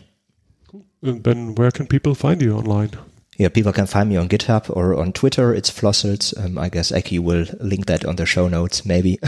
And 1.03 1.23
then 1.23 1.55
where 1.55 1.71
can 1.71 1.85
people 1.87 2.15
find 2.15 2.41
you 2.41 2.55
online? 2.55 2.91
Yeah, 3.37 3.49
people 3.49 3.73
can 3.73 3.87
find 3.87 4.09
me 4.09 4.15
on 4.15 4.29
GitHub 4.29 4.69
or 4.75 4.93
on 4.95 5.11
Twitter. 5.11 5.53
It's 5.55 5.69
Flossels. 5.71 6.33
Um, 6.37 6.57
I 6.57 6.69
guess 6.69 6.91
Eki 6.91 7.19
will 7.19 7.45
link 7.59 7.87
that 7.87 8.05
on 8.05 8.15
the 8.15 8.25
show 8.27 8.47
notes, 8.47 8.85
maybe. 8.85 9.17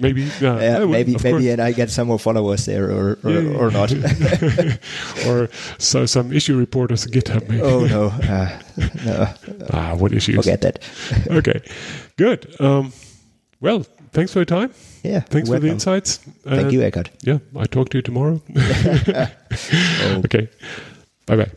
Maybe, 0.00 0.22
yeah, 0.40 0.58
yeah, 0.60 0.78
would, 0.80 0.90
maybe, 0.90 1.12
maybe, 1.12 1.30
course. 1.30 1.44
and 1.46 1.60
I 1.62 1.70
get 1.70 1.88
some 1.88 2.08
more 2.08 2.18
followers 2.18 2.66
there, 2.66 2.90
or 2.90 3.16
or, 3.22 3.30
Yeah, 3.30 3.56
or 3.56 3.70
not. 3.70 3.92
or 5.28 5.48
so 5.78 6.04
some 6.04 6.32
issue 6.32 6.58
reporters 6.58 7.06
on 7.06 7.12
GitHub. 7.12 7.48
Maybe. 7.48 7.62
oh 7.62 7.84
no, 7.86 8.06
uh, 8.06 8.58
no, 9.06 9.28
Ah, 9.72 9.94
what 9.94 10.12
issues? 10.12 10.34
forget 10.34 10.62
that. 10.62 10.82
okay, 11.30 11.60
good. 12.16 12.60
Um, 12.60 12.92
well, 13.60 13.86
thanks 14.10 14.32
for 14.32 14.40
your 14.40 14.46
time. 14.46 14.72
Yeah, 15.04 15.20
Thanks 15.20 15.48
for 15.48 15.60
the 15.60 15.68
insights. 15.68 16.16
Thank 16.42 16.62
And, 16.62 16.72
you, 16.72 16.82
Eckhart. 16.82 17.10
Yeah, 17.22 17.38
I 17.56 17.66
talk 17.66 17.90
to 17.90 17.98
you 17.98 18.02
tomorrow. 18.02 18.42
Oh. 18.56 20.22
okay, 20.24 20.48
bye 21.26 21.36
bye. 21.36 21.50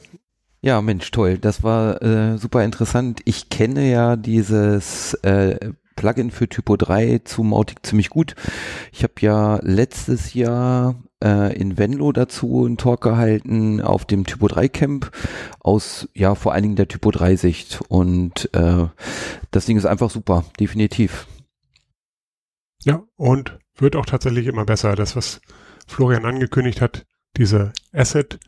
Ja, 0.61 0.82
Mensch, 0.82 1.11
toll. 1.11 1.38
Das 1.38 1.63
war 1.63 2.01
äh, 2.01 2.38
super 2.38 2.63
interessant. 2.63 3.22
Ich 3.26 3.49
kenne 3.49 3.89
ja 3.89 4.15
dieses 4.15 5.13
äh, 5.15 5.72
Plugin 5.95 6.32
für 6.32 6.49
Typo 6.49 6.78
3 6.78 7.20
zu 7.26 7.43
Mautic 7.43 7.86
ziemlich 7.86 8.09
gut. 8.09 8.36
Ich 8.91 9.03
habe 9.03 9.13
ja 9.20 9.59
letztes 9.61 10.34
Jahr 10.34 10.95
äh, 11.24 11.55
in 11.57 11.78
Venlo 11.78 12.11
dazu 12.11 12.65
einen 12.65 12.78
Talk 12.78 13.01
gehalten 13.01 13.82
auf 13.82 14.05
dem 14.05 14.26
Typo 14.26 14.47
3 14.47 14.70
Camp 14.70 15.11
aus, 15.59 16.07
ja, 16.13 16.36
vor 16.36 16.53
allen 16.53 16.63
Dingen 16.63 16.76
der 16.76 16.88
Typo 16.88 17.11
3 17.11 17.36
Sicht. 17.36 17.82
Und 17.89 18.49
äh, 18.53 18.88
das 19.51 19.65
Ding 19.65 19.78
ist 19.78 19.86
einfach 19.86 20.09
super, 20.09 20.45
definitiv. 20.59 21.28
Ja, 22.84 23.03
und 23.15 23.59
wird 23.76 23.95
auch 23.95 24.05
tatsächlich 24.05 24.47
immer 24.47 24.65
besser. 24.65 24.95
Das, 24.95 25.15
was 25.15 25.41
Florian 25.88 26.26
angekündigt 26.26 26.82
hat, 26.82 27.05
diese 27.36 27.74
Asset, 27.91 28.39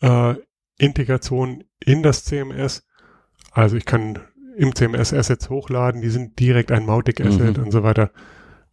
äh, 0.00 0.34
Integration 0.78 1.64
in 1.84 2.02
das 2.02 2.24
CMS. 2.24 2.86
Also 3.52 3.76
ich 3.76 3.84
kann 3.84 4.20
im 4.56 4.74
CMS 4.74 5.12
Assets 5.12 5.50
hochladen, 5.50 6.00
die 6.00 6.10
sind 6.10 6.38
direkt 6.38 6.72
ein 6.72 6.86
Mautic 6.86 7.20
Asset 7.20 7.58
mhm. 7.58 7.64
und 7.64 7.70
so 7.70 7.82
weiter. 7.82 8.10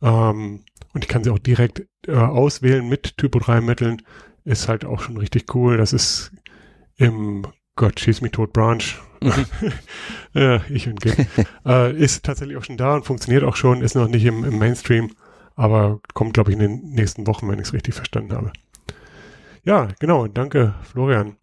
Ähm, 0.01 0.63
und 0.93 1.03
ich 1.03 1.07
kann 1.07 1.23
sie 1.23 1.29
auch 1.29 1.39
direkt 1.39 1.85
äh, 2.07 2.13
auswählen 2.13 2.87
mit 2.87 3.17
Typo 3.17 3.39
3 3.39 3.61
Mitteln. 3.61 4.01
Ist 4.43 4.67
halt 4.67 4.85
auch 4.85 5.01
schon 5.01 5.17
richtig 5.17 5.53
cool. 5.55 5.77
Das 5.77 5.93
ist 5.93 6.31
im 6.97 7.45
Gott, 7.75 7.99
schieß 7.99 8.21
mich 8.21 8.31
tot 8.31 8.53
Branch. 8.53 8.83
Mhm. 9.21 9.45
ich 10.69 10.87
und 10.87 11.01
Git. 11.01 11.27
äh, 11.65 11.95
ist 11.95 12.23
tatsächlich 12.23 12.57
auch 12.57 12.63
schon 12.63 12.77
da 12.77 12.95
und 12.95 13.05
funktioniert 13.05 13.43
auch 13.43 13.55
schon, 13.55 13.81
ist 13.81 13.95
noch 13.95 14.07
nicht 14.07 14.25
im, 14.25 14.45
im 14.45 14.57
Mainstream, 14.57 15.11
aber 15.55 15.99
kommt, 16.13 16.33
glaube 16.33 16.51
ich, 16.51 16.57
in 16.57 16.61
den 16.61 16.91
nächsten 16.91 17.27
Wochen, 17.27 17.49
wenn 17.49 17.59
ich 17.59 17.67
es 17.67 17.73
richtig 17.73 17.95
verstanden 17.95 18.33
habe. 18.33 18.53
Ja, 19.63 19.89
genau. 19.99 20.27
Danke, 20.27 20.75
Florian. 20.83 21.37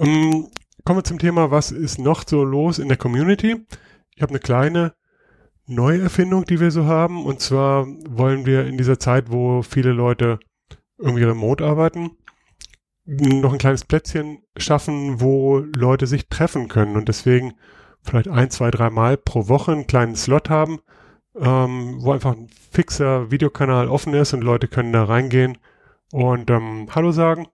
Um, 0.00 0.08
ähm, 0.08 0.48
kommen 0.82 1.00
wir 1.00 1.04
zum 1.04 1.18
Thema, 1.18 1.50
was 1.50 1.72
ist 1.72 1.98
noch 1.98 2.24
so 2.26 2.42
los 2.42 2.78
in 2.78 2.88
der 2.88 2.96
Community? 2.96 3.66
Ich 4.16 4.22
habe 4.22 4.30
eine 4.30 4.38
kleine 4.38 4.94
Neuerfindung, 5.66 6.46
die 6.46 6.58
wir 6.58 6.70
so 6.70 6.86
haben. 6.86 7.26
Und 7.26 7.40
zwar 7.40 7.86
wollen 8.08 8.46
wir 8.46 8.66
in 8.66 8.78
dieser 8.78 8.98
Zeit, 8.98 9.30
wo 9.30 9.60
viele 9.60 9.92
Leute 9.92 10.40
irgendwie 10.96 11.24
remote 11.24 11.62
arbeiten, 11.62 12.12
noch 13.04 13.52
ein 13.52 13.58
kleines 13.58 13.84
Plätzchen 13.84 14.38
schaffen, 14.56 15.20
wo 15.20 15.58
Leute 15.58 16.06
sich 16.06 16.30
treffen 16.30 16.68
können 16.68 16.96
und 16.96 17.08
deswegen 17.08 17.52
vielleicht 18.02 18.28
ein, 18.28 18.50
zwei, 18.50 18.70
drei 18.70 18.88
Mal 18.88 19.18
pro 19.18 19.48
Woche 19.48 19.72
einen 19.72 19.86
kleinen 19.86 20.16
Slot 20.16 20.48
haben, 20.48 20.78
ähm, 21.38 21.98
wo 22.00 22.12
einfach 22.12 22.36
ein 22.36 22.48
fixer 22.70 23.30
Videokanal 23.30 23.88
offen 23.88 24.14
ist 24.14 24.32
und 24.32 24.40
Leute 24.40 24.66
können 24.66 24.94
da 24.94 25.04
reingehen 25.04 25.58
und 26.10 26.48
ähm, 26.48 26.88
Hallo 26.94 27.12
sagen 27.12 27.48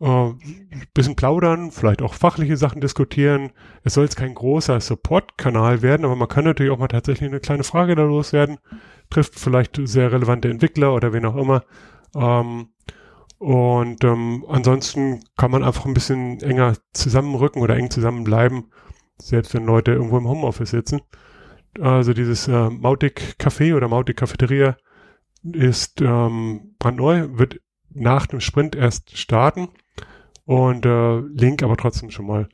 äh, 0.00 0.32
bisschen 0.94 1.16
plaudern, 1.16 1.70
vielleicht 1.70 2.02
auch 2.02 2.14
fachliche 2.14 2.56
Sachen 2.56 2.80
diskutieren. 2.80 3.52
Es 3.84 3.94
soll 3.94 4.04
jetzt 4.04 4.16
kein 4.16 4.34
großer 4.34 4.80
Support-Kanal 4.80 5.82
werden, 5.82 6.04
aber 6.04 6.16
man 6.16 6.28
kann 6.28 6.44
natürlich 6.44 6.72
auch 6.72 6.78
mal 6.78 6.88
tatsächlich 6.88 7.28
eine 7.28 7.40
kleine 7.40 7.64
Frage 7.64 7.94
da 7.94 8.02
loswerden. 8.02 8.58
Trifft 9.10 9.38
vielleicht 9.38 9.78
sehr 9.84 10.12
relevante 10.12 10.48
Entwickler 10.48 10.94
oder 10.94 11.12
wen 11.12 11.26
auch 11.26 11.36
immer. 11.36 11.64
Ähm, 12.14 12.68
und 13.38 14.04
ähm, 14.04 14.44
ansonsten 14.48 15.20
kann 15.36 15.50
man 15.50 15.64
einfach 15.64 15.86
ein 15.86 15.94
bisschen 15.94 16.40
enger 16.40 16.74
zusammenrücken 16.92 17.62
oder 17.62 17.76
eng 17.76 17.90
zusammenbleiben, 17.90 18.70
selbst 19.18 19.54
wenn 19.54 19.64
Leute 19.64 19.92
irgendwo 19.92 20.18
im 20.18 20.28
Homeoffice 20.28 20.70
sitzen. 20.70 21.00
Also 21.80 22.12
dieses 22.12 22.48
äh, 22.48 22.70
Mautic 22.70 23.36
Café 23.38 23.74
oder 23.74 23.88
Mautic 23.88 24.16
Cafeteria 24.16 24.76
ist 25.42 26.00
ähm, 26.00 26.74
brandneu, 26.78 27.28
wird 27.32 27.60
nach 27.92 28.26
dem 28.26 28.40
Sprint 28.40 28.76
erst 28.76 29.16
starten. 29.16 29.68
Und 30.50 30.84
äh, 30.84 31.20
Link 31.20 31.62
aber 31.62 31.76
trotzdem 31.76 32.10
schon 32.10 32.26
mal 32.26 32.48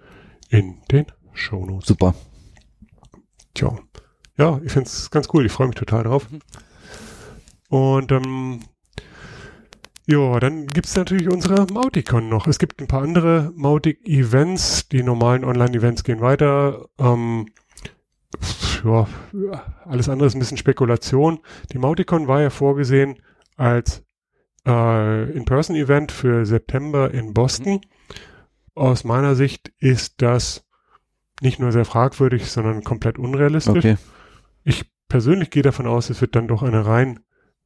in 0.51 0.83
den 0.93 1.07
Shownotes. 1.33 1.89
Super. 1.89 2.15
Tja. 3.55 3.75
Ja, 4.37 4.61
ich 4.63 4.71
finde 4.71 4.87
es 4.87 5.11
ganz 5.11 5.29
cool. 5.33 5.47
Ich 5.47 5.53
freue 5.53 5.69
mich 5.69 5.77
total 5.77 6.03
drauf. 6.03 6.31
Mhm. 6.31 6.41
Und 7.71 8.13
ähm, 8.13 8.61
ja, 10.07 10.39
dann 10.41 10.67
gibt 10.67 10.89
es 10.89 10.95
natürlich 10.95 11.31
unsere 11.31 11.65
Mauticon 11.73 12.29
noch. 12.29 12.47
Es 12.47 12.59
gibt 12.59 12.83
ein 12.83 12.87
paar 12.87 13.01
andere 13.01 13.51
Mautic-Events. 13.57 14.91
Die 14.91 15.03
normalen 15.03 15.43
Online-Events 15.43 16.05
gehen 16.05 16.21
weiter. 16.21 16.91
Ähm, 16.99 17.47
ja, 18.85 19.09
alles 19.87 20.11
andere 20.11 20.27
ist 20.27 20.35
ein 20.35 20.41
bisschen 20.41 20.59
Spekulation. 20.59 21.39
Die 21.73 21.79
Mauticon 21.79 22.29
war 22.29 22.43
ja 22.43 22.51
vorgesehen 22.51 23.23
als 23.57 24.06
äh, 24.67 25.31
In-Person-Event 25.31 26.13
für 26.13 26.45
September 26.45 27.11
in 27.13 27.33
Boston. 27.33 27.75
Mhm. 27.75 27.81
Aus 28.75 29.05
meiner 29.05 29.35
Sicht 29.35 29.73
ist 29.79 30.21
das 30.21 30.67
nicht 31.41 31.59
nur 31.59 31.73
sehr 31.73 31.85
fragwürdig, 31.85 32.51
sondern 32.51 32.85
komplett 32.85 33.19
unrealistisch. 33.19 33.79
Okay. 33.79 33.97
Ich 34.65 34.91
persönlich 35.09 35.51
gehe 35.51 35.63
davon 35.63 35.87
aus, 35.87 36.11
es 36.11 36.21
wird 36.21 36.35
dann 36.35 36.49
doch 36.49 36.63
eine 36.63 36.85
rein 36.85 37.21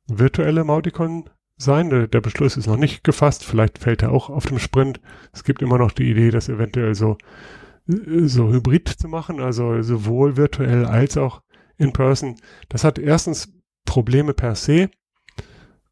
virtuelle 0.06 0.64
Mauticon 0.64 1.30
sein. 1.56 1.90
Der, 1.90 2.06
der, 2.06 2.20
Beschluss 2.20 2.56
ist 2.56 2.66
noch 2.66 2.76
nicht 2.76 3.04
gefasst. 3.04 3.44
Vielleicht 3.44 3.78
fällt 3.78 4.02
er 4.02 4.12
auch 4.12 4.28
auf 4.28 4.46
dem 4.46 4.58
Sprint. 4.58 5.00
Es 5.32 5.44
gibt 5.44 5.62
immer 5.62 5.78
noch 5.78 5.92
die 5.92 6.10
Idee, 6.10 6.30
das 6.30 6.48
eventuell 6.48 6.94
so, 6.94 7.16
so 7.86 8.52
hybrid 8.52 8.88
zu 8.88 9.08
machen, 9.08 9.40
also 9.40 9.80
sowohl 9.82 10.36
virtuell 10.36 10.84
als 10.84 11.16
auch 11.16 11.42
in 11.76 11.92
person. 11.92 12.36
Das 12.68 12.84
hat 12.84 12.98
erstens 12.98 13.52
Probleme 13.84 14.34
per 14.34 14.54
se 14.54 14.90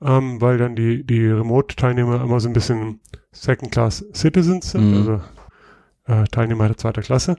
ähm, 0.02 0.40
weil 0.40 0.58
dann 0.58 0.76
die, 0.76 1.04
die 1.04 1.26
Remote-Teilnehmer 1.26 2.22
immer 2.22 2.40
so 2.40 2.48
ein 2.48 2.52
bisschen 2.52 3.00
Second-Class-Citizens 3.32 4.70
sind, 4.70 4.90
mhm. 4.90 4.96
also 4.96 5.20
äh, 6.06 6.24
Teilnehmer 6.24 6.66
der 6.68 6.76
zweiten 6.76 7.02
Klasse. 7.02 7.36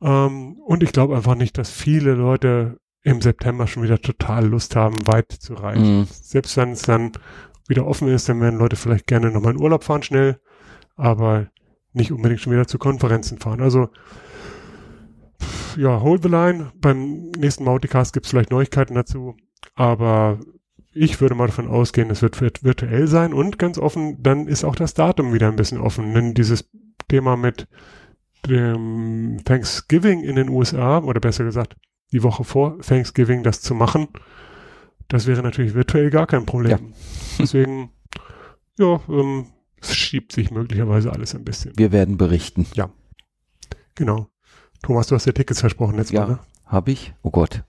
Ähm, 0.00 0.56
und 0.64 0.82
ich 0.82 0.92
glaube 0.92 1.16
einfach 1.16 1.34
nicht, 1.34 1.58
dass 1.58 1.70
viele 1.70 2.14
Leute 2.14 2.78
im 3.02 3.20
September 3.20 3.66
schon 3.66 3.82
wieder 3.82 4.00
total 4.00 4.46
Lust 4.46 4.76
haben, 4.76 5.06
weit 5.06 5.30
zu 5.32 5.54
reisen. 5.54 6.00
Mhm. 6.00 6.06
Selbst 6.10 6.56
wenn 6.56 6.72
es 6.72 6.82
dann 6.82 7.12
wieder 7.68 7.86
offen 7.86 8.08
ist, 8.08 8.28
dann 8.28 8.40
werden 8.40 8.58
Leute 8.58 8.76
vielleicht 8.76 9.06
gerne 9.06 9.30
nochmal 9.30 9.54
in 9.54 9.60
Urlaub 9.60 9.84
fahren 9.84 10.02
schnell, 10.02 10.40
aber 10.96 11.48
nicht 11.92 12.12
unbedingt 12.12 12.40
schon 12.40 12.52
wieder 12.52 12.66
zu 12.66 12.78
Konferenzen 12.78 13.38
fahren. 13.38 13.60
Also 13.60 13.88
ja, 15.76 16.00
hold 16.00 16.22
the 16.22 16.28
line. 16.28 16.72
Beim 16.76 17.30
nächsten 17.30 17.64
Mauticast 17.64 18.12
gibt 18.12 18.26
es 18.26 18.30
vielleicht 18.30 18.50
Neuigkeiten 18.50 18.94
dazu, 18.94 19.36
aber 19.74 20.38
ich 20.94 21.20
würde 21.20 21.34
mal 21.34 21.46
davon 21.46 21.68
ausgehen, 21.68 22.10
es 22.10 22.22
wird 22.22 22.62
virtuell 22.62 23.08
sein 23.08 23.34
und 23.34 23.58
ganz 23.58 23.78
offen, 23.78 24.22
dann 24.22 24.46
ist 24.46 24.64
auch 24.64 24.76
das 24.76 24.94
Datum 24.94 25.32
wieder 25.32 25.48
ein 25.48 25.56
bisschen 25.56 25.80
offen. 25.80 26.14
Denn 26.14 26.34
dieses 26.34 26.70
Thema 27.08 27.36
mit 27.36 27.66
dem 28.46 29.40
Thanksgiving 29.44 30.22
in 30.22 30.36
den 30.36 30.48
USA, 30.48 30.98
oder 30.98 31.20
besser 31.20 31.44
gesagt, 31.44 31.76
die 32.12 32.22
Woche 32.22 32.44
vor 32.44 32.78
Thanksgiving 32.80 33.42
das 33.42 33.60
zu 33.60 33.74
machen, 33.74 34.08
das 35.08 35.26
wäre 35.26 35.42
natürlich 35.42 35.74
virtuell 35.74 36.10
gar 36.10 36.26
kein 36.26 36.46
Problem. 36.46 36.70
Ja. 36.70 36.78
Deswegen, 37.40 37.90
ja, 38.78 39.00
ähm, 39.08 39.46
es 39.80 39.96
schiebt 39.96 40.32
sich 40.32 40.50
möglicherweise 40.50 41.12
alles 41.12 41.34
ein 41.34 41.44
bisschen. 41.44 41.72
Wir 41.76 41.92
werden 41.92 42.16
berichten. 42.16 42.66
Ja. 42.74 42.90
Genau. 43.94 44.28
Thomas, 44.82 45.08
du 45.08 45.14
hast 45.14 45.26
ja 45.26 45.32
Tickets 45.32 45.60
versprochen 45.60 45.96
letztes 45.96 46.14
ja, 46.14 46.26
Mal, 46.26 46.32
ne? 46.34 46.38
habe 46.66 46.92
ich. 46.92 47.14
Oh 47.22 47.30
Gott. 47.30 47.64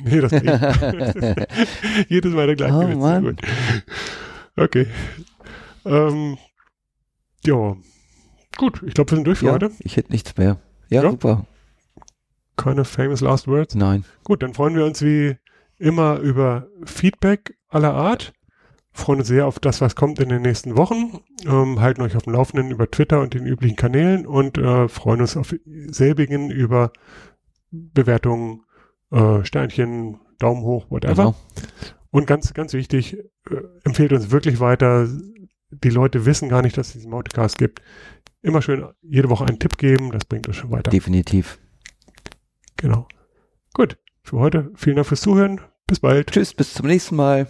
Nee, 0.04 0.20
das 0.20 0.30
geht. 0.30 0.44
Jedes 2.08 2.32
Mal 2.32 2.46
der 2.46 2.56
gleiche 2.56 2.74
oh, 2.74 2.88
Witz. 2.88 3.22
Gut. 3.22 3.40
Okay. 4.56 4.86
Ähm, 5.84 6.38
ja. 7.44 7.76
Gut, 8.56 8.82
ich 8.84 8.94
glaube, 8.94 9.10
wir 9.10 9.16
sind 9.16 9.26
durch 9.26 9.38
für 9.38 9.46
ja, 9.46 9.52
heute. 9.52 9.70
Ich 9.80 9.96
hätte 9.96 10.12
nichts 10.12 10.36
mehr. 10.36 10.58
Ja, 10.88 11.02
ja, 11.02 11.10
super. 11.10 11.46
Keine 12.56 12.84
famous 12.84 13.20
last 13.20 13.48
words? 13.48 13.74
Nein. 13.74 14.04
Gut, 14.24 14.42
dann 14.42 14.54
freuen 14.54 14.74
wir 14.74 14.84
uns 14.84 15.02
wie 15.02 15.36
immer 15.78 16.18
über 16.18 16.66
Feedback 16.84 17.56
aller 17.68 17.94
Art. 17.94 18.32
Freuen 18.92 19.20
uns 19.20 19.28
sehr 19.28 19.46
auf 19.46 19.60
das, 19.60 19.80
was 19.80 19.94
kommt 19.94 20.18
in 20.18 20.28
den 20.28 20.42
nächsten 20.42 20.76
Wochen. 20.76 21.20
Ähm, 21.46 21.80
halten 21.80 22.02
euch 22.02 22.16
auf 22.16 22.24
dem 22.24 22.34
Laufenden 22.34 22.70
über 22.70 22.90
Twitter 22.90 23.20
und 23.20 23.34
den 23.34 23.46
üblichen 23.46 23.76
Kanälen 23.76 24.26
und 24.26 24.58
äh, 24.58 24.88
freuen 24.88 25.20
uns 25.20 25.36
auf 25.36 25.54
selbigen 25.64 26.50
über 26.50 26.92
Bewertungen 27.70 28.62
äh, 29.10 29.44
Sternchen, 29.44 30.18
Daumen 30.38 30.62
hoch, 30.62 30.90
whatever. 30.90 31.14
Genau. 31.14 31.34
Und 32.10 32.26
ganz, 32.26 32.52
ganz 32.54 32.72
wichtig, 32.72 33.18
äh, 33.50 33.56
empfehlt 33.84 34.12
uns 34.12 34.30
wirklich 34.30 34.60
weiter. 34.60 35.08
Die 35.70 35.90
Leute 35.90 36.26
wissen 36.26 36.48
gar 36.48 36.62
nicht, 36.62 36.76
dass 36.76 36.88
es 36.88 36.92
diesen 36.94 37.10
Mauticast 37.10 37.58
gibt. 37.58 37.80
Immer 38.42 38.62
schön 38.62 38.86
jede 39.02 39.28
Woche 39.28 39.44
einen 39.46 39.58
Tipp 39.58 39.76
geben, 39.78 40.10
das 40.10 40.24
bringt 40.24 40.48
uns 40.48 40.56
schon 40.56 40.70
weiter. 40.70 40.90
Definitiv. 40.90 41.58
Genau. 42.76 43.06
Gut, 43.74 43.98
für 44.22 44.38
heute 44.38 44.70
vielen 44.74 44.96
Dank 44.96 45.06
fürs 45.06 45.20
Zuhören. 45.20 45.60
Bis 45.86 46.00
bald. 46.00 46.30
Tschüss, 46.30 46.54
bis 46.54 46.74
zum 46.74 46.86
nächsten 46.86 47.16
Mal. 47.16 47.46